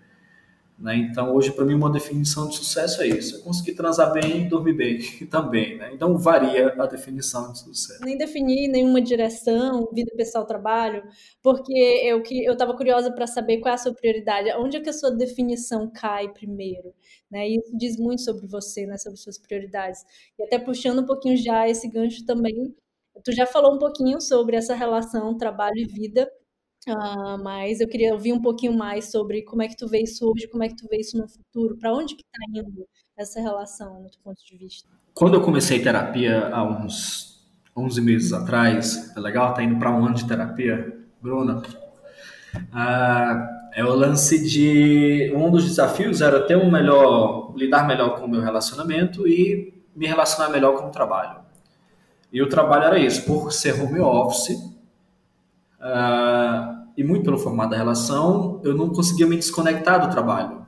Né? 0.78 0.96
Então, 0.96 1.34
hoje, 1.34 1.52
para 1.52 1.64
mim, 1.66 1.74
uma 1.74 1.92
definição 1.92 2.48
de 2.48 2.56
sucesso 2.56 3.02
é 3.02 3.06
isso: 3.06 3.36
é 3.36 3.40
conseguir 3.42 3.74
transar 3.74 4.14
bem 4.14 4.46
e 4.46 4.48
dormir 4.48 4.72
bem 4.72 4.98
também. 5.30 5.76
Né? 5.76 5.90
Então, 5.92 6.16
varia 6.16 6.68
a 6.68 6.86
definição 6.86 7.52
de 7.52 7.58
sucesso. 7.58 8.02
Nem 8.02 8.16
definir 8.16 8.66
nenhuma 8.68 9.02
direção, 9.02 9.90
vida 9.92 10.10
pessoal, 10.16 10.46
trabalho, 10.46 11.04
porque 11.42 11.74
eu 12.02 12.22
que 12.22 12.42
eu 12.46 12.54
estava 12.54 12.74
curiosa 12.74 13.12
para 13.12 13.26
saber 13.26 13.58
qual 13.58 13.72
é 13.72 13.74
a 13.74 13.78
sua 13.78 13.92
prioridade, 13.92 14.50
onde 14.56 14.78
é 14.78 14.80
que 14.80 14.88
a 14.88 14.94
sua 14.94 15.10
definição 15.10 15.90
cai 15.90 16.32
primeiro. 16.32 16.94
Né? 17.30 17.46
E 17.46 17.56
isso 17.58 17.76
diz 17.76 17.98
muito 17.98 18.22
sobre 18.22 18.46
você, 18.46 18.86
né? 18.86 18.96
sobre 18.96 19.18
suas 19.18 19.36
prioridades. 19.38 20.02
E 20.38 20.42
até 20.42 20.58
puxando 20.58 21.00
um 21.00 21.06
pouquinho 21.06 21.36
já 21.36 21.68
esse 21.68 21.86
gancho 21.88 22.24
também 22.24 22.74
Tu 23.22 23.32
já 23.32 23.46
falou 23.46 23.74
um 23.74 23.78
pouquinho 23.78 24.20
sobre 24.20 24.56
essa 24.56 24.74
relação 24.74 25.36
trabalho 25.36 25.78
e 25.78 25.84
vida, 25.84 26.28
uh, 26.88 27.42
mas 27.42 27.80
eu 27.80 27.88
queria 27.88 28.12
ouvir 28.12 28.32
um 28.32 28.42
pouquinho 28.42 28.76
mais 28.76 29.10
sobre 29.10 29.42
como 29.42 29.62
é 29.62 29.68
que 29.68 29.76
tu 29.76 29.86
vê 29.86 30.02
isso 30.02 30.28
hoje, 30.28 30.48
como 30.48 30.64
é 30.64 30.68
que 30.68 30.76
tu 30.76 30.86
vê 30.88 30.98
isso 30.98 31.16
no 31.16 31.28
futuro, 31.28 31.76
para 31.78 31.92
onde 31.92 32.16
que 32.16 32.22
está 32.22 32.60
indo 32.60 32.86
essa 33.16 33.40
relação, 33.40 34.02
no 34.02 34.10
teu 34.10 34.20
ponto 34.22 34.44
de 34.44 34.56
vista? 34.56 34.88
Quando 35.14 35.34
eu 35.34 35.42
comecei 35.42 35.80
terapia 35.80 36.48
há 36.48 36.64
uns 36.64 37.46
11 37.76 38.00
meses 38.00 38.32
atrás, 38.32 39.16
é 39.16 39.20
legal, 39.20 39.54
tá 39.54 39.62
indo 39.62 39.78
para 39.78 39.90
um 39.90 40.04
ano 40.04 40.14
de 40.14 40.26
terapia, 40.26 41.06
Bruna. 41.20 41.62
Uh, 42.56 43.54
é 43.74 43.84
o 43.84 43.92
lance 43.92 44.48
de 44.48 45.32
um 45.34 45.50
dos 45.50 45.64
desafios 45.64 46.20
era 46.20 46.46
ter 46.46 46.56
um 46.56 46.70
melhor, 46.70 47.52
lidar 47.56 47.86
melhor 47.86 48.18
com 48.18 48.26
o 48.26 48.28
meu 48.28 48.40
relacionamento 48.40 49.26
e 49.26 49.82
me 49.96 50.06
relacionar 50.06 50.48
melhor 50.50 50.76
com 50.76 50.86
o 50.86 50.90
trabalho. 50.90 51.43
E 52.34 52.42
o 52.42 52.48
trabalho 52.48 52.82
era 52.82 52.98
isso, 52.98 53.24
por 53.24 53.52
ser 53.52 53.80
home 53.80 54.00
office, 54.00 54.58
uh, 55.78 56.84
e 56.96 57.04
muito 57.04 57.22
pelo 57.22 57.38
formato 57.38 57.70
da 57.70 57.76
relação, 57.76 58.60
eu 58.64 58.74
não 58.74 58.88
conseguia 58.88 59.24
me 59.24 59.36
desconectar 59.36 60.04
do 60.04 60.12
trabalho. 60.12 60.66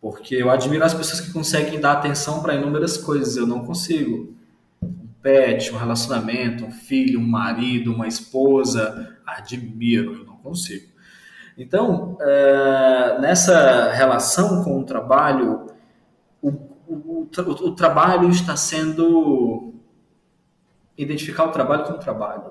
Porque 0.00 0.36
eu 0.36 0.50
admiro 0.50 0.82
as 0.82 0.94
pessoas 0.94 1.20
que 1.20 1.34
conseguem 1.34 1.78
dar 1.78 1.92
atenção 1.92 2.40
para 2.40 2.54
inúmeras 2.54 2.96
coisas, 2.96 3.36
eu 3.36 3.46
não 3.46 3.66
consigo. 3.66 4.34
Um 4.82 5.08
pet, 5.20 5.70
um 5.70 5.76
relacionamento, 5.76 6.64
um 6.64 6.70
filho, 6.70 7.20
um 7.20 7.28
marido, 7.28 7.92
uma 7.92 8.08
esposa, 8.08 9.18
admiro, 9.26 10.14
eu 10.14 10.24
não 10.24 10.36
consigo. 10.36 10.88
Então, 11.58 12.16
uh, 12.22 13.20
nessa 13.20 13.92
relação 13.92 14.64
com 14.64 14.80
o 14.80 14.84
trabalho, 14.84 15.66
o 16.88 17.28
o, 17.68 17.74
trabalho 17.74 18.28
está 18.30 18.56
sendo. 18.56 19.74
Identificar 20.96 21.44
o 21.44 21.52
trabalho 21.52 21.84
como 21.84 21.98
trabalho. 21.98 22.44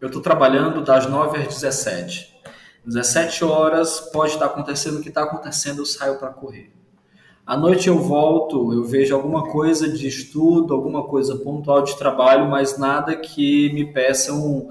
Eu 0.00 0.06
estou 0.06 0.22
trabalhando 0.22 0.82
das 0.82 1.06
9 1.06 1.38
às 1.38 1.48
17. 1.48 2.32
17 2.84 3.44
horas 3.44 4.00
pode 4.12 4.32
estar 4.32 4.46
acontecendo 4.46 4.98
o 4.98 5.02
que 5.02 5.08
está 5.08 5.22
acontecendo, 5.22 5.78
eu 5.78 5.86
saio 5.86 6.18
para 6.18 6.30
correr. 6.30 6.72
À 7.44 7.56
noite 7.56 7.88
eu 7.88 7.98
volto, 7.98 8.72
eu 8.72 8.84
vejo 8.84 9.14
alguma 9.14 9.48
coisa 9.50 9.88
de 9.88 10.06
estudo, 10.06 10.74
alguma 10.74 11.04
coisa 11.04 11.36
pontual 11.36 11.82
de 11.82 11.96
trabalho, 11.96 12.48
mas 12.48 12.78
nada 12.78 13.16
que 13.16 13.72
me 13.72 13.92
peça 13.92 14.32
um, 14.32 14.68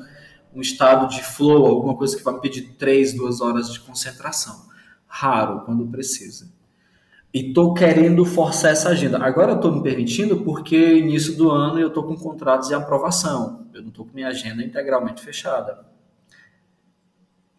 um 0.53 0.61
estado 0.61 1.07
de 1.07 1.21
flow, 1.21 1.65
alguma 1.65 1.95
coisa 1.95 2.15
que 2.15 2.23
vai 2.23 2.33
me 2.33 2.41
pedir 2.41 2.75
3, 2.77 3.13
2 3.13 3.41
horas 3.41 3.71
de 3.71 3.79
concentração. 3.79 4.67
Raro, 5.05 5.61
quando 5.65 5.85
precisa. 5.87 6.49
E 7.33 7.53
tô 7.53 7.73
querendo 7.73 8.25
forçar 8.25 8.71
essa 8.71 8.89
agenda. 8.89 9.17
Agora 9.23 9.53
eu 9.53 9.59
tô 9.59 9.71
me 9.71 9.81
permitindo 9.81 10.41
porque 10.41 10.97
início 10.97 11.37
do 11.37 11.49
ano 11.49 11.79
eu 11.79 11.89
tô 11.89 12.03
com 12.03 12.15
contratos 12.15 12.67
de 12.67 12.73
aprovação. 12.73 13.67
Eu 13.73 13.83
não 13.83 13.89
tô 13.89 14.03
com 14.03 14.13
minha 14.13 14.27
agenda 14.27 14.61
integralmente 14.61 15.21
fechada. 15.21 15.79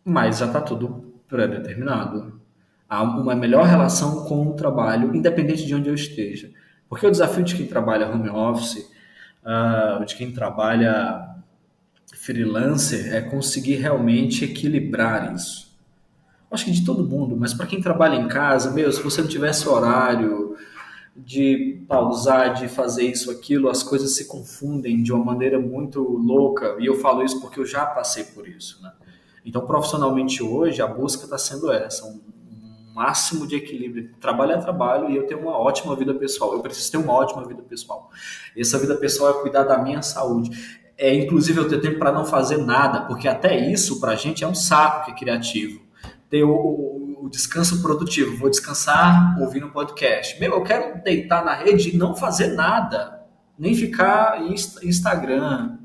Mas 0.05 0.39
já 0.39 0.49
tá 0.49 0.61
tudo 0.61 1.15
pré-determinado. 1.27 2.39
Há 2.87 3.03
uma 3.03 3.35
melhor 3.35 3.65
relação 3.65 4.27
com 4.27 4.47
o 4.47 4.53
trabalho, 4.53 5.15
independente 5.17 5.65
de 5.65 5.75
onde 5.75 5.89
eu 5.89 5.95
esteja. 5.95 6.51
Porque 6.87 7.07
o 7.07 7.11
desafio 7.11 7.43
de 7.43 7.55
quem 7.55 7.67
trabalha 7.67 8.11
home 8.11 8.29
office, 8.29 8.91
uh, 9.43 10.05
de 10.05 10.15
quem 10.15 10.31
trabalha 10.33 11.31
freelancer, 12.15 13.15
é 13.15 13.23
conseguir 13.23 13.77
realmente 13.77 14.45
equilibrar 14.45 15.35
isso 15.35 15.62
acho 16.53 16.67
que 16.67 16.71
de 16.71 16.85
todo 16.85 17.03
mundo, 17.03 17.35
mas 17.37 17.55
para 17.55 17.67
quem 17.67 17.81
trabalha 17.81 18.15
em 18.15 18.29
casa, 18.29 18.71
meu, 18.71 18.93
se 18.93 19.03
você 19.03 19.23
não 19.23 19.29
tivesse 19.29 19.67
horário 19.67 20.55
de 21.17 21.83
pausar, 21.89 22.55
de 22.55 22.69
fazer 22.69 23.05
isso, 23.05 23.31
aquilo, 23.31 23.69
as 23.69 23.83
coisas 23.83 24.15
se 24.15 24.27
confundem 24.27 25.03
de 25.03 25.13
uma 25.13 25.25
maneira 25.25 25.59
muito 25.59 26.01
louca, 26.03 26.77
e 26.79 26.87
eu 26.87 27.01
falo 27.01 27.23
isso 27.23 27.41
porque 27.41 27.59
eu 27.59 27.67
já 27.67 27.87
passei 27.87 28.25
por 28.25 28.47
isso, 28.47 28.83
né? 28.83 28.93
Então, 29.45 29.67
profissionalmente 29.67 30.43
hoje, 30.43 30.81
a 30.81 30.87
busca 30.87 31.25
está 31.25 31.37
sendo 31.37 31.73
essa, 31.73 32.07
um 32.07 32.21
máximo 32.95 33.47
de 33.47 33.57
equilíbrio. 33.57 34.11
Trabalho 34.21 34.53
é 34.53 34.59
trabalho 34.59 35.11
e 35.11 35.17
eu 35.17 35.27
tenho 35.27 35.41
uma 35.41 35.59
ótima 35.59 35.97
vida 35.97 36.15
pessoal. 36.15 36.53
Eu 36.53 36.61
preciso 36.61 36.93
ter 36.93 36.99
uma 36.99 37.13
ótima 37.13 37.45
vida 37.45 37.61
pessoal. 37.63 38.09
Essa 38.57 38.79
vida 38.79 38.95
pessoal 38.95 39.31
é 39.31 39.43
cuidar 39.43 39.65
da 39.65 39.79
minha 39.79 40.01
saúde. 40.01 40.51
É, 40.97 41.13
inclusive, 41.13 41.59
eu 41.59 41.69
ter 41.69 41.81
tempo 41.81 41.99
para 41.99 42.13
não 42.13 42.25
fazer 42.25 42.59
nada, 42.59 43.01
porque 43.01 43.27
até 43.27 43.59
isso, 43.59 43.99
para 43.99 44.13
a 44.13 44.17
gente, 44.17 44.45
é 44.45 44.47
um 44.47 44.55
saco 44.55 45.07
que 45.07 45.11
é 45.11 45.15
criativo 45.15 45.83
ter 46.33 46.45
o, 46.45 46.51
o, 46.51 47.27
o, 47.27 47.29
descanso 47.29 47.83
produtivo. 47.83 48.39
Vou 48.39 48.49
descansar 48.49 49.39
ouvindo 49.39 49.67
um 49.67 49.71
podcast. 49.71 50.41
Meu, 50.41 50.53
eu 50.53 50.63
quero 50.63 51.05
deitar 51.05 51.45
na 51.45 51.53
rede 51.53 51.91
e 51.91 51.97
não 51.99 52.17
fazer 52.17 52.55
nada, 52.55 53.23
nem 53.59 53.75
ficar 53.75 54.41
em 54.41 54.55
Instagram. 54.55 55.77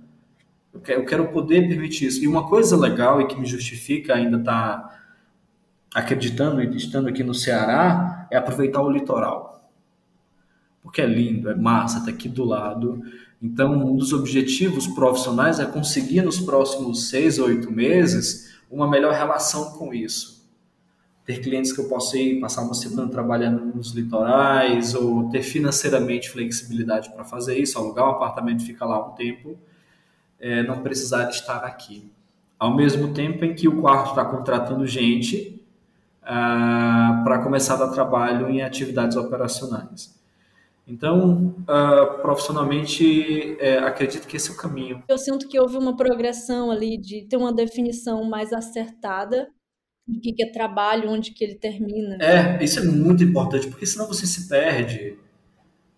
Eu 0.73 0.79
quero, 0.79 1.01
eu 1.01 1.05
quero 1.05 1.27
poder 1.27 1.67
permitir 1.67 2.05
isso. 2.05 2.23
E 2.23 2.29
uma 2.29 2.47
coisa 2.47 2.77
legal 2.77 3.19
e 3.19 3.27
que 3.27 3.37
me 3.37 3.45
justifica 3.45 4.15
ainda 4.15 4.37
estar 4.37 4.77
tá 4.77 4.99
acreditando 5.93 6.61
e 6.61 6.77
estando 6.77 7.09
aqui 7.09 7.25
no 7.25 7.33
Ceará 7.33 8.25
é 8.31 8.37
aproveitar 8.37 8.81
o 8.81 8.89
litoral. 8.89 9.69
Porque 10.81 11.01
é 11.01 11.05
lindo, 11.05 11.49
é 11.49 11.55
massa, 11.55 12.05
tá 12.05 12.09
aqui 12.09 12.29
do 12.29 12.45
lado. 12.45 13.01
Então, 13.41 13.73
um 13.73 13.97
dos 13.97 14.13
objetivos 14.13 14.87
profissionais 14.87 15.59
é 15.59 15.65
conseguir 15.65 16.21
nos 16.21 16.39
próximos 16.39 17.09
seis 17.09 17.37
ou 17.37 17.47
oito 17.47 17.69
meses 17.69 18.55
uma 18.71 18.89
melhor 18.89 19.13
relação 19.13 19.71
com 19.73 19.93
isso 19.93 20.36
ter 21.27 21.41
clientes 21.41 21.73
que 21.73 21.81
eu 21.81 21.89
possa 21.89 22.17
ir 22.17 22.39
passar 22.39 22.61
uma 22.61 22.73
semana 22.73 23.11
trabalhando 23.11 23.65
nos 23.75 23.91
litorais 23.91 24.95
ou 24.95 25.29
ter 25.29 25.43
financeiramente 25.43 26.29
flexibilidade 26.29 27.11
para 27.11 27.25
fazer 27.25 27.59
isso, 27.59 27.77
alugar 27.77 28.07
um 28.07 28.11
apartamento 28.11 28.61
e 28.63 28.65
ficar 28.65 28.85
lá 28.85 29.05
um 29.05 29.11
tempo, 29.11 29.59
é, 30.39 30.63
não 30.63 30.81
precisar 30.81 31.29
estar 31.29 31.65
aqui. 31.65 32.09
Ao 32.57 32.73
mesmo 32.73 33.13
tempo 33.13 33.43
em 33.43 33.53
que 33.53 33.67
o 33.67 33.81
quarto 33.81 34.11
está 34.11 34.23
contratando 34.23 34.87
gente, 34.87 35.61
uh, 36.23 37.23
para 37.25 37.39
começar 37.43 37.73
a 37.73 37.85
dar 37.85 37.89
trabalho 37.89 38.49
em 38.49 38.61
atividades 38.61 39.17
operacionais. 39.17 40.15
Então, 40.87 41.53
uh, 41.63 42.21
profissionalmente, 42.21 43.57
é, 43.59 43.79
acredito 43.79 44.25
que 44.25 44.37
esse 44.37 44.49
é 44.49 44.53
o 44.53 44.57
caminho. 44.57 45.03
Eu 45.09 45.17
sinto 45.17 45.49
que 45.49 45.59
houve 45.59 45.75
uma 45.77 45.97
progressão 45.97 46.71
ali 46.71 46.97
de 46.97 47.23
ter 47.23 47.35
uma 47.35 47.51
definição 47.51 48.23
mais 48.23 48.53
acertada 48.53 49.49
do 50.07 50.21
que 50.21 50.41
é 50.41 50.51
trabalho, 50.51 51.09
onde 51.09 51.31
que 51.31 51.43
ele 51.43 51.55
termina. 51.55 52.17
É, 52.21 52.63
isso 52.63 52.79
é 52.79 52.83
muito 52.83 53.23
importante, 53.23 53.67
porque 53.67 53.85
senão 53.85 54.07
você 54.07 54.25
se 54.25 54.47
perde. 54.47 55.17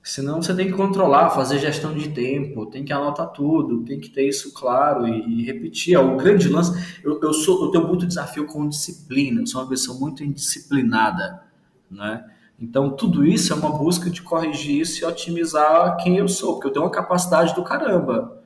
Senão 0.02 0.41
você 0.41 0.56
tem 0.56 0.65
que 0.65 0.74
controlar, 0.74 1.30
fazer 1.30 1.60
gestão 1.60 1.93
de 1.93 2.10
tempo, 2.10 2.65
tem 2.65 2.84
que 2.84 2.91
anotar 2.91 3.28
tudo, 3.32 3.84
tem 3.84 4.00
que 4.00 4.10
ter 4.10 4.28
isso 4.28 4.54
claro 4.54 5.08
e, 5.08 5.41
e 5.41 5.45
repetir. 5.45 5.93
É 5.93 6.00
o 6.00 6.17
grande 6.17 6.50
lance. 6.50 6.72
Eu, 7.04 7.19
eu, 7.22 7.34
sou, 7.34 7.65
eu 7.65 7.72
tenho 7.72 7.88
muito 7.88 8.08
desafio 8.08 8.48
com 8.48 8.67
disciplina, 8.67 9.41
eu 9.41 9.48
sou 9.48 9.62
uma 9.62 9.69
pessoa 9.69 10.00
muito 10.00 10.24
indisciplinada, 10.24 11.43
né? 11.91 12.26
Então, 12.60 12.89
tudo 12.89 13.26
isso 13.26 13.54
é 13.54 13.56
uma 13.56 13.69
busca 13.69 14.10
de 14.10 14.22
corrigir 14.22 14.82
isso 14.82 15.04
e 15.04 15.06
otimizar 15.06 15.95
quem 15.98 16.17
eu 16.17 16.28
sou, 16.28 16.54
porque 16.54 16.67
eu 16.67 16.74
tenho 16.74 16.86
uma 16.86 16.91
capacidade 16.91 17.54
do 17.54 17.63
caramba, 17.63 18.41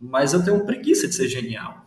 mas 0.00 0.34
eu 0.34 0.44
tenho 0.44 0.64
preguiça 0.64 1.08
de 1.08 1.14
ser 1.14 1.28
genial. 1.28 1.85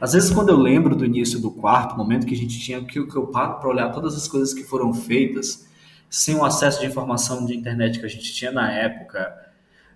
Às 0.00 0.12
vezes, 0.12 0.30
quando 0.30 0.48
eu 0.48 0.56
lembro 0.56 0.94
do 0.96 1.04
início 1.04 1.40
do 1.40 1.50
quarto, 1.50 1.96
momento 1.96 2.26
que 2.26 2.34
a 2.34 2.36
gente 2.36 2.58
tinha, 2.58 2.82
que, 2.84 3.04
que 3.06 3.16
eu 3.16 3.26
paro 3.28 3.58
para 3.58 3.68
olhar 3.68 3.90
todas 3.90 4.16
as 4.16 4.26
coisas 4.26 4.52
que 4.52 4.64
foram 4.64 4.92
feitas, 4.92 5.68
sem 6.08 6.34
o 6.36 6.44
acesso 6.44 6.80
de 6.80 6.86
informação 6.86 7.44
de 7.44 7.56
internet 7.56 7.98
que 7.98 8.06
a 8.06 8.08
gente 8.08 8.32
tinha 8.32 8.52
na 8.52 8.70
época, 8.72 9.34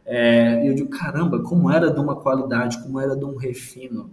é, 0.05 0.69
eu 0.69 0.75
digo, 0.75 0.89
caramba, 0.89 1.43
como 1.43 1.71
era 1.71 1.91
de 1.91 2.01
uma 2.01 2.17
qualidade, 2.17 2.83
como 2.83 2.99
era 3.01 3.17
de 3.17 3.25
um 3.25 3.37
refino. 3.37 4.11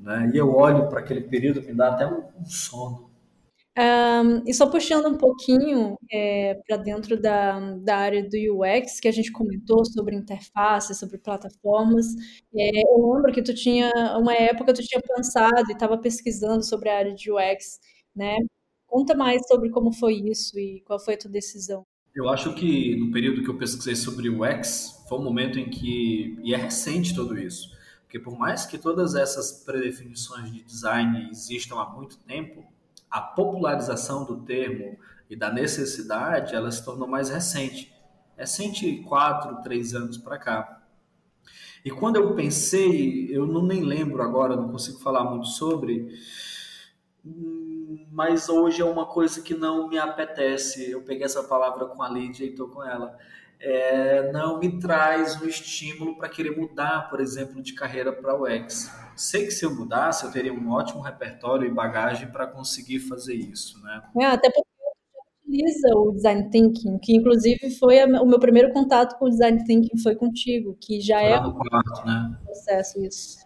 Né? 0.00 0.30
E 0.34 0.38
eu 0.38 0.54
olho 0.54 0.88
para 0.88 1.00
aquele 1.00 1.20
período, 1.20 1.62
me 1.62 1.74
dá 1.74 1.88
até 1.90 2.06
um, 2.06 2.22
um 2.40 2.44
sono. 2.46 3.09
Um, 3.78 4.42
e 4.46 4.52
só 4.52 4.68
puxando 4.68 5.06
um 5.06 5.16
pouquinho 5.16 5.96
é, 6.10 6.54
para 6.66 6.76
dentro 6.76 7.20
da, 7.20 7.58
da 7.76 7.96
área 7.96 8.28
do 8.28 8.36
UX, 8.36 8.98
que 8.98 9.06
a 9.06 9.12
gente 9.12 9.30
comentou 9.30 9.84
sobre 9.84 10.16
interfaces, 10.16 10.98
sobre 10.98 11.18
plataformas, 11.18 12.06
é, 12.54 12.70
eu 12.82 13.12
lembro 13.14 13.32
que 13.32 13.42
tu 13.42 13.54
tinha, 13.54 13.90
uma 14.18 14.34
época 14.34 14.74
tu 14.74 14.82
tinha 14.82 15.00
pensado 15.00 15.70
e 15.70 15.72
estava 15.72 15.96
pesquisando 15.96 16.64
sobre 16.64 16.88
a 16.88 16.98
área 16.98 17.14
de 17.14 17.30
UX, 17.30 17.78
né? 18.14 18.36
Conta 18.86 19.14
mais 19.14 19.40
sobre 19.46 19.70
como 19.70 19.92
foi 19.92 20.14
isso 20.14 20.58
e 20.58 20.82
qual 20.84 20.98
foi 20.98 21.14
a 21.14 21.18
tua 21.18 21.30
decisão. 21.30 21.86
Eu 22.14 22.28
acho 22.28 22.52
que 22.56 22.96
no 22.96 23.12
período 23.12 23.44
que 23.44 23.50
eu 23.50 23.56
pesquisei 23.56 23.94
sobre 23.94 24.28
UX, 24.28 25.04
foi 25.08 25.16
um 25.18 25.22
momento 25.22 25.60
em 25.60 25.70
que, 25.70 26.36
e 26.42 26.52
é 26.52 26.56
recente 26.56 27.14
tudo 27.14 27.38
isso, 27.38 27.70
porque 28.02 28.18
por 28.18 28.36
mais 28.36 28.66
que 28.66 28.76
todas 28.76 29.14
essas 29.14 29.64
predefinições 29.64 30.52
de 30.52 30.64
design 30.64 31.28
existam 31.30 31.76
há 31.76 31.88
muito 31.88 32.18
tempo, 32.18 32.64
a 33.10 33.20
popularização 33.20 34.24
do 34.24 34.42
termo 34.42 34.96
e 35.28 35.34
da 35.34 35.50
necessidade, 35.50 36.54
ela 36.54 36.70
se 36.70 36.84
tornou 36.84 37.08
mais 37.08 37.28
recente. 37.28 37.92
Recente 38.36 39.02
quatro, 39.08 39.60
três 39.62 39.94
anos 39.94 40.16
para 40.16 40.38
cá. 40.38 40.82
E 41.84 41.90
quando 41.90 42.16
eu 42.16 42.34
pensei, 42.34 43.28
eu 43.30 43.46
não 43.46 43.62
nem 43.62 43.82
lembro 43.82 44.22
agora, 44.22 44.54
não 44.54 44.70
consigo 44.70 44.98
falar 45.00 45.24
muito 45.24 45.46
sobre, 45.46 46.08
mas 48.12 48.48
hoje 48.48 48.82
é 48.82 48.84
uma 48.84 49.06
coisa 49.06 49.42
que 49.42 49.54
não 49.54 49.88
me 49.88 49.98
apetece. 49.98 50.90
Eu 50.90 51.02
peguei 51.02 51.24
essa 51.24 51.42
palavra 51.42 51.86
com 51.86 52.02
a 52.02 52.08
Lídia 52.08 52.44
e 52.44 52.50
estou 52.50 52.68
com 52.68 52.84
ela. 52.84 53.16
É, 53.58 54.30
não 54.32 54.58
me 54.58 54.78
traz 54.78 55.40
um 55.40 55.46
estímulo 55.46 56.16
para 56.16 56.28
querer 56.28 56.56
mudar, 56.56 57.10
por 57.10 57.20
exemplo, 57.20 57.62
de 57.62 57.74
carreira 57.74 58.12
para 58.12 58.34
o 58.34 58.44
UX 58.44 58.90
sei 59.20 59.44
que 59.44 59.50
se 59.50 59.64
eu 59.64 59.74
mudasse, 59.74 60.24
eu 60.24 60.32
teria 60.32 60.52
um 60.52 60.70
ótimo 60.70 61.00
repertório 61.00 61.66
e 61.66 61.70
bagagem 61.70 62.30
para 62.30 62.46
conseguir 62.46 63.00
fazer 63.00 63.34
isso, 63.34 63.80
né? 63.82 64.02
É, 64.20 64.26
até 64.26 64.50
porque 64.50 64.68
utiliza 65.46 65.88
o 65.96 66.12
design 66.12 66.48
thinking, 66.50 66.98
que 66.98 67.14
inclusive 67.14 67.70
foi 67.78 68.02
o 68.04 68.26
meu 68.26 68.38
primeiro 68.38 68.72
contato 68.72 69.18
com 69.18 69.26
o 69.26 69.30
design 69.30 69.62
thinking 69.64 69.98
foi 69.98 70.14
contigo, 70.14 70.76
que 70.80 71.00
já 71.00 71.20
é 71.20 71.38
um 71.40 71.52
quarto, 71.52 72.06
né? 72.06 72.38
processo 72.44 73.04
isso. 73.04 73.38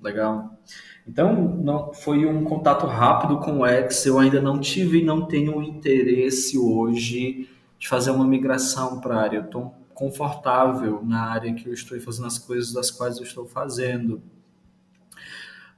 Legal. 0.00 0.58
Então, 1.06 1.32
não 1.34 1.92
foi 1.92 2.26
um 2.26 2.44
contato 2.44 2.86
rápido 2.86 3.38
com 3.38 3.60
o 3.60 3.66
X. 3.66 4.04
Eu 4.06 4.18
ainda 4.18 4.40
não 4.40 4.60
tive 4.60 5.00
e 5.00 5.04
não 5.04 5.26
tenho 5.26 5.62
interesse 5.62 6.58
hoje 6.58 7.48
de 7.78 7.88
fazer 7.88 8.10
uma 8.10 8.26
migração 8.26 9.00
para 9.00 9.16
a 9.16 9.22
área. 9.22 9.36
Eu 9.38 9.44
estou 9.44 9.74
confortável 9.94 11.00
na 11.04 11.22
área 11.22 11.54
que 11.54 11.68
eu 11.68 11.72
estou 11.72 11.98
fazendo 12.00 12.26
as 12.26 12.38
coisas 12.38 12.72
das 12.72 12.90
quais 12.90 13.16
eu 13.18 13.22
estou 13.22 13.46
fazendo. 13.46 14.20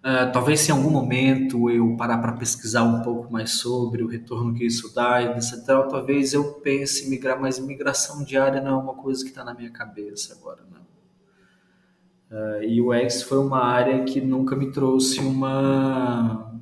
Uh, 0.04 0.30
talvez 0.32 0.60
se 0.60 0.70
em 0.70 0.74
algum 0.74 0.90
momento 0.90 1.70
eu 1.70 1.96
parar 1.96 2.18
para 2.18 2.32
pesquisar 2.32 2.82
um 2.82 3.00
pouco 3.00 3.32
mais 3.32 3.52
sobre 3.52 4.02
o 4.02 4.06
retorno 4.06 4.52
que 4.52 4.66
isso 4.66 4.94
dá, 4.94 5.22
etc. 5.22 5.64
Talvez 5.88 6.34
eu 6.34 6.44
pense 6.60 7.06
em 7.06 7.08
migrar, 7.08 7.40
mas 7.40 7.58
migração 7.58 8.22
diária 8.22 8.60
não 8.60 8.78
é 8.78 8.82
uma 8.82 8.94
coisa 8.94 9.24
que 9.24 9.30
está 9.30 9.42
na 9.42 9.54
minha 9.54 9.70
cabeça 9.70 10.34
agora, 10.34 10.60
não. 10.70 10.84
Uh, 12.38 12.62
e 12.64 12.82
o 12.82 12.92
X 12.92 13.22
foi 13.22 13.38
uma 13.38 13.64
área 13.64 14.04
que 14.04 14.20
nunca 14.20 14.54
me 14.54 14.70
trouxe 14.70 15.20
uma 15.20 16.52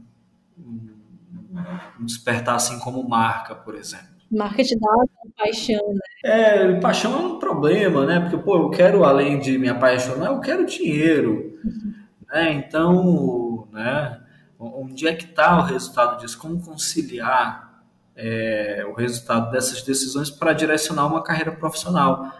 um 2.00 2.04
despertar 2.04 2.54
assim 2.54 2.78
como 2.78 3.08
marca, 3.08 3.54
por 3.54 3.74
exemplo. 3.74 4.12
Marca 4.30 4.62
te 4.62 4.78
dá 4.78 4.88
paixão, 5.36 5.92
né? 5.92 6.00
É, 6.24 6.80
paixão 6.80 7.12
é 7.12 7.16
um 7.16 7.38
problema, 7.38 8.06
né? 8.06 8.20
Porque, 8.20 8.38
pô, 8.38 8.56
eu 8.56 8.70
quero, 8.70 9.04
além 9.04 9.38
de 9.38 9.58
me 9.58 9.68
apaixonar, 9.68 10.28
eu 10.28 10.40
quero 10.40 10.64
dinheiro. 10.64 11.52
Uhum. 11.64 11.91
Né? 12.32 12.54
Então, 12.54 13.68
né, 13.70 14.18
onde 14.58 15.06
é 15.06 15.14
que 15.14 15.26
está 15.26 15.58
o 15.58 15.62
resultado 15.62 16.18
disso? 16.18 16.38
Como 16.38 16.62
conciliar 16.62 17.84
é, 18.16 18.84
o 18.88 18.94
resultado 18.94 19.50
dessas 19.50 19.82
decisões 19.82 20.30
para 20.30 20.54
direcionar 20.54 21.06
uma 21.06 21.22
carreira 21.22 21.52
profissional? 21.52 22.32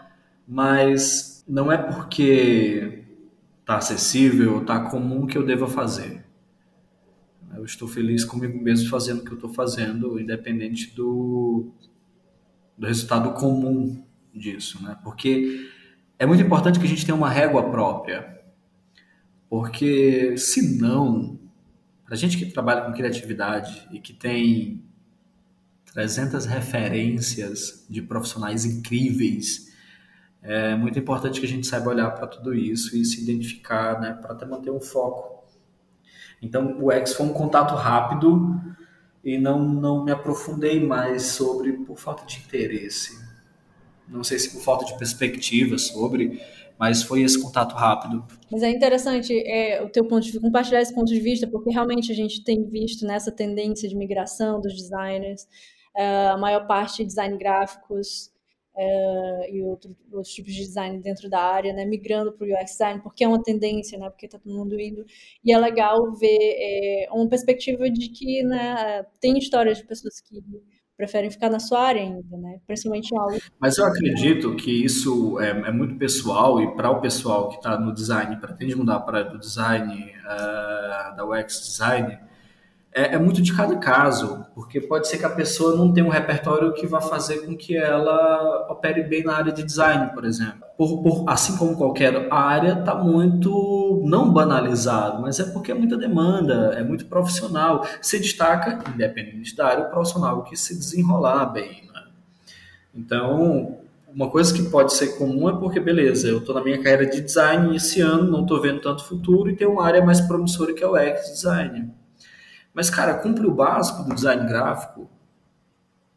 Mas 0.47 1.45
não 1.47 1.71
é 1.71 1.77
porque 1.77 3.03
está 3.59 3.77
acessível, 3.77 4.61
está 4.61 4.79
comum 4.89 5.27
que 5.27 5.37
eu 5.37 5.45
deva 5.45 5.67
fazer. 5.67 6.25
Eu 7.55 7.63
estou 7.63 7.87
feliz 7.87 8.25
comigo 8.25 8.59
mesmo 8.59 8.89
fazendo 8.89 9.19
o 9.19 9.23
que 9.23 9.31
eu 9.31 9.35
estou 9.35 9.53
fazendo, 9.53 10.19
independente 10.19 10.93
do, 10.95 11.71
do 12.75 12.87
resultado 12.87 13.31
comum 13.33 14.03
disso, 14.33 14.81
né? 14.83 14.97
Porque 15.03 15.69
é 16.17 16.25
muito 16.25 16.41
importante 16.41 16.79
que 16.79 16.85
a 16.85 16.89
gente 16.89 17.05
tenha 17.05 17.15
uma 17.15 17.29
régua 17.29 17.69
própria. 17.69 18.42
Porque, 19.53 20.35
se 20.35 20.79
não, 20.79 21.37
a 22.09 22.15
gente 22.15 22.39
que 22.39 22.47
trabalha 22.47 22.81
com 22.81 22.91
criatividade 22.91 23.87
e 23.91 23.99
que 23.99 24.11
tem 24.11 24.83
300 25.93 26.47
referências 26.47 27.85
de 27.87 28.01
profissionais 28.01 28.65
incríveis, 28.65 29.71
é 30.41 30.75
muito 30.75 30.97
importante 30.97 31.39
que 31.39 31.45
a 31.45 31.49
gente 31.49 31.67
saiba 31.67 31.91
olhar 31.91 32.09
para 32.09 32.25
tudo 32.25 32.51
isso 32.51 32.97
e 32.97 33.05
se 33.05 33.21
identificar, 33.21 34.01
né, 34.01 34.13
para 34.19 34.33
até 34.33 34.43
manter 34.43 34.71
um 34.71 34.81
foco. 34.81 35.45
Então, 36.41 36.81
o 36.81 36.91
X 36.91 37.13
foi 37.13 37.27
um 37.27 37.33
contato 37.33 37.75
rápido 37.75 38.59
e 39.23 39.37
não, 39.37 39.59
não 39.63 40.03
me 40.03 40.11
aprofundei 40.11 40.83
mais 40.83 41.21
sobre 41.27 41.73
por 41.73 41.99
falta 41.99 42.25
de 42.25 42.39
interesse. 42.39 43.22
Não 44.07 44.23
sei 44.23 44.39
se 44.39 44.51
por 44.51 44.61
falta 44.61 44.85
de 44.85 44.97
perspectiva 44.97 45.77
sobre, 45.77 46.41
mas 46.79 47.03
foi 47.03 47.21
esse 47.21 47.41
contato 47.41 47.75
rápido. 47.75 48.25
Mas 48.51 48.63
é 48.63 48.69
interessante 48.69 49.33
é, 49.47 49.81
o 49.81 49.89
teu 49.89 50.05
ponto 50.05 50.29
de 50.29 50.39
compartilhar 50.39 50.81
esse 50.81 50.93
ponto 50.93 51.07
de 51.07 51.19
vista, 51.19 51.47
porque 51.47 51.71
realmente 51.71 52.11
a 52.11 52.15
gente 52.15 52.43
tem 52.43 52.63
visto 52.63 53.05
nessa 53.05 53.31
tendência 53.31 53.87
de 53.87 53.95
migração 53.95 54.59
dos 54.59 54.73
designers, 54.73 55.43
uh, 55.95 56.33
a 56.33 56.37
maior 56.37 56.67
parte 56.67 56.97
de 56.97 57.05
design 57.05 57.37
gráficos 57.37 58.31
uh, 58.75 59.49
e 59.49 59.61
outro, 59.63 59.95
outros 60.11 60.33
tipos 60.33 60.53
de 60.53 60.59
design 60.59 60.99
dentro 60.99 61.29
da 61.29 61.39
área, 61.39 61.73
né, 61.73 61.85
migrando 61.85 62.33
para 62.33 62.45
o 62.45 62.51
UX 62.51 62.71
design, 62.71 63.01
porque 63.01 63.23
é 63.23 63.27
uma 63.27 63.41
tendência, 63.41 63.97
né, 63.97 64.09
porque 64.09 64.25
está 64.25 64.39
todo 64.39 64.53
mundo 64.53 64.79
indo, 64.79 65.05
e 65.43 65.53
é 65.53 65.57
legal 65.57 66.11
ver 66.13 66.37
é, 66.39 67.07
uma 67.11 67.27
perspectiva 67.29 67.89
de 67.89 68.09
que 68.09 68.43
né, 68.43 69.05
tem 69.19 69.37
histórias 69.37 69.77
de 69.77 69.85
pessoas 69.85 70.19
que 70.21 70.43
preferem 70.95 71.29
ficar 71.31 71.49
na 71.49 71.59
sua 71.59 71.81
área 71.81 72.01
ainda, 72.01 72.37
né? 72.37 72.59
Principalmente 72.67 73.15
algo. 73.17 73.39
Mas 73.59 73.77
eu 73.77 73.85
acredito 73.85 74.55
que 74.55 74.83
isso 74.83 75.39
é, 75.39 75.49
é 75.49 75.71
muito 75.71 75.95
pessoal 75.95 76.61
e 76.61 76.75
para 76.75 76.89
o 76.91 77.01
pessoal 77.01 77.49
que 77.49 77.55
está 77.57 77.77
no 77.79 77.93
design, 77.93 78.35
pretende 78.37 78.75
mudar 78.75 78.99
para 79.01 79.33
o 79.33 79.39
design, 79.39 80.11
uh, 80.25 81.15
da 81.15 81.25
UX 81.25 81.61
design, 81.61 82.17
é, 82.93 83.15
é, 83.15 83.17
muito 83.17 83.41
de 83.41 83.51
cada 83.53 83.75
caso, 83.77 84.45
porque 84.53 84.79
pode 84.79 85.07
ser 85.07 85.17
que 85.17 85.25
a 85.25 85.29
pessoa 85.29 85.75
não 85.75 85.91
tenha 85.91 86.05
um 86.05 86.09
repertório 86.09 86.71
que 86.73 86.85
vá 86.85 87.01
fazer 87.01 87.39
com 87.39 87.57
que 87.57 87.75
ela 87.75 88.67
opere 88.69 89.01
bem 89.03 89.23
na 89.23 89.35
área 89.35 89.51
de 89.51 89.63
design, 89.63 90.11
por 90.13 90.23
exemplo. 90.23 90.61
Por, 90.77 91.01
por, 91.01 91.25
assim 91.27 91.57
como 91.57 91.75
qualquer 91.75 92.31
área, 92.31 92.79
está 92.79 92.93
muito, 92.93 94.03
não 94.05 94.31
banalizado, 94.31 95.21
mas 95.21 95.39
é 95.39 95.45
porque 95.45 95.71
é 95.71 95.75
muita 95.75 95.97
demanda, 95.97 96.75
é 96.77 96.83
muito 96.83 97.07
profissional. 97.07 97.83
Se 97.99 98.19
destaca, 98.19 98.79
independente 98.93 99.55
da 99.55 99.67
área, 99.67 99.85
o 99.85 99.89
profissional 99.89 100.43
que 100.43 100.55
se 100.55 100.77
desenrolar 100.77 101.47
bem. 101.47 101.89
Né? 101.91 102.03
Então, 102.93 103.79
uma 104.13 104.29
coisa 104.29 104.53
que 104.53 104.69
pode 104.69 104.93
ser 104.93 105.17
comum 105.17 105.49
é 105.49 105.53
porque, 105.53 105.79
beleza, 105.79 106.27
eu 106.27 106.37
estou 106.37 106.53
na 106.53 106.63
minha 106.63 106.77
carreira 106.77 107.07
de 107.07 107.21
design 107.21 107.75
esse 107.75 108.01
ano, 108.01 108.29
não 108.29 108.41
estou 108.43 108.61
vendo 108.61 108.81
tanto 108.81 109.03
futuro 109.03 109.49
e 109.49 109.55
tem 109.55 109.65
uma 109.67 109.83
área 109.83 110.05
mais 110.05 110.21
promissora 110.21 110.73
que 110.73 110.83
é 110.83 110.87
o 110.87 110.93
UX 110.93 111.31
design 111.31 112.02
Mas, 112.73 112.89
cara, 112.89 113.13
cumpre 113.15 113.45
o 113.45 113.53
básico 113.53 114.03
do 114.03 114.15
design 114.15 114.47
gráfico. 114.47 115.09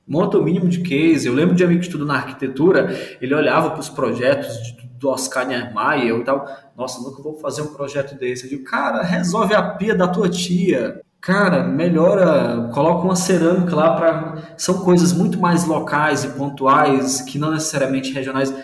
Monta 0.07 0.39
o 0.39 0.43
mínimo 0.43 0.69
de 0.69 0.81
case. 0.81 1.27
Eu 1.27 1.35
lembro 1.35 1.55
de 1.55 1.65
amigo 1.65 1.81
que 1.81 1.87
estudo 1.87 2.07
na 2.07 2.15
arquitetura, 2.15 2.97
ele 3.21 3.35
olhava 3.35 3.71
para 3.71 3.81
os 3.81 3.89
projetos 3.89 4.57
de, 4.63 4.89
do 4.99 5.09
Oscar 5.09 5.47
Niemeyer 5.47 6.17
e 6.17 6.25
tal. 6.25 6.47
Nossa, 6.77 7.01
nunca 7.03 7.23
vou 7.23 7.35
fazer 7.35 7.63
um 7.63 7.75
projeto 7.75 8.17
desse. 8.17 8.45
Eu 8.45 8.51
digo, 8.51 8.65
cara, 8.65 9.03
resolve 9.03 9.55
a 9.55 9.63
pia 9.63 9.95
da 9.95 10.09
tua 10.09 10.29
tia. 10.29 11.01
Cara, 11.21 11.65
melhora, 11.65 12.71
coloca 12.73 13.05
uma 13.05 13.17
cerâmica 13.17 13.75
lá 13.75 13.97
para. 13.97 14.55
São 14.57 14.85
coisas 14.85 15.13
muito 15.13 15.41
mais 15.41 15.65
locais 15.65 16.23
e 16.23 16.29
pontuais, 16.29 17.21
que 17.23 17.37
não 17.37 17.51
necessariamente 17.51 18.13
regionais, 18.13 18.55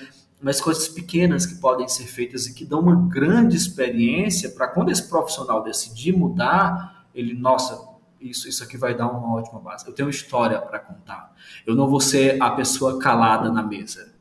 mas 0.41 0.61
coisas 0.61 0.87
pequenas 0.87 1.45
que 1.45 1.57
podem 1.57 1.89
ser 1.89 2.05
feitas 2.05 2.47
e 2.47 2.55
que 2.55 2.65
dão 2.65 2.79
uma 2.79 3.09
grande 3.09 3.57
experiência 3.57 4.51
para 4.51 4.69
quando 4.69 4.93
esse 4.93 5.09
profissional 5.09 5.63
decidir 5.63 6.17
mudar, 6.17 7.02
ele, 7.15 7.35
nossa, 7.35 7.93
isso, 8.21 8.49
isso 8.49 8.63
aqui 8.63 8.77
vai 8.77 8.97
dar 8.97 9.09
uma 9.09 9.35
ótima 9.35 9.61
base. 9.61 9.87
Eu 9.87 9.95
tenho 9.95 10.09
história 10.09 10.61
para 10.61 10.79
contar. 10.79 11.35
Eu 11.67 11.75
não 11.75 11.89
vou 11.89 12.01
ser 12.01 12.41
a 12.43 12.51
pessoa 12.51 12.99
calada 12.99 13.51
na 13.51 13.63
mesa. 13.63 14.15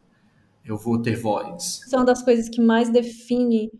Eu 0.65 0.77
vou 0.77 1.01
ter 1.01 1.15
voz. 1.15 1.81
São 1.87 2.05
das 2.05 2.21
coisas 2.21 2.49
que 2.49 2.61
mais 2.61 2.89
define 2.89 3.71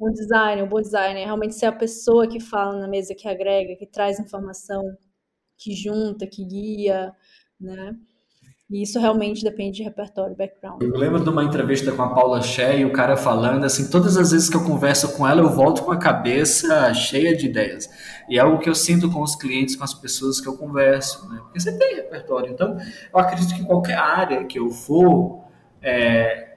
um 0.00 0.10
designer, 0.10 0.64
um 0.64 0.68
bom 0.68 0.80
designer, 0.80 1.24
realmente 1.24 1.54
ser 1.54 1.66
a 1.66 1.72
pessoa 1.72 2.26
que 2.26 2.40
fala 2.40 2.78
na 2.80 2.88
mesa, 2.88 3.14
que 3.14 3.28
agrega, 3.28 3.76
que 3.76 3.86
traz 3.86 4.18
informação, 4.18 4.82
que 5.56 5.74
junta, 5.74 6.26
que 6.26 6.44
guia, 6.44 7.14
né? 7.60 7.96
E 8.72 8.82
isso 8.82 8.98
realmente 8.98 9.44
depende 9.44 9.76
de 9.76 9.82
repertório, 9.82 10.34
background. 10.34 10.82
Eu 10.82 10.96
lembro 10.96 11.22
de 11.22 11.28
uma 11.28 11.44
entrevista 11.44 11.92
com 11.92 12.00
a 12.00 12.14
Paula 12.14 12.40
Shea 12.40 12.76
e 12.76 12.84
o 12.86 12.92
cara 12.92 13.18
falando 13.18 13.64
assim, 13.64 13.90
todas 13.90 14.16
as 14.16 14.30
vezes 14.30 14.48
que 14.48 14.56
eu 14.56 14.64
converso 14.64 15.14
com 15.14 15.28
ela, 15.28 15.42
eu 15.42 15.50
volto 15.50 15.82
com 15.82 15.92
a 15.92 15.98
cabeça 15.98 16.94
cheia 16.94 17.36
de 17.36 17.46
ideias. 17.46 17.86
E 18.30 18.38
é 18.38 18.40
algo 18.40 18.58
que 18.58 18.70
eu 18.70 18.74
sinto 18.74 19.10
com 19.10 19.20
os 19.20 19.36
clientes, 19.36 19.76
com 19.76 19.84
as 19.84 19.92
pessoas 19.92 20.40
que 20.40 20.48
eu 20.48 20.56
converso, 20.56 21.28
né? 21.28 21.38
Porque 21.42 21.60
você 21.60 21.76
tem 21.76 21.96
repertório. 21.96 22.50
Então, 22.50 22.78
eu 23.12 23.20
acredito 23.20 23.54
que 23.54 23.62
qualquer 23.62 23.98
área 23.98 24.44
que 24.46 24.58
eu 24.58 24.70
for 24.70 25.44
é, 25.82 26.56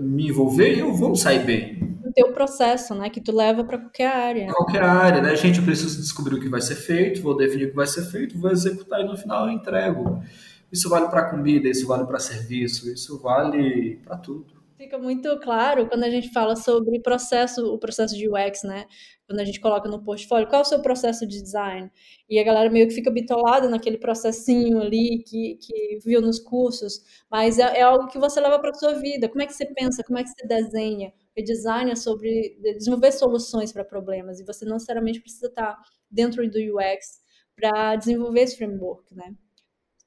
me 0.00 0.28
envolver, 0.28 0.76
eu 0.76 0.92
vou 0.92 1.14
sair 1.14 1.44
bem 1.44 1.96
teu 2.16 2.32
processo, 2.32 2.94
né? 2.94 3.10
Que 3.10 3.20
tu 3.20 3.30
leva 3.30 3.62
para 3.62 3.76
qualquer 3.76 4.08
área. 4.08 4.46
Qualquer 4.46 4.82
área, 4.82 5.20
né? 5.20 5.36
Gente, 5.36 5.58
eu 5.58 5.64
preciso 5.64 6.00
descobrir 6.00 6.36
o 6.36 6.40
que 6.40 6.48
vai 6.48 6.62
ser 6.62 6.74
feito, 6.74 7.20
vou 7.20 7.36
definir 7.36 7.66
o 7.66 7.70
que 7.70 7.76
vai 7.76 7.86
ser 7.86 8.06
feito, 8.06 8.38
vou 8.38 8.50
executar 8.50 9.02
e 9.02 9.04
no 9.04 9.18
final 9.18 9.46
eu 9.46 9.52
entrego. 9.52 10.22
Isso 10.70 10.88
vale 10.88 11.08
para 11.08 11.30
comida, 11.30 11.68
isso 11.68 11.86
vale 11.86 12.04
para 12.06 12.18
serviço, 12.18 12.90
isso 12.90 13.18
vale 13.18 14.00
para 14.04 14.16
tudo. 14.16 14.56
Fica 14.76 14.98
muito 14.98 15.40
claro 15.40 15.88
quando 15.88 16.04
a 16.04 16.10
gente 16.10 16.30
fala 16.30 16.54
sobre 16.54 17.00
processo, 17.00 17.72
o 17.72 17.78
processo 17.78 18.14
de 18.14 18.28
UX, 18.28 18.62
né? 18.62 18.86
Quando 19.26 19.40
a 19.40 19.44
gente 19.44 19.58
coloca 19.58 19.88
no 19.88 20.02
portfólio, 20.04 20.46
qual 20.46 20.60
é 20.60 20.62
o 20.62 20.68
seu 20.68 20.82
processo 20.82 21.26
de 21.26 21.40
design? 21.40 21.90
E 22.28 22.38
a 22.38 22.44
galera 22.44 22.68
meio 22.68 22.86
que 22.86 22.94
fica 22.94 23.10
bitolada 23.10 23.70
naquele 23.70 23.96
processinho 23.96 24.78
ali 24.80 25.22
que, 25.26 25.56
que 25.56 25.98
viu 26.04 26.20
nos 26.20 26.38
cursos, 26.38 27.00
mas 27.30 27.58
é, 27.58 27.78
é 27.78 27.82
algo 27.82 28.06
que 28.08 28.18
você 28.18 28.38
leva 28.38 28.58
para 28.58 28.74
sua 28.74 28.94
vida. 28.94 29.30
Como 29.30 29.40
é 29.40 29.46
que 29.46 29.54
você 29.54 29.64
pensa? 29.64 30.04
Como 30.04 30.18
é 30.18 30.22
que 30.22 30.28
você 30.28 30.46
desenha? 30.46 31.10
Porque 31.28 31.42
design 31.42 31.90
é 31.90 31.96
sobre 31.96 32.58
desenvolver 32.60 33.12
soluções 33.12 33.72
para 33.72 33.84
problemas 33.84 34.40
e 34.40 34.44
você 34.44 34.66
não 34.66 34.74
necessariamente 34.74 35.20
precisa 35.20 35.46
estar 35.46 35.78
dentro 36.10 36.48
do 36.50 36.58
UX 36.58 37.20
para 37.56 37.96
desenvolver 37.96 38.40
esse 38.42 38.58
framework, 38.58 39.14
né? 39.14 39.34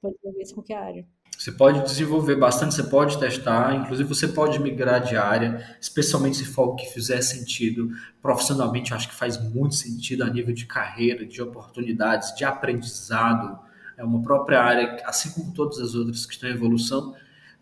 Pode 0.00 0.14
desenvolver 0.14 0.42
isso 0.42 0.52
em 0.52 0.54
qualquer 0.54 0.76
área. 0.76 1.06
Você 1.38 1.52
pode 1.52 1.82
desenvolver 1.84 2.36
bastante, 2.36 2.74
você 2.74 2.82
pode 2.82 3.18
testar, 3.18 3.74
inclusive 3.74 4.06
você 4.06 4.28
pode 4.28 4.58
migrar 4.58 5.02
de 5.02 5.16
área, 5.16 5.76
especialmente 5.80 6.36
se 6.36 6.44
for 6.44 6.68
o 6.68 6.74
que 6.74 6.86
fizer 6.86 7.22
sentido. 7.22 7.90
Profissionalmente, 8.20 8.90
eu 8.90 8.96
acho 8.96 9.08
que 9.08 9.14
faz 9.14 9.42
muito 9.42 9.74
sentido 9.74 10.22
a 10.22 10.28
nível 10.28 10.52
de 10.52 10.66
carreira, 10.66 11.24
de 11.24 11.40
oportunidades, 11.40 12.34
de 12.34 12.44
aprendizado. 12.44 13.58
É 13.96 14.04
uma 14.04 14.22
própria 14.22 14.62
área, 14.62 15.02
assim 15.06 15.30
como 15.30 15.54
todas 15.54 15.78
as 15.78 15.94
outras 15.94 16.26
que 16.26 16.34
estão 16.34 16.50
em 16.50 16.52
evolução, 16.52 17.14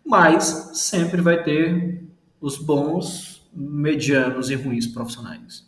mas 0.05 0.43
sempre 0.73 1.21
vai 1.21 1.41
ter 1.41 2.03
os 2.41 2.57
bons, 2.57 3.49
medianos 3.53 4.49
e 4.49 4.55
ruins 4.55 4.87
profissionais. 4.87 5.65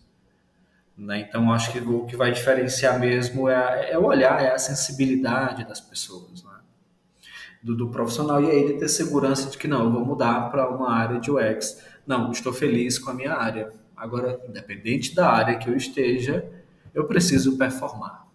Né? 0.97 1.21
Então, 1.21 1.51
acho 1.51 1.71
que 1.71 1.79
o 1.79 2.05
que 2.05 2.15
vai 2.15 2.31
diferenciar 2.31 2.99
mesmo 2.99 3.49
é, 3.49 3.91
é 3.91 3.97
o 3.97 4.03
olhar, 4.05 4.41
é 4.41 4.53
a 4.53 4.59
sensibilidade 4.59 5.65
das 5.65 5.79
pessoas. 5.79 6.43
Né? 6.43 6.50
Do, 7.63 7.75
do, 7.75 7.89
profissional 7.89 8.43
e 8.43 8.49
aí 8.49 8.57
ele 8.57 8.77
ter 8.77 8.89
segurança 8.89 9.49
de 9.49 9.57
que 9.57 9.67
não, 9.67 9.83
eu 9.85 9.91
vou 9.91 10.05
mudar 10.05 10.49
para 10.49 10.69
uma 10.69 10.91
área 10.91 11.19
de 11.19 11.31
UX. 11.31 11.83
Não, 12.05 12.31
estou 12.31 12.51
feliz 12.51 12.97
com 12.97 13.11
a 13.11 13.13
minha 13.13 13.33
área. 13.33 13.71
Agora, 13.95 14.39
independente 14.47 15.13
da 15.13 15.29
área 15.29 15.57
que 15.57 15.69
eu 15.69 15.75
esteja, 15.75 16.49
eu 16.93 17.05
preciso 17.05 17.57
performar. 17.57 18.27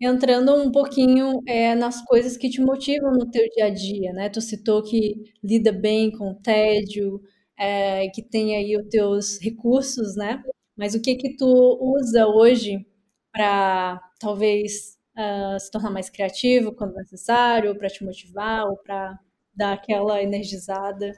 Entrando 0.00 0.54
um 0.54 0.72
pouquinho 0.72 1.40
é, 1.46 1.74
nas 1.74 2.02
coisas 2.04 2.36
que 2.36 2.50
te 2.50 2.60
motivam 2.60 3.12
no 3.12 3.30
teu 3.30 3.48
dia 3.54 3.66
a 3.66 3.70
dia, 3.70 4.12
né? 4.12 4.28
Tu 4.28 4.40
citou 4.40 4.82
que 4.82 5.32
lida 5.42 5.70
bem 5.70 6.10
com 6.10 6.32
o 6.32 6.34
tédio, 6.34 7.22
é, 7.58 8.08
que 8.08 8.22
tem 8.22 8.56
aí 8.56 8.76
os 8.76 8.88
teus 8.88 9.38
recursos, 9.40 10.16
né? 10.16 10.42
Mas 10.76 10.94
o 10.94 11.00
que 11.00 11.14
que 11.14 11.36
tu 11.36 11.46
usa 11.80 12.26
hoje 12.26 12.84
para 13.32 14.00
talvez 14.18 14.98
uh, 15.16 15.58
se 15.58 15.70
tornar 15.70 15.90
mais 15.90 16.10
criativo 16.10 16.72
quando 16.72 16.94
necessário, 16.94 17.70
ou 17.70 17.76
para 17.76 17.88
te 17.88 18.04
motivar, 18.04 18.66
ou 18.66 18.76
para 18.76 19.18
dar 19.54 19.72
aquela 19.72 20.22
energizada? 20.22 21.12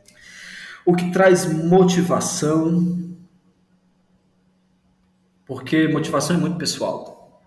O 0.84 0.94
que 0.94 1.10
traz 1.10 1.46
motivação, 1.52 3.16
porque 5.44 5.88
motivação 5.88 6.36
é 6.36 6.38
muito 6.38 6.58
pessoal. 6.58 7.42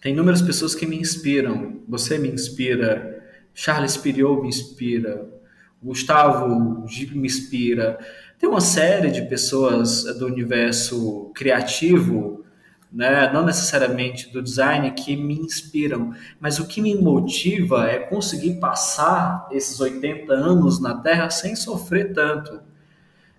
Tem 0.00 0.12
inúmeras 0.12 0.42
pessoas 0.42 0.74
que 0.74 0.84
me 0.84 0.96
inspiram. 0.96 1.80
Você 1.88 2.18
me 2.18 2.28
inspira, 2.28 3.24
Charles 3.54 3.96
Piriot 3.96 4.42
me 4.42 4.48
inspira, 4.48 5.30
Gustavo 5.82 6.84
me 7.14 7.26
inspira. 7.26 7.98
Tem 8.38 8.48
uma 8.48 8.60
série 8.60 9.10
de 9.10 9.22
pessoas 9.22 10.02
do 10.18 10.26
universo 10.26 11.30
criativo 11.34 12.41
né? 12.92 13.32
não 13.32 13.44
necessariamente 13.44 14.30
do 14.30 14.42
design, 14.42 14.90
que 14.90 15.16
me 15.16 15.34
inspiram, 15.34 16.14
mas 16.38 16.58
o 16.58 16.66
que 16.66 16.82
me 16.82 16.94
motiva 16.94 17.88
é 17.88 17.98
conseguir 17.98 18.60
passar 18.60 19.48
esses 19.50 19.80
80 19.80 20.32
anos 20.32 20.80
na 20.80 20.94
Terra 20.94 21.30
sem 21.30 21.56
sofrer 21.56 22.12
tanto. 22.12 22.60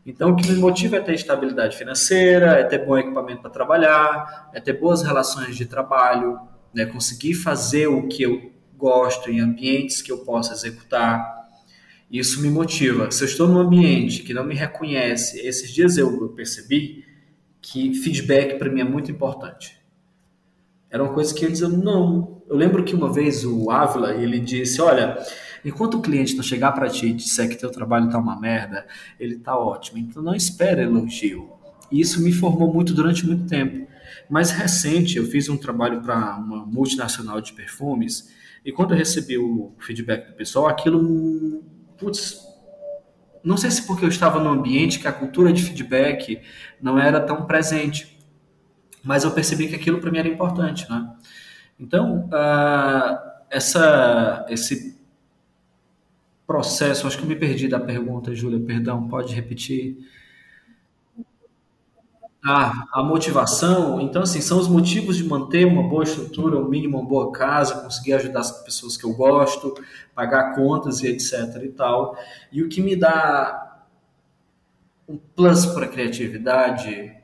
Então, 0.05 0.31
o 0.31 0.35
que 0.35 0.49
me 0.51 0.57
motiva 0.57 0.97
é 0.97 0.99
ter 0.99 1.13
estabilidade 1.13 1.77
financeira, 1.77 2.59
é 2.59 2.63
ter 2.63 2.85
bom 2.85 2.97
equipamento 2.97 3.41
para 3.41 3.51
trabalhar, 3.51 4.49
é 4.53 4.59
ter 4.59 4.73
boas 4.73 5.01
relações 5.01 5.55
de 5.55 5.65
trabalho, 5.65 6.39
né? 6.73 6.85
conseguir 6.85 7.35
fazer 7.35 7.87
o 7.87 8.07
que 8.07 8.23
eu 8.23 8.51
gosto 8.75 9.29
em 9.31 9.39
ambientes 9.39 10.01
que 10.01 10.11
eu 10.11 10.19
possa 10.19 10.53
executar. 10.53 11.43
Isso 12.11 12.41
me 12.41 12.49
motiva. 12.49 13.09
Se 13.11 13.23
eu 13.23 13.27
estou 13.27 13.47
num 13.47 13.59
ambiente 13.59 14.23
que 14.23 14.33
não 14.33 14.43
me 14.43 14.55
reconhece, 14.55 15.39
esses 15.39 15.71
dias 15.71 15.97
eu 15.97 16.29
percebi 16.29 17.05
que 17.63 17.93
feedback 17.93 18.59
para 18.59 18.69
mim 18.69 18.81
é 18.81 18.83
muito 18.83 19.09
importante. 19.09 19.81
Era 20.91 21.01
uma 21.01 21.13
coisa 21.13 21.33
que 21.33 21.45
eu 21.45 21.69
não. 21.69 22.43
Eu 22.47 22.57
lembro 22.57 22.83
que 22.83 22.93
uma 22.93 23.11
vez 23.11 23.45
o 23.45 23.71
Ávila 23.71 24.13
ele 24.13 24.39
disse, 24.39 24.81
olha, 24.81 25.17
enquanto 25.63 25.97
o 25.97 26.01
cliente 26.01 26.35
não 26.35 26.43
chegar 26.43 26.73
para 26.73 26.89
ti 26.89 27.07
e 27.07 27.13
disser 27.13 27.49
que 27.49 27.55
teu 27.55 27.71
trabalho 27.71 28.09
tá 28.09 28.19
uma 28.19 28.39
merda, 28.39 28.85
ele 29.17 29.37
tá 29.37 29.57
ótimo. 29.57 29.97
Então 29.97 30.21
não 30.21 30.35
espere 30.35 30.83
elogio. 30.83 31.49
E 31.89 32.01
isso 32.01 32.21
me 32.21 32.33
formou 32.33 32.71
muito 32.71 32.93
durante 32.93 33.25
muito 33.25 33.47
tempo. 33.47 33.87
Mais 34.29 34.51
recente, 34.51 35.17
eu 35.17 35.25
fiz 35.25 35.47
um 35.47 35.57
trabalho 35.57 36.01
para 36.01 36.35
uma 36.37 36.65
multinacional 36.65 37.39
de 37.39 37.53
perfumes 37.53 38.29
e 38.65 38.71
quando 38.71 38.91
eu 38.91 38.97
recebi 38.97 39.37
o 39.37 39.73
feedback 39.79 40.27
do 40.27 40.33
pessoal, 40.33 40.67
aquilo, 40.67 41.63
putz, 41.97 42.52
não 43.43 43.57
sei 43.57 43.69
se 43.71 43.85
porque 43.85 44.05
eu 44.05 44.09
estava 44.09 44.39
num 44.39 44.51
ambiente 44.51 44.99
que 44.99 45.07
a 45.07 45.11
cultura 45.11 45.51
de 45.51 45.63
feedback 45.63 46.41
não 46.81 46.97
era 46.97 47.19
tão 47.19 47.45
presente, 47.45 48.17
mas 49.03 49.23
eu 49.23 49.31
percebi 49.31 49.67
que 49.67 49.75
aquilo 49.75 49.99
para 49.99 50.09
mim 50.09 50.19
era 50.19 50.27
importante, 50.27 50.89
né? 50.89 51.13
Então, 51.77 52.29
uh, 52.29 53.17
essa, 53.49 54.45
esse 54.49 54.97
processo, 56.47 57.05
acho 57.05 57.17
que 57.17 57.23
eu 57.23 57.27
me 57.27 57.35
perdi 57.35 57.67
da 57.67 57.79
pergunta, 57.79 58.33
Júlia, 58.33 58.59
perdão, 58.59 59.07
pode 59.07 59.33
repetir? 59.33 59.97
Ah, 62.45 62.87
a 62.91 63.01
motivação, 63.01 64.01
então 64.01 64.23
assim, 64.23 64.41
são 64.41 64.59
os 64.59 64.67
motivos 64.67 65.15
de 65.15 65.23
manter 65.23 65.65
uma 65.65 65.87
boa 65.87 66.03
estrutura, 66.03 66.57
um 66.57 66.67
mínimo 66.67 66.99
uma 66.99 67.07
boa 67.07 67.31
casa, 67.31 67.81
conseguir 67.81 68.13
ajudar 68.13 68.41
as 68.41 68.51
pessoas 68.63 68.97
que 68.97 69.05
eu 69.05 69.13
gosto, 69.13 69.73
pagar 70.13 70.53
contas 70.53 70.99
e 71.01 71.07
etc 71.07 71.31
e 71.63 71.69
tal. 71.69 72.17
E 72.51 72.61
o 72.61 72.67
que 72.67 72.81
me 72.81 72.97
dá 72.97 73.85
um 75.07 75.17
plus 75.17 75.65
para 75.67 75.85
a 75.85 75.87
criatividade, 75.89 77.15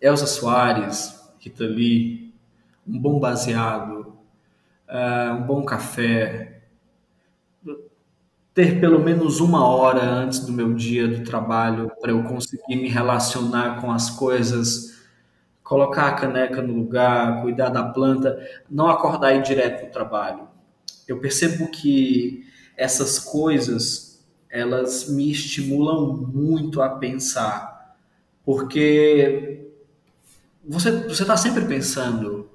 Elza 0.00 0.26
Soares, 0.26 1.20
Rita 1.38 1.64
Lee, 1.64 2.34
um 2.86 2.98
bom 2.98 3.20
baseado, 3.20 4.16
uh, 4.88 5.34
um 5.34 5.42
bom 5.42 5.64
café, 5.64 6.59
ter 8.54 8.80
pelo 8.80 8.98
menos 8.98 9.40
uma 9.40 9.64
hora 9.66 10.02
antes 10.02 10.40
do 10.40 10.52
meu 10.52 10.74
dia 10.74 11.06
do 11.06 11.24
trabalho 11.24 11.90
para 12.00 12.10
eu 12.10 12.22
conseguir 12.24 12.76
me 12.76 12.88
relacionar 12.88 13.80
com 13.80 13.90
as 13.90 14.10
coisas 14.10 14.90
colocar 15.70 16.08
a 16.08 16.14
caneca 16.14 16.60
no 16.60 16.74
lugar, 16.74 17.42
cuidar 17.42 17.68
da 17.68 17.84
planta, 17.84 18.44
não 18.68 18.90
acordar 18.90 19.32
e 19.32 19.38
ir 19.38 19.42
direto 19.42 19.78
para 19.78 19.88
o 19.88 19.92
trabalho. 19.92 20.48
Eu 21.06 21.20
percebo 21.20 21.68
que 21.68 22.44
essas 22.76 23.20
coisas 23.20 24.20
elas 24.50 25.08
me 25.08 25.30
estimulam 25.30 26.16
muito 26.16 26.82
a 26.82 26.88
pensar, 26.88 27.94
porque 28.44 29.64
você 30.66 30.90
você 31.06 31.22
está 31.22 31.36
sempre 31.36 31.64
pensando, 31.64 32.50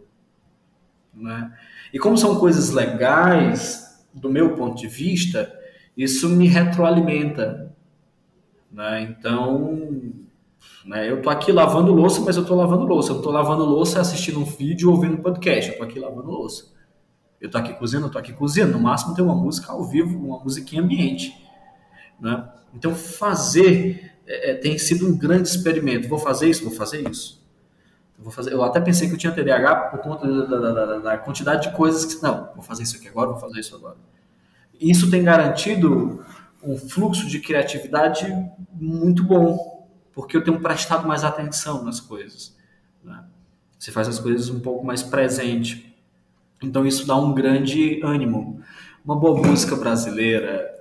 né? 1.13 1.57
E 1.93 1.97
como 1.97 2.17
são 2.17 2.37
coisas 2.37 2.71
legais 2.71 4.05
do 4.13 4.29
meu 4.29 4.57
ponto 4.57 4.75
de 4.75 4.89
vista, 4.89 5.54
isso 5.95 6.29
me 6.29 6.47
retroalimenta, 6.47 7.75
né? 8.71 9.01
Então 9.01 10.13
né? 10.85 11.09
Eu 11.09 11.21
tô 11.21 11.29
aqui 11.29 11.51
lavando 11.51 11.91
louça, 11.91 12.21
mas 12.21 12.37
eu 12.37 12.45
tô 12.45 12.53
lavando 12.55 12.85
louça. 12.85 13.11
Eu 13.11 13.21
tô 13.21 13.31
lavando 13.31 13.65
louça 13.65 13.99
assistindo 13.99 14.39
um 14.39 14.45
vídeo 14.45 14.89
ou 14.89 14.95
ouvindo 14.95 15.17
podcast. 15.17 15.71
Eu 15.71 15.77
tô 15.77 15.83
aqui 15.83 15.99
lavando 15.99 16.29
louça. 16.29 16.73
Eu 17.41 17.49
tô 17.49 17.57
aqui 17.57 17.73
cozinhando, 17.73 18.07
eu 18.07 18.11
tô 18.11 18.19
aqui 18.19 18.31
cozinhando. 18.33 18.73
No 18.73 18.79
máximo 18.79 19.15
tem 19.15 19.23
uma 19.23 19.35
música 19.35 19.71
ao 19.71 19.83
vivo, 19.83 20.17
uma 20.17 20.39
musiquinha 20.39 20.81
ambiente. 20.81 21.35
Né? 22.19 22.47
Então 22.73 22.93
fazer 22.93 24.13
é, 24.27 24.51
é 24.51 24.53
tem 24.55 24.77
sido 24.77 25.07
um 25.07 25.17
grande 25.17 25.47
experimento. 25.47 26.07
Vou 26.07 26.19
fazer 26.19 26.49
isso, 26.49 26.63
vou 26.63 26.73
fazer 26.73 27.09
isso. 27.09 27.43
Eu, 28.17 28.23
vou 28.23 28.31
fazer, 28.31 28.53
eu 28.53 28.63
até 28.63 28.79
pensei 28.79 29.07
que 29.07 29.15
eu 29.15 29.17
tinha 29.17 29.33
TDAH 29.33 29.75
por 29.75 29.99
conta 29.99 30.27
da, 30.27 30.59
da, 30.59 30.71
da, 30.71 30.99
da 30.99 31.17
quantidade 31.17 31.69
de 31.69 31.75
coisas 31.75 32.05
que. 32.05 32.21
Não, 32.21 32.51
vou 32.53 32.63
fazer 32.63 32.83
isso 32.83 32.95
aqui 32.95 33.07
agora, 33.07 33.31
vou 33.31 33.39
fazer 33.39 33.59
isso 33.59 33.75
agora. 33.75 33.97
Isso 34.79 35.09
tem 35.09 35.23
garantido 35.23 36.23
um 36.63 36.77
fluxo 36.77 37.27
de 37.27 37.39
criatividade 37.39 38.27
muito 38.73 39.23
bom 39.23 39.75
porque 40.15 40.37
eu 40.37 40.43
tenho 40.43 40.59
prestado 40.61 41.05
mais 41.05 41.23
atenção 41.23 41.83
nas 41.83 41.99
coisas. 41.99 42.55
Né? 43.03 43.21
Você 43.77 43.91
faz 43.91 44.07
as 44.07 44.17
coisas 44.17 44.49
um 44.49 44.61
pouco 44.61 44.85
mais 44.85 45.03
presente. 45.03 45.93
Então 46.63 46.85
isso 46.85 47.05
dá 47.05 47.15
um 47.17 47.33
grande 47.33 48.01
ânimo. 48.01 48.61
Uma 49.03 49.15
boa 49.15 49.37
música 49.45 49.75
brasileira 49.75 50.73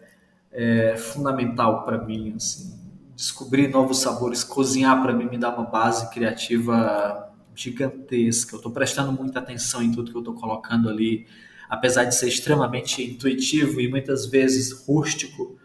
é 0.53 0.97
fundamental 0.97 1.84
para 1.84 1.99
mim. 1.99 2.32
Assim. 2.36 2.78
Descobrir 3.16 3.68
novos 3.68 3.99
sabores, 3.99 4.45
cozinhar 4.45 5.03
para 5.03 5.12
mim 5.12 5.24
me 5.24 5.36
dá 5.36 5.53
uma 5.53 5.64
base 5.64 6.09
criativa 6.11 7.32
gigantesca. 7.55 8.55
Eu 8.55 8.59
estou 8.59 8.72
prestando 8.72 9.12
muita 9.12 9.40
atenção 9.40 9.82
em 9.82 9.90
tudo 9.90 10.11
que 10.11 10.16
eu 10.16 10.20
estou 10.20 10.34
colocando 10.34 10.88
ali, 10.88 11.26
apesar 11.68 12.04
de 12.04 12.14
ser 12.14 12.28
extremamente 12.28 13.02
intuitivo 13.02 13.80
e 13.80 13.88
muitas 13.88 14.26
vezes 14.26 14.72
rústico 14.86 15.58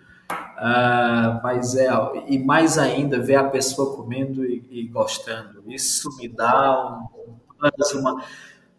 Uh, 0.59 1.39
mas 1.41 1.75
é, 1.75 1.87
e 2.27 2.37
mais 2.37 2.77
ainda, 2.77 3.17
ver 3.17 3.35
a 3.35 3.45
pessoa 3.45 3.95
comendo 3.95 4.45
e, 4.45 4.63
e 4.69 4.83
gostando. 4.87 5.63
Isso 5.67 6.15
me 6.17 6.27
dá 6.27 6.99
um, 7.23 7.99
uma. 7.99 8.23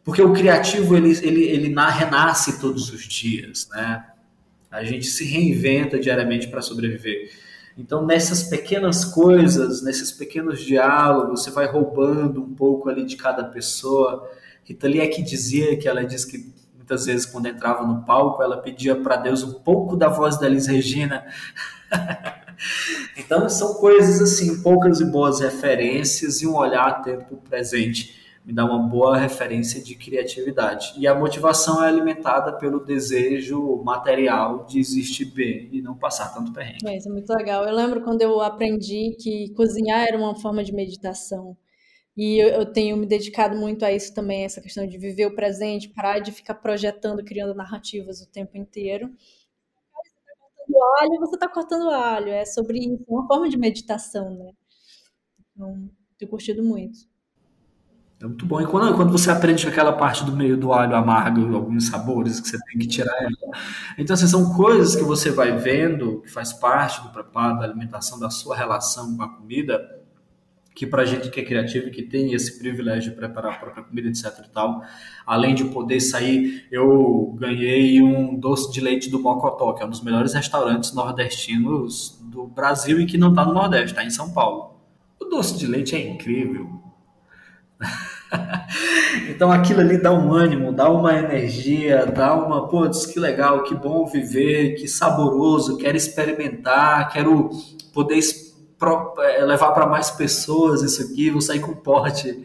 Porque 0.04 0.20
o 0.20 0.32
criativo 0.32 0.94
ele, 0.94 1.10
ele, 1.26 1.44
ele 1.44 1.74
renasce 1.74 2.60
todos 2.60 2.90
os 2.90 3.02
dias, 3.02 3.66
né? 3.70 4.04
A 4.70 4.84
gente 4.84 5.06
se 5.06 5.24
reinventa 5.24 5.98
diariamente 5.98 6.48
para 6.48 6.60
sobreviver. 6.60 7.30
Então, 7.76 8.04
nessas 8.04 8.42
pequenas 8.42 9.04
coisas, 9.04 9.82
nesses 9.82 10.12
pequenos 10.12 10.60
diálogos, 10.60 11.42
você 11.42 11.50
vai 11.50 11.66
roubando 11.66 12.42
um 12.42 12.54
pouco 12.54 12.90
ali 12.90 13.04
de 13.04 13.16
cada 13.16 13.42
pessoa. 13.44 14.30
Rita 14.64 14.86
Lee 14.86 15.00
é 15.00 15.08
que 15.08 15.22
dizia 15.22 15.76
que 15.78 15.88
ela 15.88 16.04
diz 16.04 16.24
que 16.26 16.52
muitas 16.91 17.07
vezes 17.07 17.24
quando 17.24 17.47
entrava 17.47 17.86
no 17.86 18.03
palco, 18.03 18.43
ela 18.43 18.57
pedia 18.57 18.97
para 18.97 19.14
Deus 19.16 19.45
um 19.45 19.55
pouco 19.61 19.97
da 19.97 20.09
voz 20.09 20.38
da 20.38 20.49
Liz 20.49 20.66
Regina. 20.66 21.24
então 23.16 23.49
são 23.49 23.74
coisas 23.74 24.20
assim, 24.20 24.61
poucas 24.61 25.01
e 25.01 25.05
boas 25.05 25.38
referências 25.38 26.43
e 26.43 26.49
um 26.49 26.57
olhar 26.57 26.88
atento 26.88 27.36
presente 27.49 28.18
me 28.45 28.55
dá 28.55 28.64
uma 28.64 28.78
boa 28.78 29.18
referência 29.18 29.82
de 29.82 29.95
criatividade. 29.95 30.95
E 30.97 31.07
a 31.07 31.14
motivação 31.14 31.84
é 31.84 31.88
alimentada 31.88 32.55
pelo 32.55 32.80
desejo 32.80 33.82
material 33.84 34.64
de 34.64 34.80
existir 34.80 35.26
bem 35.26 35.68
e 35.70 35.82
não 35.82 35.95
passar 35.95 36.32
tanto 36.32 36.51
perrengue. 36.51 36.88
É, 36.88 36.97
isso 36.97 37.09
é 37.09 37.12
muito 37.12 37.30
legal. 37.34 37.64
Eu 37.64 37.74
lembro 37.74 38.01
quando 38.01 38.22
eu 38.22 38.41
aprendi 38.41 39.14
que 39.20 39.53
cozinhar 39.55 40.07
era 40.09 40.16
uma 40.16 40.34
forma 40.34 40.64
de 40.64 40.72
meditação. 40.72 41.55
E 42.20 42.38
eu, 42.38 42.48
eu, 42.48 42.66
tenho 42.66 42.98
me 42.98 43.06
dedicado 43.06 43.56
muito 43.56 43.82
a 43.82 43.90
isso 43.90 44.12
também, 44.12 44.44
essa 44.44 44.60
questão 44.60 44.86
de 44.86 44.98
viver 44.98 45.24
o 45.24 45.34
presente, 45.34 45.88
parar 45.88 46.18
de 46.18 46.30
ficar 46.30 46.52
projetando, 46.52 47.24
criando 47.24 47.54
narrativas 47.54 48.20
o 48.20 48.26
tempo 48.26 48.58
inteiro. 48.58 49.10
Cortando 49.90 50.82
alho, 51.00 51.18
você 51.18 51.34
está 51.34 51.48
cortando 51.48 51.88
alho. 51.88 52.28
É 52.28 52.44
sobre 52.44 52.78
isso, 52.78 53.02
é 53.08 53.10
uma 53.10 53.26
forma 53.26 53.48
de 53.48 53.56
meditação, 53.56 54.36
né? 54.36 54.52
Então, 55.54 55.90
tenho 56.18 56.30
curtido 56.30 56.62
muito. 56.62 57.08
É 58.20 58.26
muito 58.26 58.44
bom. 58.44 58.60
E 58.60 58.66
quando, 58.66 58.94
quando 58.94 59.12
você 59.12 59.30
aprende 59.30 59.66
aquela 59.66 59.94
parte 59.94 60.22
do 60.22 60.36
meio 60.36 60.58
do 60.58 60.74
alho 60.74 60.94
amargo, 60.94 61.56
alguns 61.56 61.86
sabores 61.86 62.38
que 62.38 62.48
você 62.48 62.58
tem 62.66 62.80
que 62.80 62.86
tirar 62.86 63.16
ela. 63.16 63.56
Então, 63.96 64.12
assim, 64.12 64.26
são 64.26 64.52
coisas 64.52 64.94
que 64.94 65.04
você 65.04 65.30
vai 65.30 65.56
vendo, 65.56 66.20
que 66.20 66.28
faz 66.28 66.52
parte 66.52 67.00
do 67.00 67.08
preparo, 67.08 67.60
da 67.60 67.64
alimentação, 67.64 68.20
da 68.20 68.28
sua 68.28 68.54
relação 68.54 69.16
com 69.16 69.22
a 69.22 69.36
comida, 69.38 69.99
que 70.80 70.86
para 70.86 71.04
gente 71.04 71.28
que 71.28 71.38
é 71.38 71.44
criativo 71.44 71.88
e 71.88 71.90
que 71.90 72.02
tem 72.02 72.32
esse 72.32 72.58
privilégio 72.58 73.10
de 73.10 73.16
preparar 73.18 73.52
a 73.52 73.56
própria 73.58 73.84
comida, 73.84 74.08
etc 74.08 74.46
e 74.46 74.48
tal, 74.48 74.82
além 75.26 75.54
de 75.54 75.66
poder 75.66 76.00
sair, 76.00 76.66
eu 76.72 77.36
ganhei 77.38 78.00
um 78.00 78.34
doce 78.34 78.72
de 78.72 78.80
leite 78.80 79.10
do 79.10 79.20
Mocotó, 79.20 79.74
que 79.74 79.82
é 79.82 79.86
um 79.86 79.90
dos 79.90 80.02
melhores 80.02 80.32
restaurantes 80.32 80.94
nordestinos 80.94 82.18
do 82.22 82.46
Brasil 82.46 82.98
e 82.98 83.04
que 83.04 83.18
não 83.18 83.28
está 83.28 83.44
no 83.44 83.52
Nordeste, 83.52 83.88
está 83.88 84.02
em 84.02 84.08
São 84.08 84.32
Paulo. 84.32 84.80
O 85.20 85.26
doce 85.26 85.58
de 85.58 85.66
leite 85.66 85.94
é 85.94 86.00
incrível. 86.00 86.80
então 89.28 89.52
aquilo 89.52 89.80
ali 89.80 90.00
dá 90.00 90.14
um 90.14 90.32
ânimo, 90.32 90.72
dá 90.72 90.88
uma 90.88 91.12
energia, 91.12 92.06
dá 92.06 92.34
uma, 92.34 92.68
pô, 92.68 92.88
que 92.88 93.20
legal, 93.20 93.64
que 93.64 93.74
bom 93.74 94.06
viver, 94.06 94.76
que 94.76 94.88
saboroso, 94.88 95.76
quero 95.76 95.98
experimentar, 95.98 97.12
quero 97.12 97.50
poder 97.92 98.14
experimentar 98.14 98.49
é, 99.18 99.44
levar 99.44 99.72
para 99.72 99.86
mais 99.86 100.10
pessoas 100.10 100.82
isso 100.82 101.02
aqui, 101.02 101.30
vou 101.30 101.40
sair 101.40 101.60
com 101.60 101.74
porte. 101.74 102.42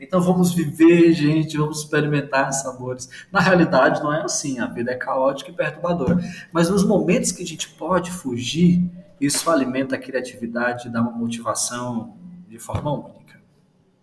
Então 0.00 0.20
vamos 0.20 0.52
viver, 0.52 1.12
gente, 1.12 1.56
vamos 1.56 1.80
experimentar 1.80 2.52
sabores. 2.52 3.08
Na 3.32 3.40
realidade, 3.40 4.02
não 4.02 4.12
é 4.12 4.22
assim, 4.22 4.58
a 4.58 4.66
vida 4.66 4.92
é 4.92 4.94
caótica 4.94 5.50
e 5.50 5.54
perturbadora. 5.54 6.18
Mas 6.52 6.68
nos 6.68 6.84
momentos 6.84 7.32
que 7.32 7.42
a 7.42 7.46
gente 7.46 7.68
pode 7.70 8.10
fugir, 8.10 8.90
isso 9.20 9.50
alimenta 9.50 9.96
a 9.96 9.98
criatividade, 9.98 10.90
dá 10.90 11.00
uma 11.00 11.12
motivação 11.12 12.16
de 12.46 12.58
forma 12.58 12.92
única. 12.92 13.40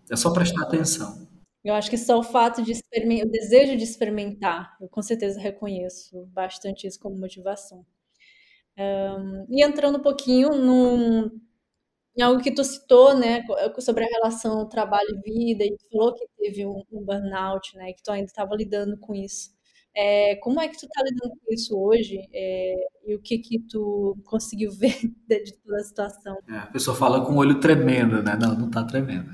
É 0.09 0.15
só 0.15 0.32
prestar 0.32 0.63
atenção. 0.63 1.28
Eu 1.63 1.74
acho 1.76 1.89
que 1.89 1.97
só 1.97 2.19
o 2.19 2.24
fato 2.24 2.61
de 2.61 2.71
experimentar, 2.71 3.28
o 3.28 3.32
desejo 3.32 3.78
de 3.78 3.84
experimentar, 3.84 4.76
eu 4.82 4.89
com 4.89 5.01
certeza 5.01 5.39
reconheço 5.39 6.26
bastante 6.34 6.86
isso 6.86 6.99
como 6.99 7.17
motivação. 7.17 7.86
Um, 8.78 9.45
e 9.49 9.63
entrando 9.63 9.99
um 9.99 10.01
pouquinho 10.01 10.49
num, 10.49 11.32
em 12.16 12.22
algo 12.22 12.41
que 12.41 12.51
tu 12.51 12.64
citou, 12.64 13.16
né, 13.18 13.43
eh, 13.57 13.82
sobre 13.82 14.03
a 14.05 14.07
relação 14.07 14.68
trabalho 14.70 15.20
e 15.26 15.78
tu 15.78 15.86
falou 15.91 16.14
que 16.14 16.26
teve 16.38 16.66
um, 16.66 16.84
um 16.91 17.03
burnout, 17.03 17.76
né, 17.78 17.93
que 17.93 18.03
tu 18.03 18.11
ainda 18.11 18.26
estava 18.26 18.55
lidando 18.55 18.97
com 18.97 19.14
isso. 19.16 19.51
É, 19.95 20.36
como 20.38 20.59
é 20.59 20.68
que 20.68 20.78
tu 20.78 20.86
está 20.86 21.03
lidando 21.03 21.36
com 21.45 21.53
isso 21.53 21.80
hoje? 21.80 22.20
É, 22.34 22.76
e 23.05 23.16
o 23.16 23.22
que 23.22 23.38
que 23.38 23.59
tu 23.59 24.18
conseguiu 24.26 24.72
ver 24.78 24.97
de 25.30 25.53
toda 25.64 25.78
a 25.78 25.84
situação? 25.84 26.38
É, 26.49 26.57
a 26.57 26.68
pessoa 26.68 26.97
fala 26.97 27.24
com 27.24 27.34
o 27.34 27.38
olho 27.38 27.59
tremendo, 27.59 28.22
né? 28.24 28.36
Não, 28.39 28.55
não 28.55 28.68
está 28.68 28.84
tremendo. 28.84 29.30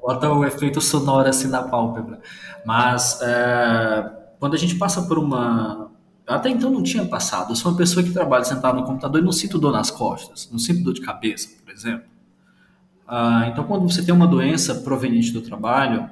Bota 0.00 0.30
o 0.30 0.44
efeito 0.44 0.80
sonoro 0.80 1.28
assim 1.28 1.48
na 1.48 1.62
pálpebra. 1.62 2.20
Mas 2.64 3.20
é, 3.20 4.34
quando 4.38 4.54
a 4.54 4.58
gente 4.58 4.76
passa 4.76 5.02
por 5.02 5.18
uma, 5.18 5.87
até 6.28 6.50
então 6.50 6.70
não 6.70 6.82
tinha 6.82 7.04
passado. 7.06 7.52
Eu 7.52 7.56
sou 7.56 7.72
uma 7.72 7.78
pessoa 7.78 8.04
que 8.04 8.12
trabalha 8.12 8.44
sentada 8.44 8.78
no 8.78 8.84
computador 8.84 9.20
e 9.20 9.24
não 9.24 9.32
sinto 9.32 9.58
dor 9.58 9.72
nas 9.72 9.90
costas, 9.90 10.48
não 10.50 10.58
sinto 10.58 10.84
dor 10.84 10.92
de 10.92 11.00
cabeça, 11.00 11.48
por 11.64 11.72
exemplo. 11.72 12.04
Ah, 13.06 13.48
então, 13.50 13.64
quando 13.64 13.90
você 13.90 14.04
tem 14.04 14.14
uma 14.14 14.26
doença 14.26 14.74
proveniente 14.74 15.32
do 15.32 15.40
trabalho, 15.40 16.08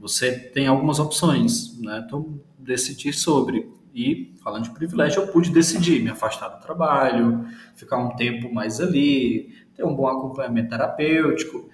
você 0.00 0.32
tem 0.32 0.66
algumas 0.66 0.98
opções, 0.98 1.78
né? 1.80 2.02
Então, 2.06 2.40
decidir 2.58 3.12
sobre. 3.12 3.70
E, 3.94 4.34
falando 4.42 4.64
de 4.64 4.70
privilégio, 4.70 5.22
eu 5.22 5.28
pude 5.28 5.50
decidir 5.50 6.02
me 6.02 6.10
afastar 6.10 6.48
do 6.48 6.60
trabalho, 6.60 7.46
ficar 7.76 7.98
um 7.98 8.16
tempo 8.16 8.52
mais 8.52 8.80
ali, 8.80 9.54
ter 9.76 9.84
um 9.84 9.94
bom 9.94 10.08
acompanhamento 10.08 10.70
terapêutico 10.70 11.68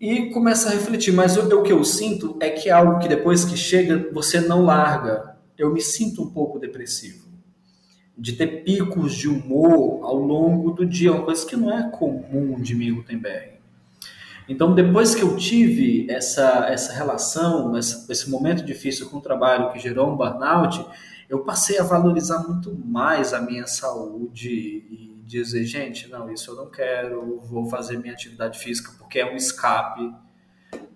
e 0.00 0.30
começa 0.30 0.68
a 0.68 0.72
refletir. 0.72 1.12
Mas 1.12 1.36
o, 1.36 1.48
o 1.48 1.62
que 1.62 1.72
eu 1.72 1.82
sinto 1.84 2.36
é 2.40 2.50
que 2.50 2.68
é 2.68 2.72
algo 2.72 2.98
que 2.98 3.08
depois 3.08 3.44
que 3.44 3.56
chega, 3.56 4.08
você 4.12 4.40
não 4.40 4.64
larga 4.64 5.35
eu 5.58 5.72
me 5.72 5.80
sinto 5.80 6.22
um 6.22 6.30
pouco 6.30 6.58
depressivo. 6.58 7.26
De 8.16 8.32
ter 8.32 8.64
picos 8.64 9.14
de 9.14 9.28
humor 9.28 10.04
ao 10.04 10.16
longo 10.16 10.70
do 10.70 10.86
dia, 10.86 11.12
uma 11.12 11.24
coisa 11.24 11.46
que 11.46 11.56
não 11.56 11.76
é 11.76 11.90
comum 11.90 12.60
de 12.60 12.74
mim, 12.74 12.94
Gutenberg. 12.94 13.56
Então, 14.48 14.74
depois 14.74 15.14
que 15.14 15.22
eu 15.22 15.36
tive 15.36 16.06
essa, 16.08 16.66
essa 16.68 16.92
relação, 16.92 17.76
esse 17.76 18.30
momento 18.30 18.64
difícil 18.64 19.10
com 19.10 19.18
o 19.18 19.20
trabalho 19.20 19.72
que 19.72 19.78
gerou 19.78 20.12
um 20.12 20.16
burnout, 20.16 20.86
eu 21.28 21.40
passei 21.40 21.78
a 21.78 21.82
valorizar 21.82 22.38
muito 22.46 22.72
mais 22.72 23.34
a 23.34 23.40
minha 23.40 23.66
saúde 23.66 24.48
e 24.48 25.20
dizer, 25.26 25.64
gente, 25.64 26.08
não, 26.08 26.30
isso 26.30 26.52
eu 26.52 26.54
não 26.54 26.70
quero, 26.70 27.40
vou 27.40 27.66
fazer 27.66 27.98
minha 27.98 28.12
atividade 28.12 28.58
física 28.60 28.92
porque 28.96 29.18
é 29.18 29.30
um 29.30 29.36
escape, 29.36 30.14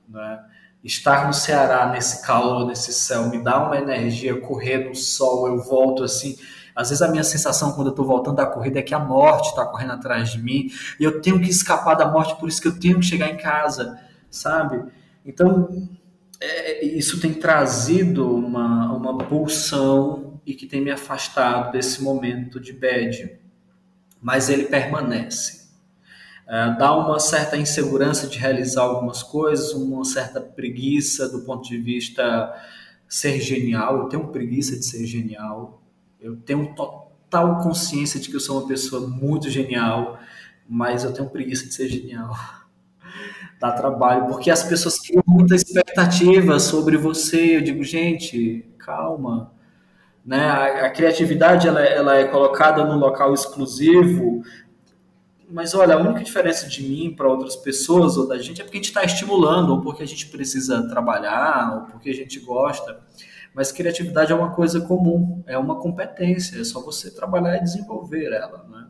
Né? 0.09 0.45
Estar 0.83 1.27
no 1.27 1.35
Ceará 1.35 1.91
nesse 1.91 2.25
calor, 2.25 2.67
nesse 2.67 2.93
céu, 2.93 3.29
me 3.29 3.43
dá 3.43 3.63
uma 3.65 3.77
energia, 3.77 4.41
correr 4.41 4.89
no 4.89 4.95
sol, 4.95 5.47
eu 5.47 5.63
volto 5.63 6.03
assim. 6.03 6.37
Às 6.75 6.89
vezes 6.89 7.03
a 7.03 7.09
minha 7.09 7.25
sensação 7.25 7.73
quando 7.73 7.89
eu 7.89 7.91
estou 7.93 8.07
voltando 8.07 8.37
da 8.37 8.47
corrida 8.47 8.79
é 8.79 8.83
que 8.83 8.95
a 8.95 8.99
morte 8.99 9.51
está 9.51 9.67
correndo 9.67 9.93
atrás 9.93 10.31
de 10.31 10.41
mim 10.41 10.71
e 10.99 11.05
eu 11.05 11.21
tenho 11.21 11.39
que 11.39 11.51
escapar 11.51 11.95
da 11.95 12.11
morte, 12.11 12.37
por 12.37 12.49
isso 12.49 12.63
que 12.63 12.69
eu 12.69 12.79
tenho 12.79 12.99
que 12.99 13.05
chegar 13.05 13.29
em 13.29 13.37
casa, 13.37 14.01
sabe? 14.31 14.83
Então, 15.27 15.89
é, 16.41 16.85
isso 16.85 17.21
tem 17.21 17.35
trazido 17.35 18.35
uma, 18.35 18.93
uma 18.95 19.19
pulsão 19.19 20.41
e 20.47 20.55
que 20.55 20.67
tem 20.67 20.81
me 20.81 20.91
afastado 20.91 21.73
desse 21.73 22.03
momento 22.03 22.59
de 22.59 22.73
bad. 22.73 23.39
Mas 24.21 24.49
ele 24.49 24.65
permanece. 24.65 25.60
É, 26.53 26.69
dá 26.77 26.93
uma 26.97 27.21
certa 27.21 27.57
insegurança 27.57 28.27
de 28.27 28.37
realizar 28.37 28.83
algumas 28.83 29.23
coisas, 29.23 29.73
uma 29.73 30.05
certa 30.05 30.41
preguiça 30.41 31.29
do 31.29 31.43
ponto 31.43 31.69
de 31.69 31.79
vista 31.79 32.53
ser 33.09 33.41
genial. 33.41 33.99
Eu 33.99 34.09
tenho 34.09 34.27
preguiça 34.27 34.77
de 34.77 34.85
ser 34.85 35.07
genial. 35.07 35.81
Eu 36.21 36.35
tenho 36.39 36.75
total 36.75 37.59
consciência 37.59 38.19
de 38.19 38.29
que 38.29 38.35
eu 38.35 38.41
sou 38.41 38.59
uma 38.59 38.67
pessoa 38.67 39.07
muito 39.07 39.49
genial, 39.49 40.19
mas 40.69 41.05
eu 41.05 41.13
tenho 41.13 41.31
preguiça 41.31 41.67
de 41.67 41.73
ser 41.73 41.89
genial. 41.89 42.35
Dá 43.61 43.71
trabalho, 43.71 44.27
porque 44.27 44.51
as 44.51 44.65
pessoas 44.65 44.99
criam 44.99 45.23
muita 45.25 45.55
expectativa 45.55 46.59
sobre 46.59 46.97
você. 46.97 47.59
Eu 47.59 47.61
digo, 47.61 47.85
gente, 47.85 48.69
calma. 48.77 49.53
Né? 50.27 50.47
A, 50.47 50.87
a 50.87 50.91
criatividade 50.91 51.69
ela, 51.69 51.81
ela 51.81 52.17
é 52.17 52.25
colocada 52.25 52.85
num 52.85 52.99
local 52.99 53.33
exclusivo 53.33 54.43
mas 55.51 55.75
olha, 55.75 55.95
a 55.95 55.99
única 55.99 56.23
diferença 56.23 56.69
de 56.69 56.83
mim 56.83 57.13
para 57.15 57.29
outras 57.29 57.57
pessoas 57.57 58.17
ou 58.17 58.27
da 58.27 58.39
gente 58.39 58.61
é 58.61 58.65
porque 58.65 58.77
a 58.77 58.81
gente 58.81 58.89
está 58.89 59.03
estimulando, 59.03 59.71
ou 59.71 59.81
porque 59.81 60.03
a 60.03 60.07
gente 60.07 60.29
precisa 60.29 60.89
trabalhar, 60.89 61.75
ou 61.75 61.81
porque 61.87 62.11
a 62.11 62.15
gente 62.15 62.39
gosta. 62.41 63.01
Mas 63.53 63.73
criatividade 63.73 64.33
é 64.33 64.35
uma 64.35 64.51
coisa 64.51 64.81
comum, 64.81 65.43
é 65.47 65.59
uma 65.59 65.77
competência, 65.77 66.61
é 66.61 66.65
só 66.65 66.81
você 66.81 67.11
trabalhar 67.11 67.57
e 67.57 67.65
desenvolver 67.65 68.33
ela. 68.33 68.65
Né? 68.71 68.87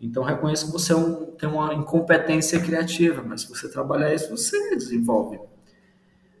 Então 0.00 0.22
reconheça 0.22 0.66
que 0.66 0.72
você 0.72 0.92
é 0.92 0.96
um, 0.96 1.26
tem 1.32 1.48
uma 1.48 1.74
incompetência 1.74 2.60
criativa, 2.60 3.22
mas 3.26 3.42
se 3.42 3.48
você 3.48 3.68
trabalhar 3.68 4.14
isso, 4.14 4.30
você 4.30 4.76
desenvolve. 4.76 5.40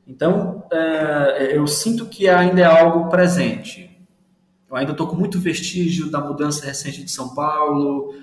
Então 0.06 0.64
é, 0.70 1.56
eu 1.56 1.66
sinto 1.66 2.06
que 2.06 2.28
ainda 2.28 2.60
é 2.60 2.64
algo 2.64 3.08
presente. 3.08 3.90
Eu 4.70 4.76
ainda 4.76 4.92
estou 4.92 5.08
com 5.08 5.16
muito 5.16 5.40
vestígio 5.40 6.10
da 6.10 6.20
mudança 6.20 6.64
recente 6.64 7.02
de 7.02 7.10
São 7.10 7.34
Paulo, 7.34 8.14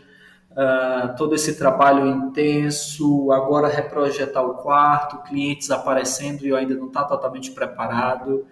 uh, 0.54 1.16
todo 1.18 1.36
esse 1.36 1.58
trabalho 1.58 2.08
intenso, 2.08 3.32
agora 3.32 3.68
reprojetar 3.68 4.44
o 4.44 4.56
quarto, 4.56 5.24
clientes 5.24 5.70
aparecendo 5.72 6.46
e 6.46 6.50
eu 6.50 6.56
ainda 6.56 6.76
não 6.76 6.88
está 6.88 7.04
totalmente 7.04 7.52
preparado, 7.52 8.46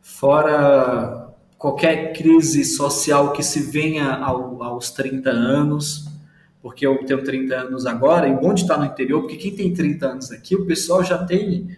fora 0.00 1.28
qualquer 1.56 2.12
crise 2.12 2.64
social 2.64 3.32
que 3.32 3.42
se 3.42 3.60
venha 3.60 4.14
ao, 4.14 4.62
aos 4.62 4.90
30 4.90 5.30
anos, 5.30 6.08
porque 6.62 6.86
eu 6.86 7.04
tenho 7.04 7.22
30 7.22 7.54
anos 7.54 7.86
agora, 7.86 8.28
e 8.28 8.34
bom 8.34 8.54
de 8.54 8.62
estar 8.62 8.78
no 8.78 8.84
interior, 8.84 9.20
porque 9.22 9.36
quem 9.36 9.54
tem 9.54 9.74
30 9.74 10.06
anos 10.06 10.32
aqui, 10.32 10.54
o 10.54 10.66
pessoal 10.66 11.02
já 11.02 11.24
tem 11.24 11.76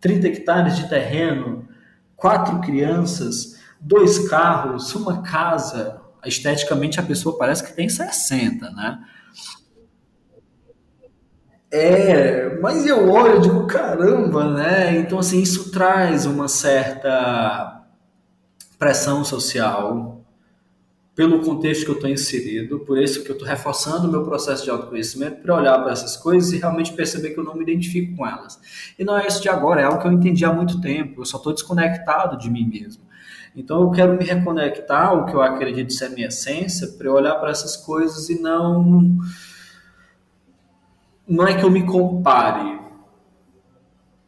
30 0.00 0.28
hectares 0.28 0.76
de 0.76 0.88
terreno, 0.88 1.68
quatro 2.16 2.60
crianças, 2.60 3.60
dois 3.80 4.28
carros, 4.28 4.94
uma 4.94 5.22
casa, 5.22 6.00
esteticamente 6.26 7.00
a 7.00 7.02
pessoa 7.02 7.38
parece 7.38 7.64
que 7.64 7.74
tem 7.74 7.88
60, 7.88 8.70
né? 8.70 8.98
É, 11.70 12.58
mas 12.60 12.86
eu 12.86 13.10
olho 13.10 13.38
e 13.38 13.40
digo, 13.42 13.66
caramba, 13.66 14.50
né? 14.50 14.98
Então, 14.98 15.18
assim, 15.18 15.42
isso 15.42 15.70
traz 15.70 16.24
uma 16.24 16.48
certa 16.48 17.82
pressão 18.78 19.24
social 19.24 20.16
pelo 21.14 21.40
contexto 21.40 21.86
que 21.86 21.90
eu 21.90 21.94
estou 21.94 22.10
inserido, 22.10 22.80
por 22.80 22.98
isso 22.98 23.24
que 23.24 23.30
eu 23.30 23.32
estou 23.32 23.48
reforçando 23.48 24.06
o 24.06 24.10
meu 24.10 24.22
processo 24.22 24.62
de 24.62 24.70
autoconhecimento 24.70 25.40
para 25.40 25.56
olhar 25.56 25.78
para 25.82 25.92
essas 25.92 26.14
coisas 26.14 26.52
e 26.52 26.58
realmente 26.58 26.92
perceber 26.92 27.30
que 27.30 27.40
eu 27.40 27.44
não 27.44 27.54
me 27.54 27.62
identifico 27.62 28.14
com 28.14 28.26
elas. 28.26 28.60
E 28.98 29.02
não 29.04 29.16
é 29.16 29.26
isso 29.26 29.40
de 29.40 29.48
agora, 29.48 29.80
é 29.80 29.84
algo 29.84 29.98
que 29.98 30.06
eu 30.06 30.12
entendi 30.12 30.44
há 30.44 30.52
muito 30.52 30.78
tempo, 30.78 31.22
eu 31.22 31.24
só 31.24 31.38
estou 31.38 31.54
desconectado 31.54 32.36
de 32.36 32.50
mim 32.50 32.66
mesmo. 32.66 33.02
Então 33.56 33.80
eu 33.80 33.90
quero 33.90 34.16
me 34.16 34.24
reconectar 34.24 35.08
ao 35.08 35.24
que 35.24 35.34
eu 35.34 35.40
acredito 35.40 35.92
ser 35.92 36.10
minha 36.10 36.28
essência, 36.28 36.88
para 36.88 37.06
eu 37.06 37.14
olhar 37.14 37.36
para 37.36 37.50
essas 37.50 37.76
coisas 37.76 38.28
e 38.28 38.40
não 38.40 39.16
não 41.26 41.46
é 41.46 41.58
que 41.58 41.64
eu 41.64 41.70
me 41.70 41.84
compare. 41.84 42.78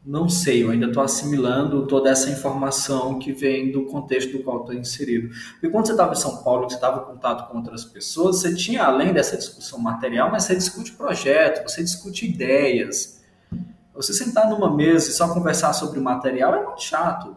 Não 0.04 0.26
sei, 0.28 0.64
eu 0.64 0.70
ainda 0.70 0.86
estou 0.86 1.02
assimilando 1.02 1.86
toda 1.86 2.08
essa 2.08 2.30
informação 2.30 3.18
que 3.18 3.30
vem 3.30 3.70
do 3.70 3.84
contexto 3.84 4.32
do 4.32 4.42
qual 4.42 4.60
estou 4.60 4.74
inserido. 4.74 5.28
Porque 5.52 5.68
quando 5.68 5.86
você 5.86 5.92
estava 5.92 6.12
em 6.12 6.16
São 6.16 6.42
Paulo, 6.42 6.68
você 6.68 6.76
estava 6.76 7.02
em 7.02 7.04
contato 7.04 7.46
com 7.46 7.58
outras 7.58 7.84
pessoas, 7.84 8.40
você 8.40 8.54
tinha, 8.54 8.84
além 8.84 9.12
dessa 9.12 9.36
discussão 9.36 9.78
material, 9.78 10.30
mas 10.30 10.44
você 10.44 10.56
discute 10.56 10.92
projeto, 10.92 11.68
você 11.68 11.84
discute 11.84 12.26
ideias. 12.26 13.22
Você 13.94 14.14
sentar 14.14 14.48
numa 14.48 14.74
mesa 14.74 15.10
e 15.10 15.12
só 15.12 15.32
conversar 15.32 15.74
sobre 15.74 15.98
o 15.98 16.02
material 16.02 16.54
é 16.54 16.64
muito 16.64 16.82
chato. 16.82 17.36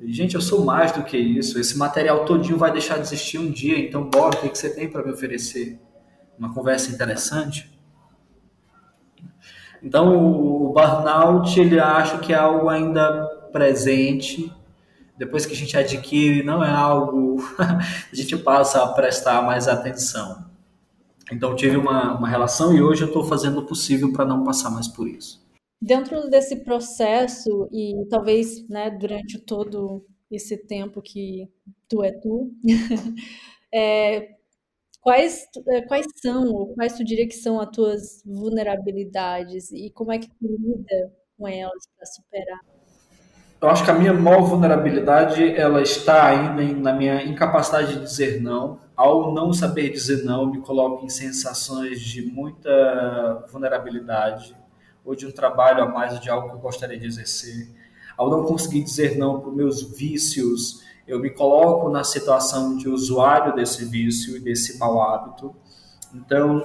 Gente, 0.00 0.36
eu 0.36 0.40
sou 0.40 0.64
mais 0.64 0.92
do 0.92 1.02
que 1.02 1.16
isso. 1.16 1.58
Esse 1.58 1.76
material 1.76 2.24
todinho 2.24 2.56
vai 2.56 2.70
deixar 2.70 2.96
de 2.96 3.02
existir 3.02 3.38
um 3.38 3.50
dia, 3.50 3.78
então 3.78 4.08
bora, 4.08 4.38
o 4.38 4.40
que, 4.40 4.56
você 4.56 4.70
tem 4.70 4.88
para 4.88 5.02
me 5.02 5.10
oferecer? 5.10 5.80
Uma 6.38 6.54
conversa 6.54 6.92
interessante? 6.92 7.68
Então, 9.82 10.16
o 10.16 10.72
burnout, 10.72 11.58
ele 11.58 11.80
acha 11.80 12.18
que 12.18 12.32
é 12.32 12.36
algo 12.36 12.68
ainda 12.68 13.26
presente. 13.52 14.52
Depois 15.16 15.44
que 15.44 15.52
a 15.52 15.56
gente 15.56 15.76
adquire, 15.76 16.44
não 16.44 16.62
é 16.62 16.70
algo... 16.70 17.38
a 17.58 18.14
gente 18.14 18.36
passa 18.36 18.84
a 18.84 18.88
prestar 18.88 19.42
mais 19.42 19.66
atenção. 19.66 20.46
Então, 21.32 21.56
tive 21.56 21.76
uma, 21.76 22.16
uma 22.16 22.28
relação 22.28 22.72
e 22.72 22.80
hoje 22.80 23.02
eu 23.02 23.08
estou 23.08 23.24
fazendo 23.24 23.58
o 23.58 23.66
possível 23.66 24.12
para 24.12 24.24
não 24.24 24.44
passar 24.44 24.70
mais 24.70 24.86
por 24.86 25.08
isso. 25.08 25.47
Dentro 25.80 26.28
desse 26.28 26.56
processo, 26.64 27.68
e 27.72 27.94
talvez 28.10 28.68
né, 28.68 28.90
durante 28.90 29.38
todo 29.38 30.04
esse 30.30 30.56
tempo 30.56 31.00
que 31.00 31.48
tu 31.88 32.02
é 32.02 32.10
tu, 32.12 32.52
é, 33.72 34.28
quais, 35.00 35.46
é, 35.68 35.82
quais 35.82 36.06
são, 36.16 36.52
ou 36.52 36.74
quais 36.74 36.94
tu 36.94 37.04
diria 37.04 37.26
que 37.28 37.34
são 37.34 37.60
as 37.60 37.70
tuas 37.70 38.22
vulnerabilidades 38.26 39.70
e 39.70 39.90
como 39.90 40.12
é 40.12 40.18
que 40.18 40.28
tu 40.28 40.34
lida 40.42 41.12
com 41.38 41.46
elas 41.46 41.88
para 41.96 42.06
superar? 42.06 42.60
Eu 43.60 43.68
acho 43.68 43.84
que 43.84 43.90
a 43.90 43.94
minha 43.94 44.12
maior 44.12 44.42
vulnerabilidade 44.42 45.44
ela 45.56 45.82
está 45.82 46.26
ainda 46.26 46.62
na 46.80 46.92
minha 46.92 47.24
incapacidade 47.24 47.94
de 47.94 48.02
dizer 48.02 48.40
não. 48.40 48.78
Ao 48.96 49.32
não 49.32 49.52
saber 49.52 49.90
dizer 49.90 50.24
não, 50.24 50.46
me 50.46 50.60
coloco 50.60 51.04
em 51.04 51.08
sensações 51.08 52.00
de 52.00 52.22
muita 52.22 53.46
vulnerabilidade 53.50 54.54
ou 55.08 55.16
de 55.16 55.26
um 55.26 55.32
trabalho 55.32 55.82
a 55.82 55.88
mais 55.88 56.20
de 56.20 56.28
algo 56.28 56.50
que 56.50 56.56
eu 56.56 56.60
gostaria 56.60 56.98
de 56.98 57.06
exercer. 57.06 57.66
Ao 58.14 58.28
não 58.28 58.44
conseguir 58.44 58.82
dizer 58.82 59.16
não 59.16 59.40
para 59.40 59.48
os 59.48 59.56
meus 59.56 59.82
vícios, 59.82 60.84
eu 61.06 61.18
me 61.18 61.30
coloco 61.30 61.88
na 61.88 62.04
situação 62.04 62.76
de 62.76 62.90
usuário 62.90 63.54
desse 63.54 63.86
vício 63.86 64.36
e 64.36 64.40
desse 64.40 64.78
mau 64.78 65.00
hábito. 65.00 65.56
Então, 66.14 66.62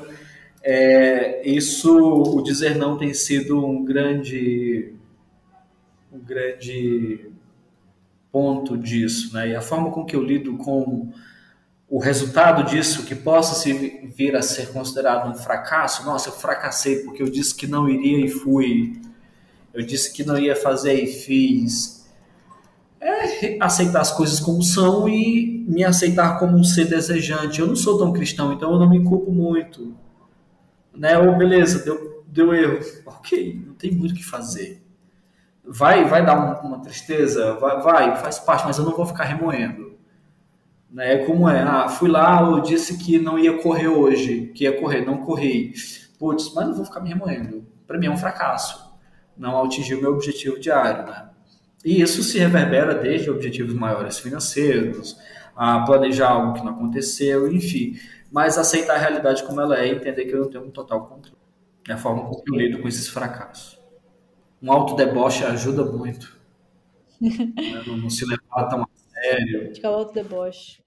é, 0.62 1.48
isso, 1.50 1.98
o 1.98 2.42
dizer 2.44 2.76
não 2.76 2.98
tem 2.98 3.14
sido 3.14 3.66
um 3.66 3.86
grande, 3.86 4.94
um 6.12 6.20
grande 6.20 7.32
ponto 8.30 8.78
disso, 8.78 9.34
né? 9.34 9.52
E 9.52 9.56
a 9.56 9.62
forma 9.62 9.90
com 9.90 10.04
que 10.04 10.18
eu 10.18 10.22
lido 10.22 10.58
com 10.58 11.14
o 11.94 12.00
resultado 12.00 12.64
disso 12.64 13.06
que 13.06 13.14
possa 13.14 13.54
se 13.54 13.72
vir 14.16 14.36
a 14.36 14.42
ser 14.42 14.74
considerado 14.74 15.30
um 15.30 15.36
fracasso, 15.36 16.04
nossa, 16.04 16.30
eu 16.30 16.34
fracassei 16.34 17.04
porque 17.04 17.22
eu 17.22 17.30
disse 17.30 17.54
que 17.54 17.68
não 17.68 17.88
iria 17.88 18.26
e 18.26 18.28
fui, 18.28 19.00
eu 19.72 19.86
disse 19.86 20.12
que 20.12 20.24
não 20.24 20.36
ia 20.36 20.56
fazer 20.56 20.96
e 20.96 21.06
fiz. 21.06 22.12
É 23.00 23.60
aceitar 23.62 24.02
as 24.02 24.10
coisas 24.10 24.40
como 24.40 24.64
são 24.64 25.08
e 25.08 25.64
me 25.68 25.84
aceitar 25.84 26.40
como 26.40 26.58
um 26.58 26.64
ser 26.64 26.86
desejante. 26.86 27.60
Eu 27.60 27.68
não 27.68 27.76
sou 27.76 28.00
tão 28.00 28.12
cristão, 28.12 28.52
então 28.52 28.72
eu 28.72 28.80
não 28.80 28.90
me 28.90 29.04
culpo 29.04 29.32
muito. 29.32 29.96
Né? 30.96 31.16
Ou 31.20 31.38
beleza, 31.38 31.86
deu, 31.86 32.24
deu 32.26 32.56
erro. 32.56 32.80
Ok, 33.06 33.64
não 33.68 33.76
tem 33.76 33.92
muito 33.92 34.14
o 34.14 34.16
que 34.16 34.26
fazer. 34.26 34.84
Vai, 35.64 36.06
vai 36.06 36.26
dar 36.26 36.40
uma, 36.40 36.60
uma 36.62 36.80
tristeza, 36.82 37.54
vai, 37.54 37.80
vai, 37.84 38.18
faz 38.18 38.40
parte, 38.40 38.66
mas 38.66 38.80
eu 38.80 38.84
não 38.84 38.98
vou 38.98 39.06
ficar 39.06 39.26
remoendo 39.26 39.93
né? 40.94 41.26
Como 41.26 41.50
é? 41.50 41.62
Ah, 41.64 41.90
fui 41.90 42.08
lá, 42.08 42.42
eu 42.44 42.62
disse 42.62 42.98
que 42.98 43.18
não 43.18 43.40
ia 43.40 43.58
correr 43.58 43.88
hoje, 43.88 44.52
que 44.54 44.66
ia 44.66 44.80
correr, 44.80 45.04
não 45.04 45.18
corri. 45.18 45.74
Putz, 46.20 46.54
mas 46.54 46.68
não 46.68 46.76
vou 46.76 46.86
ficar 46.86 47.02
me 47.02 47.10
remoendo. 47.10 47.66
Para 47.88 47.98
mim 47.98 48.06
é 48.06 48.12
um 48.12 48.18
fracasso. 48.18 48.94
Não 49.36 49.64
atingir 49.64 49.96
o 49.96 50.02
meu 50.02 50.14
objetivo 50.14 50.60
diário, 50.60 51.08
né? 51.08 51.30
E 51.84 52.00
isso 52.00 52.22
se 52.24 52.38
reverbera 52.38 52.94
desde 52.94 53.30
objetivos 53.30 53.74
maiores 53.74 54.20
financeiros, 54.20 55.18
a 55.56 55.82
planejar 55.82 56.30
algo 56.30 56.54
que 56.54 56.64
não 56.64 56.74
aconteceu, 56.74 57.52
enfim. 57.52 58.00
Mas 58.32 58.58
aceitar 58.58 58.96
a 58.96 59.00
realidade 59.00 59.44
como 59.44 59.60
ela 59.60 59.78
é 59.78 59.88
e 59.88 59.96
entender 59.96 60.26
que 60.26 60.34
eu 60.34 60.42
não 60.42 60.50
tenho 60.50 60.64
um 60.64 60.72
total 60.72 61.08
controle. 61.08 61.38
É 61.90 61.94
a 61.94 61.98
forma 61.98 62.24
como 62.24 62.44
eu 62.48 62.56
lido 62.56 62.80
com 62.80 62.88
esses 62.88 63.08
fracassos. 63.08 63.80
Um 64.62 64.72
autodeboche 64.72 65.44
ajuda 65.44 65.84
muito. 65.84 66.40
né? 67.20 67.84
não, 67.86 67.98
não, 67.98 68.10
se 68.10 68.26
levar 68.26 68.70
tão 68.70 68.84
a 68.84 68.88
sério. 69.14 69.74
Que 69.74 69.86
é 69.86 69.90
o 69.90 69.94
autodeboche. 69.94 70.83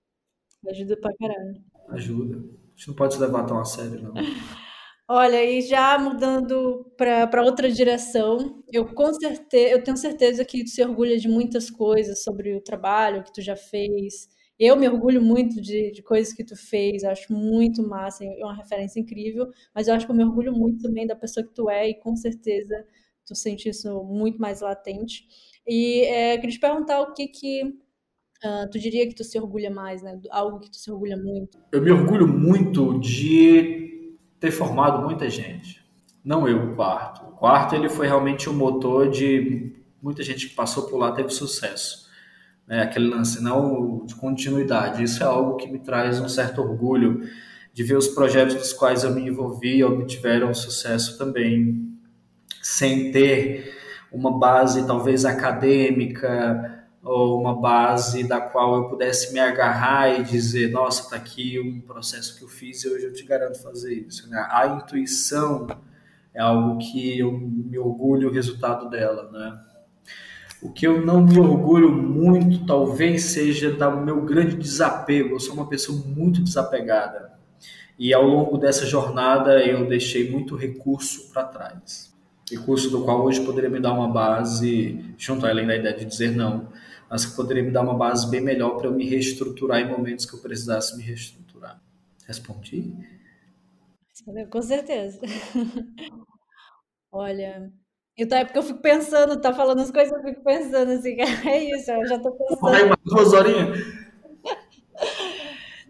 Ajuda 0.68 0.96
pra 0.96 1.12
caralho. 1.18 1.62
Ajuda. 1.88 2.36
A 2.36 2.76
gente 2.76 2.88
não 2.88 2.94
pode 2.94 3.14
se 3.14 3.20
levar 3.20 3.44
tão 3.44 3.58
a 3.58 3.64
sério, 3.64 4.02
não. 4.02 4.14
Olha, 5.08 5.44
e 5.44 5.62
já 5.62 5.96
mudando 6.00 6.92
para 6.96 7.44
outra 7.44 7.70
direção, 7.70 8.60
eu 8.72 8.92
com 8.92 9.12
certeza, 9.14 9.72
eu 9.72 9.84
tenho 9.84 9.96
certeza 9.96 10.44
que 10.44 10.64
tu 10.64 10.70
se 10.70 10.82
orgulha 10.82 11.16
de 11.16 11.28
muitas 11.28 11.70
coisas 11.70 12.24
sobre 12.24 12.56
o 12.56 12.60
trabalho 12.60 13.22
que 13.22 13.32
tu 13.32 13.40
já 13.40 13.54
fez. 13.54 14.28
Eu 14.58 14.74
me 14.74 14.88
orgulho 14.88 15.22
muito 15.22 15.60
de, 15.60 15.92
de 15.92 16.02
coisas 16.02 16.32
que 16.32 16.42
tu 16.42 16.56
fez, 16.56 17.04
acho 17.04 17.32
muito 17.32 17.86
massa, 17.86 18.24
é 18.24 18.44
uma 18.44 18.56
referência 18.56 18.98
incrível, 18.98 19.48
mas 19.72 19.86
eu 19.86 19.94
acho 19.94 20.06
que 20.06 20.10
eu 20.10 20.16
me 20.16 20.24
orgulho 20.24 20.52
muito 20.52 20.82
também 20.82 21.06
da 21.06 21.14
pessoa 21.14 21.46
que 21.46 21.54
tu 21.54 21.70
é 21.70 21.88
e 21.90 21.94
com 22.00 22.16
certeza 22.16 22.84
tu 23.24 23.34
sente 23.36 23.68
isso 23.68 24.02
muito 24.02 24.40
mais 24.40 24.60
latente. 24.60 25.24
E 25.66 26.00
é, 26.02 26.36
queria 26.36 26.50
te 26.50 26.60
perguntar 26.60 27.00
o 27.00 27.12
que 27.12 27.28
que 27.28 27.78
uh, 28.44 28.70
tu 28.70 28.78
diria 28.78 29.06
que 29.06 29.14
tu 29.14 29.24
se 29.24 29.38
orgulha 29.38 29.70
mais, 29.70 30.02
né? 30.02 30.18
Algo 30.30 30.60
que 30.60 30.70
tu 30.70 30.76
se 30.76 30.90
orgulha 30.90 31.16
muito. 31.16 31.58
Eu 31.72 31.82
me 31.82 31.90
orgulho 31.90 32.26
muito 32.26 32.98
de 32.98 34.16
ter 34.40 34.50
formado 34.50 35.04
muita 35.04 35.28
gente. 35.28 35.84
Não 36.24 36.48
eu, 36.48 36.70
o 36.70 36.76
quarto. 36.76 37.24
O 37.26 37.32
quarto 37.36 37.74
ele 37.74 37.88
foi 37.88 38.06
realmente 38.06 38.48
o 38.48 38.52
um 38.52 38.56
motor 38.56 39.08
de 39.10 39.72
muita 40.02 40.22
gente 40.22 40.48
que 40.48 40.54
passou 40.54 40.84
por 40.84 40.98
lá 40.98 41.12
teve 41.12 41.30
sucesso. 41.30 42.06
Né? 42.66 42.82
Aquele 42.82 43.08
lance 43.08 43.42
não 43.42 44.04
de 44.04 44.14
continuidade. 44.14 45.02
Isso 45.02 45.22
é 45.22 45.26
algo 45.26 45.56
que 45.56 45.70
me 45.70 45.78
traz 45.78 46.20
um 46.20 46.28
certo 46.28 46.60
orgulho 46.60 47.22
de 47.72 47.82
ver 47.82 47.96
os 47.96 48.08
projetos 48.08 48.54
dos 48.54 48.72
quais 48.72 49.04
eu 49.04 49.12
me 49.12 49.28
envolvi 49.28 49.84
obtiveram 49.84 50.54
sucesso 50.54 51.18
também, 51.18 51.94
sem 52.62 53.12
ter 53.12 53.76
uma 54.10 54.38
base 54.38 54.86
talvez 54.86 55.26
acadêmica, 55.26 56.75
uma 57.14 57.54
base 57.54 58.24
da 58.24 58.40
qual 58.40 58.76
eu 58.76 58.88
pudesse 58.88 59.32
me 59.32 59.38
agarrar 59.38 60.18
e 60.18 60.24
dizer, 60.24 60.70
nossa, 60.70 61.02
está 61.02 61.16
aqui 61.16 61.60
um 61.60 61.80
processo 61.80 62.36
que 62.36 62.42
eu 62.42 62.48
fiz 62.48 62.82
e 62.82 62.88
hoje 62.88 63.06
eu 63.06 63.12
te 63.12 63.24
garanto 63.24 63.62
fazer 63.62 63.94
isso. 63.94 64.28
Né? 64.28 64.44
A 64.50 64.66
intuição 64.66 65.68
é 66.34 66.40
algo 66.40 66.78
que 66.78 67.18
eu 67.18 67.32
me 67.32 67.78
orgulho 67.78 68.28
o 68.28 68.32
resultado 68.32 68.90
dela, 68.90 69.30
né? 69.30 69.58
O 70.62 70.72
que 70.72 70.86
eu 70.86 71.04
não 71.04 71.22
me 71.22 71.38
orgulho 71.38 71.92
muito, 71.92 72.66
talvez, 72.66 73.24
seja 73.24 73.70
do 73.70 73.96
meu 73.98 74.22
grande 74.22 74.56
desapego. 74.56 75.34
Eu 75.34 75.40
sou 75.40 75.54
uma 75.54 75.68
pessoa 75.68 76.02
muito 76.04 76.42
desapegada. 76.42 77.32
E 77.98 78.12
ao 78.12 78.26
longo 78.26 78.58
dessa 78.58 78.84
jornada 78.84 79.64
eu 79.64 79.86
deixei 79.86 80.30
muito 80.30 80.56
recurso 80.56 81.30
para 81.32 81.44
trás. 81.44 82.12
Recurso 82.50 82.90
do 82.90 83.04
qual 83.04 83.22
hoje 83.22 83.40
poderia 83.40 83.70
me 83.70 83.80
dar 83.80 83.92
uma 83.92 84.08
base, 84.08 85.14
junto 85.16 85.46
além 85.46 85.66
da 85.66 85.76
ideia 85.76 85.96
de 85.96 86.04
dizer 86.04 86.34
não, 86.34 86.68
mas 87.08 87.24
que 87.24 87.36
poderia 87.36 87.62
me 87.62 87.70
dar 87.70 87.82
uma 87.82 87.94
base 87.94 88.28
bem 88.28 88.40
melhor 88.40 88.76
para 88.76 88.86
eu 88.86 88.92
me 88.92 89.08
reestruturar 89.08 89.80
em 89.80 89.88
momentos 89.88 90.26
que 90.26 90.34
eu 90.34 90.40
precisasse 90.40 90.96
me 90.96 91.02
reestruturar. 91.02 91.80
Respondi? 92.26 92.92
Com 94.50 94.62
certeza. 94.62 95.20
Olha, 97.12 97.70
eu 98.16 98.28
tá, 98.28 98.38
é 98.38 98.44
porque 98.44 98.58
eu 98.58 98.62
fico 98.62 98.80
pensando, 98.80 99.40
tá 99.40 99.52
falando 99.52 99.80
as 99.80 99.90
coisas, 99.90 100.12
eu 100.12 100.22
fico 100.22 100.42
pensando 100.42 100.92
assim, 100.92 101.16
é 101.20 101.64
isso, 101.64 101.90
eu 101.90 102.06
já 102.06 102.18
tô 102.18 102.32
pensando. 102.32 102.60
Vai, 102.60 102.84
mais 102.84 103.00
duas 103.04 103.32
horinhas. 103.32 103.78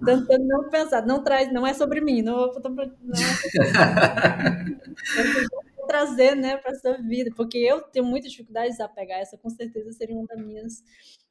Tentando 0.05 0.47
não 0.47 0.69
pensar, 0.69 1.07
não 1.07 1.25
traz, 1.25 1.51
não 1.53 1.67
é 1.67 1.73
sobre 1.73 2.03
mim, 2.03 2.21
não, 2.21 2.53
não, 2.53 2.71
não 2.71 2.87
é 3.15 4.67
trazer, 5.87 6.35
né, 6.35 6.57
para 6.57 6.75
sua 6.75 6.99
vida, 6.99 7.31
porque 7.37 7.59
eu 7.59 7.81
tenho 7.83 8.05
muita 8.05 8.29
dificuldade 8.29 8.69
de 8.69 8.73
desapegar, 8.73 9.21
essa 9.21 9.39
com 9.39 9.49
certeza 9.49 9.93
seria 9.93 10.17
uma 10.17 10.27
das 10.27 10.45
minhas 10.45 10.83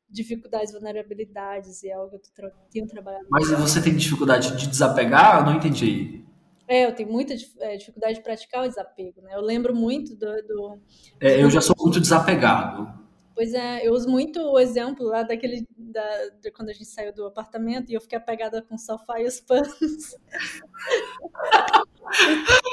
dificuldades, 0.10 0.72
vulnerabilidades, 0.72 1.84
e 1.84 1.90
é 1.90 1.94
algo 1.94 2.20
que 2.20 2.30
eu 2.30 2.34
tra 2.34 2.50
tenho 2.72 2.88
trabalhado. 2.88 3.26
Mas 3.30 3.50
você 3.52 3.82
tem 3.82 3.96
dificuldade 3.96 4.56
de 4.58 4.68
desapegar? 4.68 5.40
Eu 5.40 5.46
não 5.46 5.58
entendi. 5.58 6.24
É, 6.68 6.86
eu 6.86 6.96
tenho 6.96 7.12
muita 7.12 7.36
é, 7.60 7.78
dificuldade 7.78 8.16
de 8.16 8.22
praticar 8.22 8.64
o 8.64 8.68
desapego, 8.68 9.22
né? 9.22 9.36
Eu 9.36 9.42
lembro 9.42 9.76
muito 9.76 10.16
do... 10.16 10.32
do... 10.48 10.80
É, 11.20 11.42
eu 11.42 11.50
já 11.50 11.62
sou 11.62 11.76
muito 11.80 12.00
desapegado. 12.00 13.05
Pois 13.36 13.54
é, 13.54 13.86
eu 13.86 13.92
uso 13.92 14.10
muito 14.10 14.40
o 14.40 14.58
exemplo 14.58 15.08
lá 15.08 15.22
daquele 15.22 15.68
da, 15.78 16.30
de 16.42 16.50
quando 16.52 16.70
a 16.70 16.74
gente 16.74 16.86
saiu 16.86 17.14
do 17.14 17.26
apartamento 17.26 17.92
e 17.92 17.94
eu 17.94 18.00
fiquei 18.00 18.18
apegada 18.18 18.62
com 18.62 18.76
o 18.76 18.80
sofá 18.80 19.20
e 19.20 19.26
os 19.26 19.42
panos. 19.42 20.16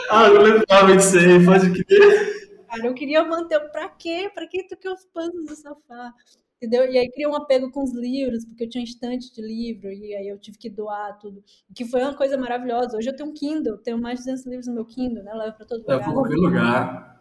ah, 0.08 0.28
eu 0.28 0.40
lembrava 0.40 0.96
disso 0.96 1.18
aí, 1.18 1.44
pode 1.44 1.84
crer. 1.84 2.52
Cara, 2.68 2.86
eu 2.86 2.94
queria 2.94 3.24
manter. 3.24 3.58
Pra 3.70 3.88
quê? 3.88 4.30
Pra 4.32 4.46
que 4.46 4.62
tu 4.68 4.76
quer 4.76 4.90
os 4.90 5.04
panos 5.06 5.46
do 5.46 5.56
sofá? 5.56 6.14
Entendeu? 6.56 6.88
E 6.88 6.96
aí 6.96 7.10
criei 7.10 7.26
um 7.26 7.34
apego 7.34 7.72
com 7.72 7.82
os 7.82 7.92
livros, 7.92 8.44
porque 8.44 8.62
eu 8.62 8.68
tinha 8.68 8.82
um 8.82 8.84
estante 8.84 9.34
de 9.34 9.42
livro, 9.42 9.92
e 9.92 10.14
aí 10.14 10.28
eu 10.28 10.38
tive 10.38 10.58
que 10.58 10.70
doar 10.70 11.18
tudo. 11.18 11.42
Que 11.74 11.84
foi 11.84 12.02
uma 12.02 12.14
coisa 12.14 12.38
maravilhosa. 12.38 12.96
Hoje 12.96 13.10
eu 13.10 13.16
tenho 13.16 13.30
um 13.30 13.34
Kindle, 13.34 13.78
tenho 13.78 14.00
mais 14.00 14.20
de 14.20 14.26
200 14.26 14.46
livros 14.46 14.68
no 14.68 14.74
meu 14.74 14.84
Kindle, 14.84 15.24
né? 15.24 15.32
Eu 15.32 15.38
levo 15.38 15.56
pra 15.56 15.66
todo 15.66 15.80
lugar. 15.80 16.00
É, 16.00 16.04
pra 16.04 16.12
qualquer 16.12 16.36
lugar. 16.36 17.12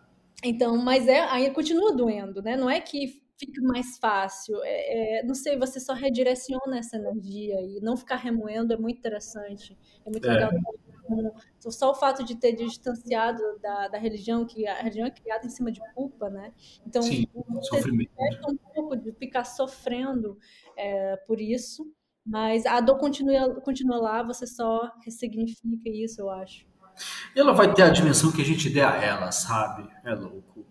Então, 0.44 0.78
mas 0.78 1.08
é, 1.08 1.22
aí 1.22 1.50
continua 1.52 1.92
doendo, 1.92 2.42
né? 2.42 2.56
Não 2.56 2.70
é 2.70 2.80
que 2.80 3.21
fica 3.46 3.62
mais 3.62 3.98
fácil. 3.98 4.62
É, 4.64 5.20
é, 5.20 5.24
não 5.24 5.34
sei, 5.34 5.58
você 5.58 5.80
só 5.80 5.94
redireciona 5.94 6.78
essa 6.78 6.98
energia 6.98 7.62
e 7.62 7.80
não 7.82 7.98
ficar 7.98 8.18
remoendo 8.18 8.74
é 8.74 8.78
muito 8.78 9.00
interessante. 9.00 9.78
É 10.06 10.10
muito 10.10 10.28
é. 10.28 10.34
legal. 10.34 10.52
Só 11.60 11.92
o 11.92 11.96
fato 11.96 12.24
de 12.24 12.36
ter 12.36 12.54
distanciado 12.54 13.42
da, 13.62 13.90
da 13.90 13.98
religião, 13.98 14.46
que 14.46 14.66
a 14.66 14.76
religião 14.76 15.08
é 15.08 15.12
criada 15.12 15.46
em 15.46 15.50
cima 15.50 15.72
de 15.72 15.82
culpa, 15.94 16.30
né? 16.30 16.54
Então, 16.86 17.02
Sim, 17.02 17.28
você 17.34 17.92
um 18.48 18.58
pouco 18.74 18.96
de 18.96 19.12
ficar 19.14 19.44
sofrendo 19.44 20.38
é, 20.78 21.18
por 21.28 21.42
isso, 21.42 21.92
mas 22.26 22.66
a 22.66 22.80
dor 22.80 22.98
continua, 22.98 23.60
continua 23.62 23.98
lá, 23.98 24.24
você 24.24 24.48
só 24.48 24.90
ressignifica 25.04 25.90
isso, 25.90 26.22
eu 26.22 26.30
acho. 26.30 26.66
Ela 27.36 27.52
vai 27.52 27.74
ter 27.74 27.84
a 27.84 27.90
dimensão 27.90 28.32
que 28.32 28.42
a 28.42 28.46
gente 28.46 28.70
der 28.70 28.86
a 28.86 28.96
ela, 29.04 29.32
sabe? 29.32 29.90
É 30.06 30.14
louco 30.14 30.71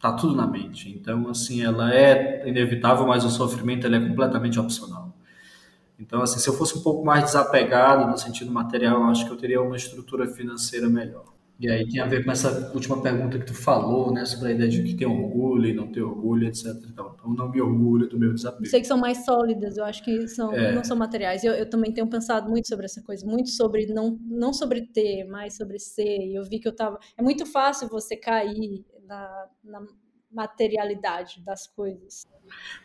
tá 0.00 0.12
tudo 0.12 0.34
na 0.34 0.46
mente. 0.46 0.88
Então, 0.90 1.28
assim, 1.28 1.62
ela 1.62 1.94
é 1.94 2.48
inevitável, 2.48 3.06
mas 3.06 3.24
o 3.24 3.30
sofrimento 3.30 3.86
ele 3.86 3.96
é 3.96 4.00
completamente 4.00 4.58
opcional. 4.58 5.14
Então, 5.98 6.22
assim, 6.22 6.40
se 6.40 6.48
eu 6.48 6.54
fosse 6.54 6.78
um 6.78 6.82
pouco 6.82 7.04
mais 7.04 7.24
desapegado 7.24 8.10
no 8.10 8.16
sentido 8.16 8.50
material, 8.50 9.04
acho 9.04 9.26
que 9.26 9.32
eu 9.32 9.36
teria 9.36 9.60
uma 9.60 9.76
estrutura 9.76 10.26
financeira 10.26 10.88
melhor. 10.88 11.24
E 11.60 11.70
aí 11.70 11.86
tem 11.86 12.00
a 12.00 12.06
ver 12.06 12.24
com 12.24 12.30
essa 12.30 12.72
última 12.72 13.02
pergunta 13.02 13.38
que 13.38 13.44
tu 13.44 13.52
falou, 13.52 14.10
né, 14.10 14.24
sobre 14.24 14.48
a 14.48 14.52
ideia 14.52 14.70
de 14.70 14.82
que 14.82 14.94
tem 14.94 15.06
orgulho 15.06 15.66
e 15.66 15.74
não 15.74 15.92
ter 15.92 16.00
orgulho, 16.00 16.48
etc. 16.48 16.68
Então, 16.90 17.14
não 17.36 17.50
me 17.50 17.60
orgulho 17.60 18.08
do 18.08 18.18
meu 18.18 18.32
desapego. 18.32 18.64
Sei 18.64 18.80
que 18.80 18.86
são 18.86 18.96
mais 18.96 19.26
sólidas, 19.26 19.76
eu 19.76 19.84
acho 19.84 20.02
que 20.02 20.26
são, 20.26 20.54
é. 20.54 20.74
não 20.74 20.82
são 20.82 20.96
materiais. 20.96 21.44
Eu, 21.44 21.52
eu 21.52 21.68
também 21.68 21.92
tenho 21.92 22.06
pensado 22.06 22.48
muito 22.48 22.66
sobre 22.66 22.86
essa 22.86 23.02
coisa, 23.02 23.26
muito 23.26 23.50
sobre, 23.50 23.84
não, 23.92 24.18
não 24.22 24.54
sobre 24.54 24.86
ter, 24.86 25.26
mas 25.26 25.54
sobre 25.54 25.78
ser. 25.78 26.28
E 26.28 26.34
eu 26.34 26.44
vi 26.44 26.58
que 26.58 26.66
eu 26.66 26.74
tava... 26.74 26.98
É 27.14 27.22
muito 27.22 27.44
fácil 27.44 27.90
você 27.90 28.16
cair 28.16 28.82
na, 29.10 29.46
na 29.64 29.80
materialidade 30.30 31.42
das 31.44 31.66
coisas. 31.66 32.24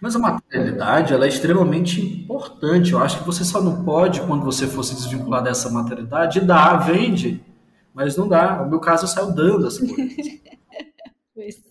Mas 0.01 0.15
a 0.15 0.19
materialidade 0.19 1.13
ela 1.13 1.25
é 1.25 1.29
extremamente 1.29 2.01
importante. 2.01 2.93
Eu 2.93 2.99
acho 2.99 3.19
que 3.19 3.25
você 3.25 3.43
só 3.43 3.61
não 3.61 3.85
pode, 3.85 4.21
quando 4.21 4.43
você 4.43 4.65
for 4.65 4.83
se 4.83 4.95
desvincular 4.95 5.43
dessa 5.43 5.69
materialidade, 5.69 6.41
dar, 6.41 6.77
vende. 6.77 7.43
Mas 7.93 8.17
não 8.17 8.27
dá. 8.27 8.63
No 8.63 8.69
meu 8.71 8.79
caso, 8.79 9.03
eu 9.03 9.07
saio 9.07 9.33
dando 9.33 9.67
as 9.67 9.77
coisas. 9.77 9.95
pois. 11.33 11.63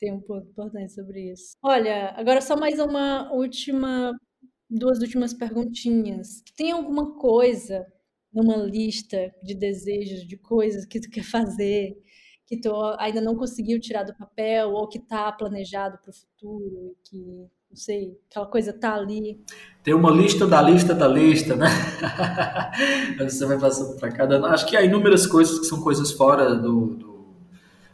Tem 0.00 0.12
um 0.12 0.20
ponto 0.20 0.48
importante 0.48 0.92
sobre 0.92 1.30
isso. 1.30 1.56
Olha, 1.62 2.12
agora 2.16 2.40
só 2.40 2.56
mais 2.56 2.80
uma 2.80 3.32
última, 3.32 4.12
duas 4.68 4.98
últimas 4.98 5.32
perguntinhas. 5.32 6.42
Tem 6.56 6.72
alguma 6.72 7.16
coisa 7.16 7.86
numa 8.32 8.56
lista 8.56 9.32
de 9.44 9.54
desejos, 9.54 10.26
de 10.26 10.36
coisas 10.36 10.84
que 10.86 11.00
tu 11.00 11.08
quer 11.08 11.22
fazer, 11.22 11.94
que 12.56 12.68
ainda 12.98 13.20
não 13.20 13.36
conseguiu 13.36 13.80
tirar 13.80 14.02
do 14.02 14.14
papel 14.14 14.70
ou 14.70 14.86
que 14.86 14.98
está 14.98 15.30
planejado 15.32 15.98
para 15.98 16.10
o 16.10 16.14
futuro, 16.14 16.96
que 17.04 17.16
não 17.16 17.76
sei, 17.76 18.18
aquela 18.30 18.46
coisa 18.46 18.72
tá 18.72 18.94
ali. 18.94 19.40
Tem 19.82 19.94
uma 19.94 20.10
lista 20.10 20.46
da 20.46 20.60
lista 20.60 20.94
da 20.94 21.08
lista, 21.08 21.56
né? 21.56 21.68
Você 23.18 23.46
vai 23.46 23.58
passando 23.58 23.98
para 23.98 24.12
cada. 24.12 24.44
Acho 24.48 24.66
que 24.66 24.76
há 24.76 24.82
inúmeras 24.82 25.26
coisas 25.26 25.60
que 25.60 25.64
são 25.64 25.80
coisas 25.80 26.12
fora 26.12 26.54
do, 26.54 26.86
do, 26.88 27.34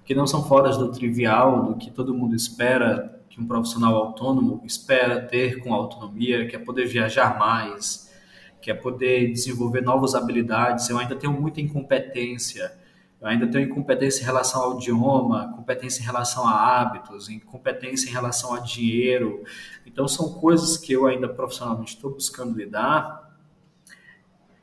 que 0.04 0.16
não 0.16 0.26
são 0.26 0.42
fora 0.42 0.70
do 0.70 0.90
trivial, 0.90 1.64
do 1.64 1.76
que 1.76 1.92
todo 1.92 2.12
mundo 2.12 2.34
espera 2.34 3.22
que 3.30 3.40
um 3.40 3.46
profissional 3.46 3.94
autônomo 3.94 4.60
espera 4.64 5.20
ter 5.20 5.60
com 5.60 5.72
autonomia, 5.72 6.48
que 6.48 6.56
é 6.56 6.58
poder 6.58 6.86
viajar 6.86 7.38
mais, 7.38 8.12
que 8.60 8.72
é 8.72 8.74
poder 8.74 9.30
desenvolver 9.30 9.82
novas 9.82 10.16
habilidades. 10.16 10.90
Eu 10.90 10.98
ainda 10.98 11.14
tenho 11.14 11.32
muita 11.32 11.60
incompetência 11.60 12.72
eu 13.20 13.26
ainda 13.26 13.46
tenho 13.48 13.68
incompetência 13.68 14.22
em 14.22 14.24
relação 14.24 14.62
ao 14.62 14.76
idioma, 14.76 15.52
competência 15.56 16.00
em 16.00 16.04
relação 16.04 16.46
a 16.46 16.52
hábitos, 16.52 17.28
incompetência 17.28 18.08
em 18.08 18.12
relação 18.12 18.54
a 18.54 18.60
dinheiro. 18.60 19.42
Então, 19.84 20.06
são 20.06 20.34
coisas 20.34 20.76
que 20.76 20.92
eu 20.92 21.06
ainda 21.06 21.28
profissionalmente 21.28 21.96
estou 21.96 22.12
buscando 22.12 22.56
lidar 22.56 23.28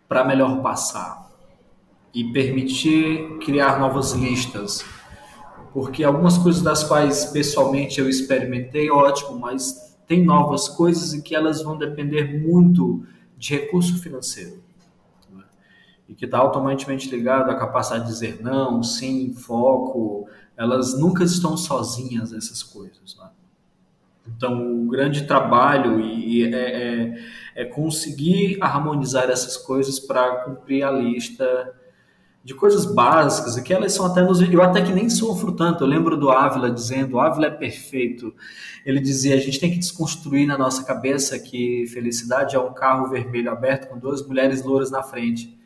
para 0.08 0.24
melhor 0.24 0.62
passar. 0.62 1.26
e 2.16 2.24
permitir 2.32 3.38
criar 3.40 3.78
novas 3.78 4.14
listas. 4.14 4.86
Porque 5.74 6.02
algumas 6.02 6.38
coisas 6.38 6.62
das 6.62 6.82
quais 6.82 7.26
pessoalmente 7.26 8.00
eu 8.00 8.08
experimentei, 8.08 8.90
ótimo, 8.90 9.38
mas 9.38 9.98
tem 10.08 10.24
novas 10.24 10.70
coisas 10.70 11.14
e 11.14 11.22
que 11.22 11.36
elas 11.36 11.62
vão 11.62 11.78
depender 11.78 12.40
muito 12.42 13.06
de 13.38 13.56
recurso 13.56 14.02
financeiro. 14.02 14.64
E 16.08 16.14
que 16.14 16.26
está 16.26 16.38
automaticamente 16.38 17.10
ligado 17.10 17.50
à 17.50 17.56
capacidade 17.56 18.06
de 18.06 18.12
dizer 18.12 18.40
não, 18.42 18.84
sim, 18.84 19.34
foco. 19.34 20.28
Elas 20.56 21.00
nunca 21.00 21.24
estão 21.24 21.58
sozinhas, 21.58 22.32
essas 22.32 22.62
coisas. 22.62 23.18
Né? 23.18 23.30
Então, 24.28 24.84
o 24.84 24.88
grande 24.88 25.26
trabalho 25.26 26.00
e 26.00 26.44
é, 26.44 26.58
é, 26.58 27.26
é, 27.56 27.66
conseguir 27.66 28.58
harmonizar 28.62 29.30
essas 29.30 29.56
coisas 29.58 30.00
para 30.00 30.44
cumprir 30.44 30.84
a 30.84 30.92
lista 30.92 31.74
de 32.44 32.54
coisas 32.54 32.86
básicas, 32.86 33.58
e 33.58 33.64
que 33.64 33.74
elas 33.74 33.92
são 33.94 34.06
até 34.06 34.22
nos. 34.22 34.40
Eu 34.40 34.62
até 34.62 34.80
que 34.80 34.92
nem 34.92 35.10
sofro 35.10 35.52
tanto. 35.54 35.84
Eu 35.84 35.88
lembro 35.88 36.16
do 36.16 36.30
Ávila 36.30 36.70
dizendo: 36.70 37.16
o 37.16 37.20
Ávila 37.20 37.48
é 37.48 37.50
perfeito. 37.50 38.34
Ele 38.86 39.00
dizia: 39.00 39.34
a 39.34 39.40
gente 39.40 39.60
tem 39.60 39.72
que 39.72 39.80
desconstruir 39.80 40.46
na 40.46 40.56
nossa 40.56 40.84
cabeça 40.84 41.40
que 41.40 41.88
felicidade 41.88 42.56
é 42.56 42.60
um 42.60 42.72
carro 42.72 43.10
vermelho 43.10 43.52
aberto 43.52 43.90
com 43.90 43.98
duas 43.98 44.26
mulheres 44.26 44.64
louras 44.64 44.92
na 44.92 45.02
frente, 45.02 45.58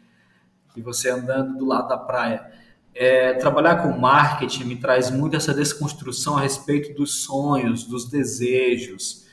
e 0.76 0.82
você 0.82 1.10
andando 1.10 1.58
do 1.58 1.66
lado 1.66 1.88
da 1.88 1.98
praia. 1.98 2.52
É, 2.94 3.34
trabalhar 3.34 3.84
com 3.84 3.98
marketing 3.98 4.66
me 4.66 4.76
traz 4.76 5.10
muito 5.10 5.36
essa 5.36 5.54
desconstrução 5.54 6.38
a 6.38 6.42
respeito 6.42 6.94
dos 6.94 7.24
sonhos, 7.24 7.84
dos 7.86 8.10
desejos. 8.10 9.28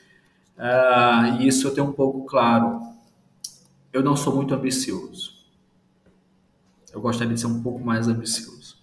Uh, 0.57 1.41
e 1.41 1.49
isso 1.49 1.67
eu 1.67 1.75
tenho 1.75 1.87
um 1.89 1.93
pouco 1.93 2.25
claro. 2.25 2.81
Eu 3.93 4.03
não 4.03 4.17
sou 4.17 4.35
muito 4.35 4.55
ambicioso. 4.55 5.35
Eu 6.93 7.01
gostaria 7.01 7.35
de 7.35 7.41
ser 7.41 7.47
um 7.47 7.63
pouco 7.63 7.85
mais 7.85 8.09
ambicioso. 8.09 8.77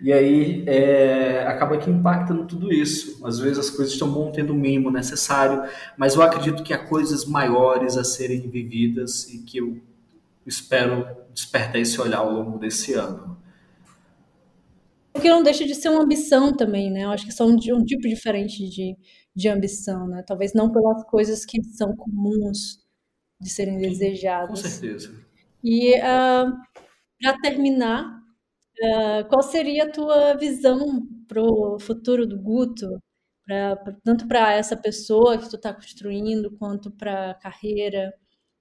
E 0.00 0.12
aí 0.12 0.64
é, 0.66 1.46
acaba 1.46 1.78
que 1.78 1.88
impactando 1.88 2.46
tudo 2.46 2.72
isso. 2.72 3.24
Às 3.26 3.38
vezes 3.38 3.58
as 3.58 3.70
coisas 3.70 3.92
estão 3.92 4.10
bom 4.10 4.30
tendo 4.30 4.52
o 4.52 4.56
mínimo 4.56 4.90
necessário, 4.90 5.62
mas 5.96 6.14
eu 6.14 6.22
acredito 6.22 6.62
que 6.62 6.72
há 6.72 6.78
coisas 6.78 7.24
maiores 7.24 7.96
a 7.96 8.04
serem 8.04 8.40
vividas 8.40 9.28
e 9.32 9.38
que 9.38 9.58
eu 9.58 9.80
espero 10.46 11.06
despertar 11.32 11.80
esse 11.80 12.00
olhar 12.00 12.18
ao 12.18 12.32
longo 12.32 12.58
desse 12.58 12.94
ano. 12.94 13.42
Porque 15.12 15.28
não 15.28 15.44
deixa 15.44 15.64
de 15.64 15.74
ser 15.74 15.90
uma 15.90 16.02
ambição 16.02 16.52
também, 16.52 16.90
né? 16.90 17.04
Eu 17.04 17.10
acho 17.10 17.24
que 17.24 17.32
são 17.32 17.48
um, 17.48 17.54
um 17.54 17.84
tipo 17.84 18.08
diferente 18.08 18.68
de, 18.68 18.96
de 19.34 19.48
ambição, 19.48 20.08
né? 20.08 20.24
Talvez 20.26 20.52
não 20.54 20.72
pelas 20.72 21.04
coisas 21.04 21.44
que 21.44 21.62
são 21.62 21.94
comuns 21.94 22.84
de 23.40 23.48
serem 23.48 23.78
desejadas. 23.78 24.60
Com 24.60 24.68
certeza. 24.68 25.14
E 25.62 25.94
uh, 25.98 26.52
para 27.20 27.40
terminar, 27.40 28.06
uh, 28.08 29.28
qual 29.28 29.42
seria 29.42 29.84
a 29.84 29.90
tua 29.90 30.34
visão 30.36 31.06
para 31.28 31.40
o 31.40 31.78
futuro 31.78 32.26
do 32.26 32.36
Guto? 32.36 33.00
Pra, 33.46 33.76
pra, 33.76 33.96
tanto 34.02 34.26
para 34.26 34.52
essa 34.52 34.76
pessoa 34.76 35.38
que 35.38 35.48
tu 35.48 35.56
está 35.56 35.72
construindo, 35.72 36.56
quanto 36.58 36.90
para 36.90 37.30
a 37.30 37.34
carreira, 37.34 38.12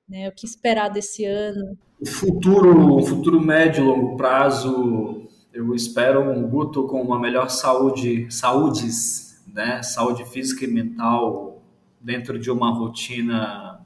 né? 0.07 0.29
O 0.29 0.31
que 0.31 0.45
esperar 0.45 0.89
desse 0.89 1.25
ano? 1.25 1.77
O 1.99 2.05
futuro, 2.05 3.01
futuro 3.03 3.39
médio 3.39 3.85
longo 3.85 4.17
prazo 4.17 5.23
eu 5.53 5.75
espero 5.75 6.31
um 6.31 6.49
Guto 6.49 6.87
com 6.87 7.01
uma 7.01 7.19
melhor 7.19 7.47
saúde, 7.49 8.27
saúdes, 8.31 9.43
né? 9.47 9.83
Saúde 9.83 10.25
física 10.25 10.65
e 10.65 10.67
mental 10.67 11.61
dentro 12.01 12.39
de 12.39 12.49
uma 12.49 12.71
rotina 12.71 13.79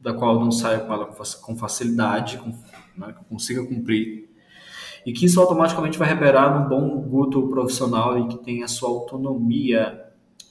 da 0.00 0.12
qual 0.12 0.34
eu 0.34 0.40
não 0.40 0.50
saia 0.50 0.80
com 0.80 0.92
ela 0.92 1.06
com 1.06 1.56
facilidade, 1.56 2.38
com, 2.38 2.50
né, 2.96 3.12
que 3.12 3.20
eu 3.20 3.24
consiga 3.28 3.64
cumprir. 3.64 4.28
E 5.06 5.12
que 5.12 5.26
isso 5.26 5.40
automaticamente 5.40 5.96
vai 5.96 6.08
revelar 6.08 6.60
num 6.60 6.68
bom 6.68 7.00
Guto 7.02 7.48
profissional 7.48 8.18
e 8.18 8.26
que 8.26 8.38
tenha 8.38 8.66
sua 8.66 8.88
autonomia 8.88 10.06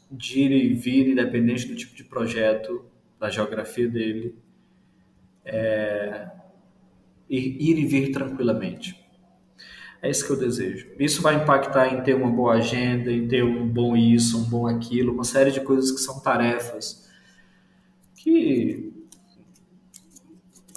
de 0.09 0.39
ir 0.39 0.51
e 0.51 0.73
vir, 0.73 1.09
independente 1.09 1.67
do 1.67 1.75
tipo 1.75 1.93
de 1.95 2.05
projeto, 2.05 2.85
da 3.21 3.29
geografia 3.29 3.87
dele, 3.87 4.35
é, 5.45 6.29
ir 7.29 7.79
e 7.79 7.85
vir 7.85 8.11
tranquilamente. 8.11 8.99
É 10.01 10.09
isso 10.09 10.25
que 10.25 10.33
eu 10.33 10.37
desejo. 10.37 10.87
Isso 10.99 11.21
vai 11.21 11.35
impactar 11.35 11.93
em 11.93 12.01
ter 12.01 12.15
uma 12.15 12.31
boa 12.31 12.55
agenda, 12.55 13.11
em 13.11 13.27
ter 13.27 13.43
um 13.43 13.67
bom 13.67 13.95
isso, 13.95 14.39
um 14.39 14.49
bom 14.49 14.67
aquilo, 14.67 15.13
uma 15.13 15.23
série 15.23 15.51
de 15.51 15.61
coisas 15.61 15.91
que 15.91 15.99
são 15.99 16.19
tarefas 16.19 17.01
que 18.23 18.93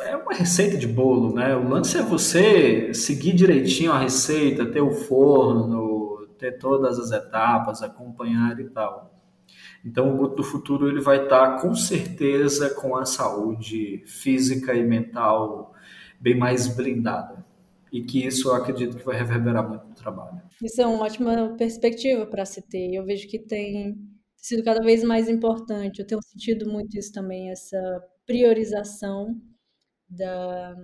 é 0.01 0.16
uma 0.16 0.32
receita 0.32 0.76
de 0.76 0.86
bolo, 0.86 1.34
né? 1.34 1.55
O 1.57 1.68
lance 1.68 1.97
é 1.97 2.03
você 2.03 2.92
seguir 2.95 3.32
direitinho 3.32 3.92
a 3.92 3.99
receita, 3.99 4.66
ter 4.66 4.80
o 4.80 4.92
forno, 4.92 6.26
ter 6.38 6.59
todas 6.59 6.99
as 6.99 7.11
etapas, 7.11 7.82
acompanhar 7.82 8.59
e 8.59 8.64
tal. 8.70 9.14
Então, 9.85 10.14
o 10.14 10.16
Guto 10.16 10.37
do 10.37 10.43
Futuro 10.43 10.89
ele 10.89 11.01
vai 11.01 11.24
estar 11.24 11.61
com 11.61 11.74
certeza 11.74 12.70
com 12.70 12.97
a 12.97 13.05
saúde 13.05 14.03
física 14.07 14.74
e 14.74 14.82
mental 14.82 15.74
bem 16.18 16.37
mais 16.37 16.66
blindada 16.66 17.45
e 17.93 18.03
que 18.03 18.26
isso 18.26 18.49
eu 18.49 18.55
acredito 18.55 18.97
que 18.97 19.05
vai 19.05 19.16
reverberar 19.16 19.68
muito 19.68 19.87
no 19.87 19.95
trabalho. 19.95 20.43
Isso 20.61 20.82
é 20.82 20.87
uma 20.87 21.05
ótima 21.05 21.55
perspectiva 21.57 22.26
para 22.26 22.45
se 22.45 22.61
ter. 22.62 22.93
Eu 22.93 23.05
vejo 23.05 23.28
que 23.28 23.39
tem 23.39 23.97
sido 24.37 24.64
cada 24.64 24.80
vez 24.80 25.05
mais 25.05 25.28
importante. 25.28 26.01
Eu 26.01 26.07
tenho 26.07 26.20
sentido 26.22 26.68
muito 26.68 26.99
isso 26.99 27.12
também, 27.12 27.51
essa 27.51 27.78
priorização 28.26 29.41
da, 30.09 30.74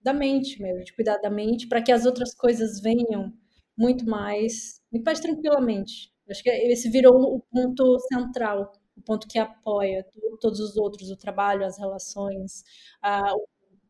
da 0.00 0.14
mente 0.14 0.62
mesmo, 0.62 0.84
de 0.84 0.94
cuidar 0.94 1.18
da 1.18 1.28
mente, 1.28 1.66
para 1.66 1.82
que 1.82 1.92
as 1.92 2.06
outras 2.06 2.34
coisas 2.34 2.80
venham 2.80 3.32
muito 3.76 4.06
mais, 4.06 4.80
muito 4.90 5.04
mais 5.04 5.20
tranquilamente. 5.20 6.13
Acho 6.28 6.42
que 6.42 6.50
esse 6.50 6.88
virou 6.88 7.14
o 7.14 7.40
ponto 7.40 7.98
central, 8.00 8.72
o 8.96 9.02
ponto 9.02 9.28
que 9.28 9.38
apoia 9.38 10.06
todos 10.40 10.60
os 10.60 10.76
outros, 10.76 11.10
o 11.10 11.16
trabalho, 11.16 11.64
as 11.64 11.78
relações, 11.78 12.64
a, 13.02 13.34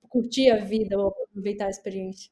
curtir 0.09 0.51
a 0.51 0.64
vida 0.64 0.97
aproveitar 1.30 1.66
a 1.66 1.70
experiência. 1.70 2.30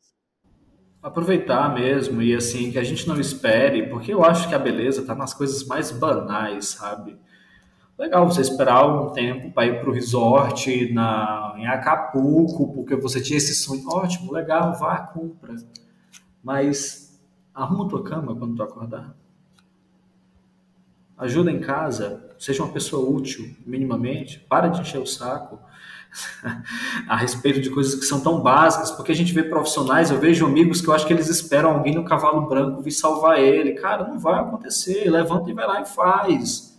Aproveitar 1.03 1.75
mesmo 1.75 2.23
e 2.23 2.33
assim, 2.33 2.71
que 2.71 2.79
a 2.79 2.85
gente 2.85 3.09
não 3.09 3.19
espere, 3.19 3.89
porque 3.89 4.13
eu 4.13 4.25
acho 4.25 4.49
que 4.49 4.55
a 4.55 4.59
beleza 4.59 5.01
está 5.01 5.17
nas 5.17 5.35
coisas 5.35 5.67
mais 5.67 5.91
banais, 5.91 6.67
sabe? 6.67 7.19
Legal 7.99 8.25
você 8.25 8.41
esperar 8.41 8.77
algum 8.77 9.13
tempo 9.13 9.53
para 9.53 9.67
ir 9.67 9.81
para 9.81 9.91
o 9.91 9.93
resort 9.93 10.93
na, 10.93 11.55
em 11.59 11.67
Acapulco, 11.67 12.73
porque 12.73 12.95
você 12.95 13.21
tinha 13.21 13.37
esse 13.37 13.55
sonho. 13.55 13.87
Ótimo, 13.89 14.33
legal, 14.33 14.79
vá, 14.79 14.99
compra. 14.99 15.57
Mas 16.43 17.21
arruma 17.53 17.89
tua 17.89 18.03
cama 18.03 18.35
quando 18.35 18.55
tu 18.55 18.63
acordar. 18.63 19.15
Ajuda 21.23 21.53
em 21.53 21.61
casa, 21.61 22.21
seja 22.37 22.65
uma 22.65 22.73
pessoa 22.73 23.09
útil, 23.09 23.55
minimamente. 23.65 24.41
Para 24.49 24.67
de 24.67 24.81
encher 24.81 24.99
o 24.99 25.07
saco 25.07 25.57
a 27.07 27.17
respeito 27.17 27.61
de 27.61 27.71
coisas 27.71 27.95
que 27.95 28.05
são 28.05 28.21
tão 28.21 28.41
básicas, 28.41 28.91
porque 28.91 29.13
a 29.13 29.15
gente 29.15 29.33
vê 29.33 29.45
profissionais, 29.45 30.11
eu 30.11 30.19
vejo 30.19 30.45
amigos 30.45 30.81
que 30.81 30.89
eu 30.89 30.93
acho 30.93 31.07
que 31.07 31.13
eles 31.13 31.29
esperam 31.29 31.71
alguém 31.71 31.95
no 31.95 32.05
cavalo 32.05 32.49
branco 32.49 32.83
vir 32.83 32.91
salvar 32.91 33.39
ele. 33.39 33.75
Cara, 33.75 34.09
não 34.09 34.19
vai 34.19 34.41
acontecer. 34.41 35.09
Levanta 35.09 35.49
e 35.49 35.55
vai 35.55 35.65
lá 35.65 35.81
e 35.81 35.87
faz. 35.87 36.77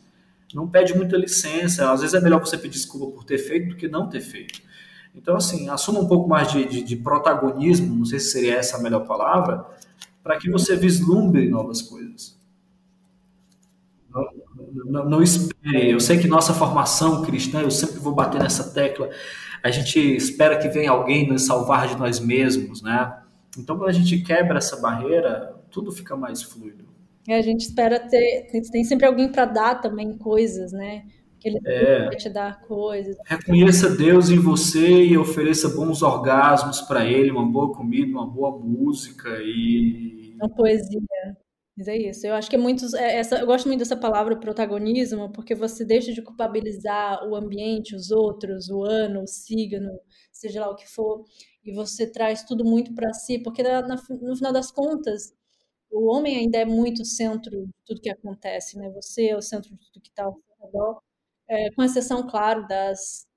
Não 0.54 0.68
pede 0.68 0.94
muita 0.94 1.16
licença. 1.16 1.90
Às 1.90 2.02
vezes 2.02 2.14
é 2.14 2.20
melhor 2.20 2.40
você 2.40 2.58
pedir 2.58 2.74
desculpa 2.74 3.16
por 3.16 3.24
ter 3.24 3.38
feito 3.38 3.70
do 3.70 3.76
que 3.78 3.88
não 3.88 4.10
ter 4.10 4.20
feito. 4.20 4.62
Então, 5.16 5.38
assim, 5.38 5.70
assuma 5.70 6.02
um 6.02 6.08
pouco 6.08 6.28
mais 6.28 6.52
de, 6.52 6.66
de, 6.66 6.84
de 6.84 6.96
protagonismo, 6.98 7.96
não 7.96 8.06
sei 8.06 8.20
se 8.20 8.32
seria 8.32 8.56
essa 8.56 8.76
a 8.76 8.82
melhor 8.82 9.06
palavra, 9.06 9.66
para 10.22 10.38
que 10.38 10.50
você 10.50 10.76
vislumbre 10.76 11.48
novas 11.48 11.82
coisas. 11.82 12.38
Não, 14.74 15.08
não, 15.08 15.22
espere. 15.22 15.92
Eu 15.92 16.00
sei 16.00 16.18
que 16.18 16.28
nossa 16.28 16.54
formação 16.54 17.22
cristã, 17.22 17.62
eu 17.62 17.72
sempre 17.72 18.00
vou 18.00 18.14
bater 18.14 18.42
nessa 18.42 18.74
tecla. 18.74 19.10
A 19.64 19.70
gente 19.70 20.00
espera 20.00 20.58
que 20.58 20.68
venha 20.68 20.92
alguém 20.92 21.28
nos 21.28 21.46
salvar 21.46 21.88
de 21.88 21.96
nós 21.96 22.20
mesmos, 22.20 22.82
né? 22.82 23.20
Então, 23.58 23.78
quando 23.78 23.90
a 23.90 23.94
gente 23.94 24.22
quebra 24.24 24.58
essa 24.58 24.78
barreira, 24.78 25.56
tudo 25.70 25.92
fica 25.92 26.16
mais 26.16 26.42
fluido. 26.42 26.86
É, 27.28 27.38
a 27.38 27.42
gente 27.42 27.62
espera 27.62 28.00
ter. 28.00 28.48
Tem 28.72 28.84
sempre 28.84 29.06
alguém 29.06 29.32
para 29.32 29.46
dar 29.46 29.76
também 29.76 30.18
coisas, 30.18 30.72
né? 30.72 31.06
Que 31.40 31.50
ele 31.50 31.60
é. 31.66 32.06
vai 32.06 32.16
te 32.16 32.30
dar 32.30 32.62
coisas. 32.62 33.16
Reconheça 33.26 33.90
Deus 33.90 34.30
em 34.30 34.40
você 34.40 35.04
e 35.06 35.18
ofereça 35.18 35.70
bons 35.70 36.02
orgasmos 36.02 36.82
para 36.82 37.06
Ele, 37.06 37.32
uma 37.32 37.46
boa 37.46 37.74
comida, 37.74 38.12
uma 38.12 38.28
boa 38.28 38.58
música 38.58 39.30
e. 39.42 40.36
Uma 40.36 40.50
poesia. 40.50 41.00
Mas 41.76 41.88
é 41.88 41.98
isso. 41.98 42.28
Eu 42.28 42.36
acho 42.36 42.50
que 42.50 42.56
é 42.56 42.60
muito. 42.60 42.86
É, 42.96 43.18
essa, 43.18 43.38
eu 43.40 43.48
gosto 43.48 43.68
muito 43.68 43.80
dessa 43.80 43.98
palavra 43.98 44.40
protagonismo, 44.40 45.32
porque 45.32 45.56
você 45.56 45.84
deixa 45.84 46.14
de 46.14 46.22
culpabilizar 46.22 47.28
o 47.28 47.36
ambiente, 47.36 47.96
os 47.96 48.12
outros, 48.12 48.70
o 48.70 48.84
ano, 48.84 49.24
o 49.24 49.28
signo, 49.28 49.90
seja 50.32 50.62
lá 50.62 50.70
o 50.70 50.76
que 50.76 50.88
for, 50.88 51.24
e 51.64 51.74
você 51.74 52.06
traz 52.12 52.44
tudo 52.44 52.64
muito 52.64 52.94
para 52.94 53.12
si, 53.14 53.40
porque 53.40 53.64
na, 53.64 53.82
na, 53.82 53.96
no 53.96 54.36
final 54.36 54.54
das 54.54 54.72
contas, 54.72 55.34
o 55.92 56.06
homem 56.12 56.38
ainda 56.38 56.60
é 56.60 56.66
muito 56.66 57.06
centro 57.06 57.52
de 57.66 57.74
tudo 57.86 58.02
que 58.02 58.10
acontece, 58.10 58.78
né? 58.78 58.90
Você 58.92 59.28
é 59.30 59.38
o 59.38 59.42
centro 59.42 59.72
de 59.72 59.78
tudo 59.92 60.02
que 60.02 60.10
está 60.10 60.26
ao 60.26 60.38
redor, 60.62 61.02
é, 61.50 61.72
com 61.72 61.84
exceção, 61.84 62.28
claro, 62.28 62.68
das, 62.68 63.28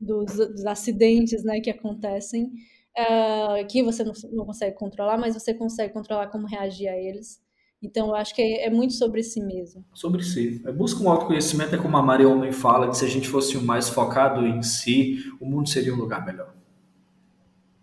dos, 0.00 0.34
dos 0.36 0.66
acidentes 0.66 1.44
né, 1.44 1.60
que 1.60 1.70
acontecem 1.70 2.50
uh, 2.98 3.66
que 3.66 3.82
você 3.82 4.04
não, 4.04 4.12
não, 4.32 4.44
consegue 4.44 4.76
controlar, 4.76 5.18
mas 5.18 5.34
você 5.34 5.54
consegue 5.54 5.92
controlar 5.92 6.28
como 6.28 6.46
reagir 6.46 6.88
a 6.88 6.96
eles. 6.96 7.40
Então, 7.82 8.08
eu 8.08 8.14
acho 8.14 8.34
que 8.34 8.40
é, 8.40 8.66
é 8.66 8.70
muito 8.70 8.94
sobre 8.94 9.22
si 9.22 9.40
mesmo. 9.40 9.84
Sobre 9.92 10.22
si. 10.22 10.62
Busca 10.72 11.02
um 11.02 11.10
autoconhecimento, 11.10 11.74
é 11.74 11.78
como 11.78 11.96
a 11.96 12.02
Maria 12.02 12.28
Homem 12.28 12.52
fala, 12.52 12.88
que 12.88 12.96
se 12.96 13.04
a 13.04 13.08
gente 13.08 13.28
fosse 13.28 13.58
mais 13.58 13.88
focado 13.88 14.46
em 14.46 14.62
si, 14.62 15.18
o 15.40 15.46
mundo 15.46 15.68
seria 15.68 15.92
um 15.92 15.98
lugar 15.98 16.24
melhor. 16.24 16.54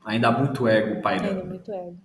Ainda 0.05 0.29
há 0.29 0.31
muito 0.31 0.67
ego, 0.67 1.01
pai. 1.01 1.19
Ainda 1.19 1.43
muito 1.43 1.71
ego. 1.71 1.97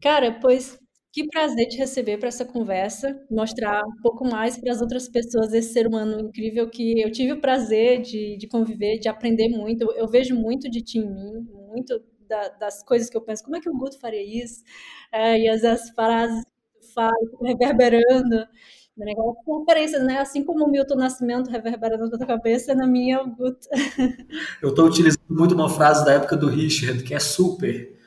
Cara, 0.00 0.38
pois 0.40 0.78
que 1.12 1.26
prazer 1.26 1.66
te 1.66 1.76
receber 1.76 2.18
para 2.18 2.28
essa 2.28 2.44
conversa, 2.44 3.20
mostrar 3.30 3.84
um 3.84 4.00
pouco 4.00 4.24
mais 4.24 4.56
para 4.56 4.72
as 4.72 4.80
outras 4.80 5.08
pessoas 5.08 5.52
esse 5.52 5.72
ser 5.72 5.86
humano 5.86 6.20
incrível 6.20 6.70
que 6.70 7.00
eu 7.00 7.10
tive 7.10 7.32
o 7.32 7.40
prazer 7.40 8.00
de, 8.00 8.36
de 8.36 8.46
conviver, 8.46 8.98
de 8.98 9.08
aprender 9.08 9.48
muito. 9.48 9.82
Eu, 9.82 9.92
eu 9.92 10.08
vejo 10.08 10.34
muito 10.34 10.70
de 10.70 10.80
ti 10.80 10.98
em 10.98 11.12
mim, 11.12 11.48
muito 11.68 12.00
da, 12.30 12.48
das 12.48 12.82
coisas 12.82 13.10
que 13.10 13.16
eu 13.16 13.20
penso. 13.20 13.44
Como 13.44 13.56
é 13.56 13.60
que 13.60 13.68
o 13.68 13.76
Guto 13.76 13.98
faria 13.98 14.22
isso? 14.22 14.62
É, 15.12 15.38
e 15.38 15.48
as, 15.48 15.64
as 15.64 15.90
frases 15.90 16.44
que 16.44 16.80
tu 16.80 16.94
fala, 16.94 17.12
reverberando 17.42 18.46
no 18.96 19.04
negócio. 19.04 19.58
Referências, 19.58 20.02
né? 20.02 20.18
Assim 20.18 20.44
como 20.44 20.64
o 20.64 20.70
Milton 20.70 20.94
Nascimento 20.94 21.50
reverberando 21.50 22.08
na 22.08 22.16
tua 22.16 22.26
cabeça, 22.26 22.74
na 22.74 22.86
minha 22.86 23.16
é 23.16 23.20
o 23.20 23.26
Guto. 23.28 23.68
Eu 24.62 24.70
estou 24.70 24.86
utilizando 24.86 25.20
muito 25.28 25.54
uma 25.54 25.68
frase 25.68 26.04
da 26.04 26.12
época 26.12 26.36
do 26.36 26.48
Richard, 26.48 27.02
que 27.02 27.14
é 27.14 27.20
super 27.20 27.98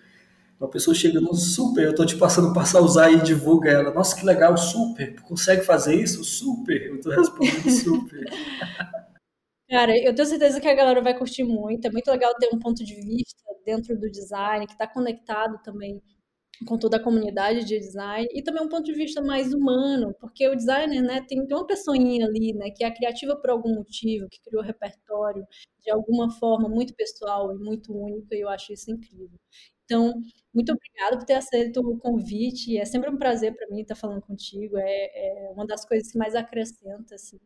uma 0.63 0.69
pessoa 0.69 0.95
chega 0.95 1.19
no 1.19 1.33
super, 1.33 1.83
eu 1.83 1.93
tô 1.93 2.05
te 2.05 2.15
passando 2.15 2.53
para 2.53 2.81
usar 2.81 3.11
e 3.11 3.21
divulga 3.21 3.69
ela. 3.69 3.93
Nossa, 3.93 4.15
que 4.15 4.25
legal, 4.25 4.55
super. 4.57 5.19
Consegue 5.23 5.61
fazer 5.61 5.93
isso? 5.93 6.23
Super. 6.23 6.87
Eu 6.87 7.01
tô 7.01 7.09
respondendo 7.09 7.69
super. 7.69 8.23
Cara, 9.69 9.97
eu 9.97 10.13
tenho 10.13 10.27
certeza 10.27 10.59
que 10.59 10.67
a 10.67 10.73
galera 10.75 11.01
vai 11.01 11.17
curtir 11.17 11.43
muito. 11.43 11.85
É 11.87 11.91
muito 11.91 12.09
legal 12.11 12.33
ter 12.35 12.49
um 12.53 12.59
ponto 12.59 12.83
de 12.83 12.95
vista 12.95 13.43
dentro 13.65 13.97
do 13.97 14.09
design, 14.11 14.65
que 14.67 14.73
está 14.73 14.85
conectado 14.87 15.57
também 15.63 16.01
com 16.67 16.77
toda 16.79 16.97
a 16.97 17.03
comunidade 17.03 17.65
de 17.65 17.79
design 17.79 18.27
e 18.33 18.43
também 18.43 18.63
um 18.63 18.69
ponto 18.69 18.83
de 18.85 18.93
vista 18.93 19.21
mais 19.21 19.53
humano, 19.53 20.15
porque 20.19 20.47
o 20.49 20.55
designer, 20.55 21.01
né, 21.03 21.21
tem, 21.27 21.41
uma 21.51 21.67
pessoinha 21.67 22.25
ali, 22.27 22.53
né, 22.53 22.71
que 22.71 22.83
é 22.85 22.91
criativa 22.91 23.35
por 23.37 23.49
algum 23.51 23.75
motivo, 23.75 24.27
que 24.29 24.41
criou 24.41 24.63
repertório 24.63 25.45
de 25.83 25.91
alguma 25.91 26.31
forma 26.31 26.69
muito 26.69 26.95
pessoal 26.95 27.53
e 27.55 27.59
muito 27.59 27.93
única, 27.93 28.35
e 28.35 28.41
eu 28.41 28.49
acho 28.49 28.73
isso 28.73 28.91
incrível. 28.91 29.39
Então, 29.85 30.13
muito 30.53 30.71
obrigada 30.73 31.17
por 31.17 31.25
ter 31.25 31.35
aceito 31.35 31.79
o 31.81 31.97
convite. 31.99 32.77
É 32.77 32.85
sempre 32.85 33.09
um 33.09 33.17
prazer 33.17 33.55
para 33.55 33.67
mim 33.69 33.81
estar 33.81 33.95
falando 33.95 34.21
contigo. 34.21 34.77
É, 34.77 35.47
é, 35.49 35.51
uma 35.51 35.67
das 35.67 35.85
coisas 35.85 36.11
que 36.11 36.17
mais 36.17 36.35
acrescenta 36.35 37.15
assim, 37.15 37.39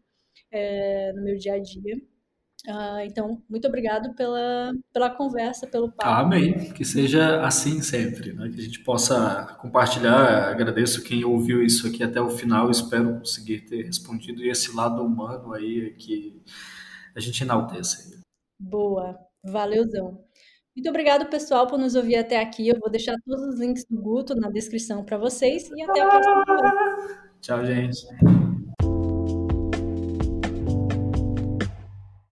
é, 0.52 1.14
no 1.14 1.24
meu 1.24 1.38
dia 1.38 1.54
a 1.54 1.60
dia. 1.60 1.98
Uh, 2.68 3.00
então, 3.06 3.42
muito 3.50 3.68
obrigado 3.68 4.14
pela, 4.14 4.74
pela 4.92 5.10
conversa, 5.10 5.68
pelo 5.68 5.92
papo. 5.92 6.10
Amém. 6.10 6.74
Que 6.74 6.84
seja 6.84 7.42
assim 7.46 7.82
sempre, 7.82 8.34
né? 8.34 8.50
que 8.50 8.60
a 8.60 8.64
gente 8.64 8.84
possa 8.84 9.56
compartilhar. 9.62 10.50
Agradeço 10.50 11.04
quem 11.04 11.24
ouviu 11.24 11.64
isso 11.64 11.88
aqui 11.88 12.04
até 12.04 12.20
o 12.20 12.30
final. 12.30 12.70
Espero 12.70 13.20
conseguir 13.20 13.62
ter 13.62 13.84
respondido 13.84 14.44
e 14.44 14.50
esse 14.50 14.76
lado 14.76 15.02
humano 15.02 15.54
aí 15.54 15.94
que 15.94 16.42
a 17.16 17.20
gente 17.20 17.42
enaltece. 17.42 18.20
Boa, 18.60 19.18
valeuzão. 19.44 20.26
Muito 20.76 20.90
obrigado, 20.90 21.28
pessoal, 21.28 21.68
por 21.68 21.80
nos 21.80 21.96
ouvir 21.96 22.18
até 22.18 22.40
aqui. 22.40 22.68
Eu 22.68 22.78
vou 22.80 22.90
deixar 22.90 23.16
todos 23.26 23.48
os 23.48 23.60
links 23.60 23.86
do 23.90 24.00
Guto 24.00 24.36
na 24.36 24.50
descrição 24.50 25.04
para 25.04 25.18
vocês 25.18 25.70
e 25.72 25.82
até 25.82 26.02
a 26.02 26.08
próxima. 26.08 26.46
Tchau, 27.42 27.66
gente. 27.66 28.47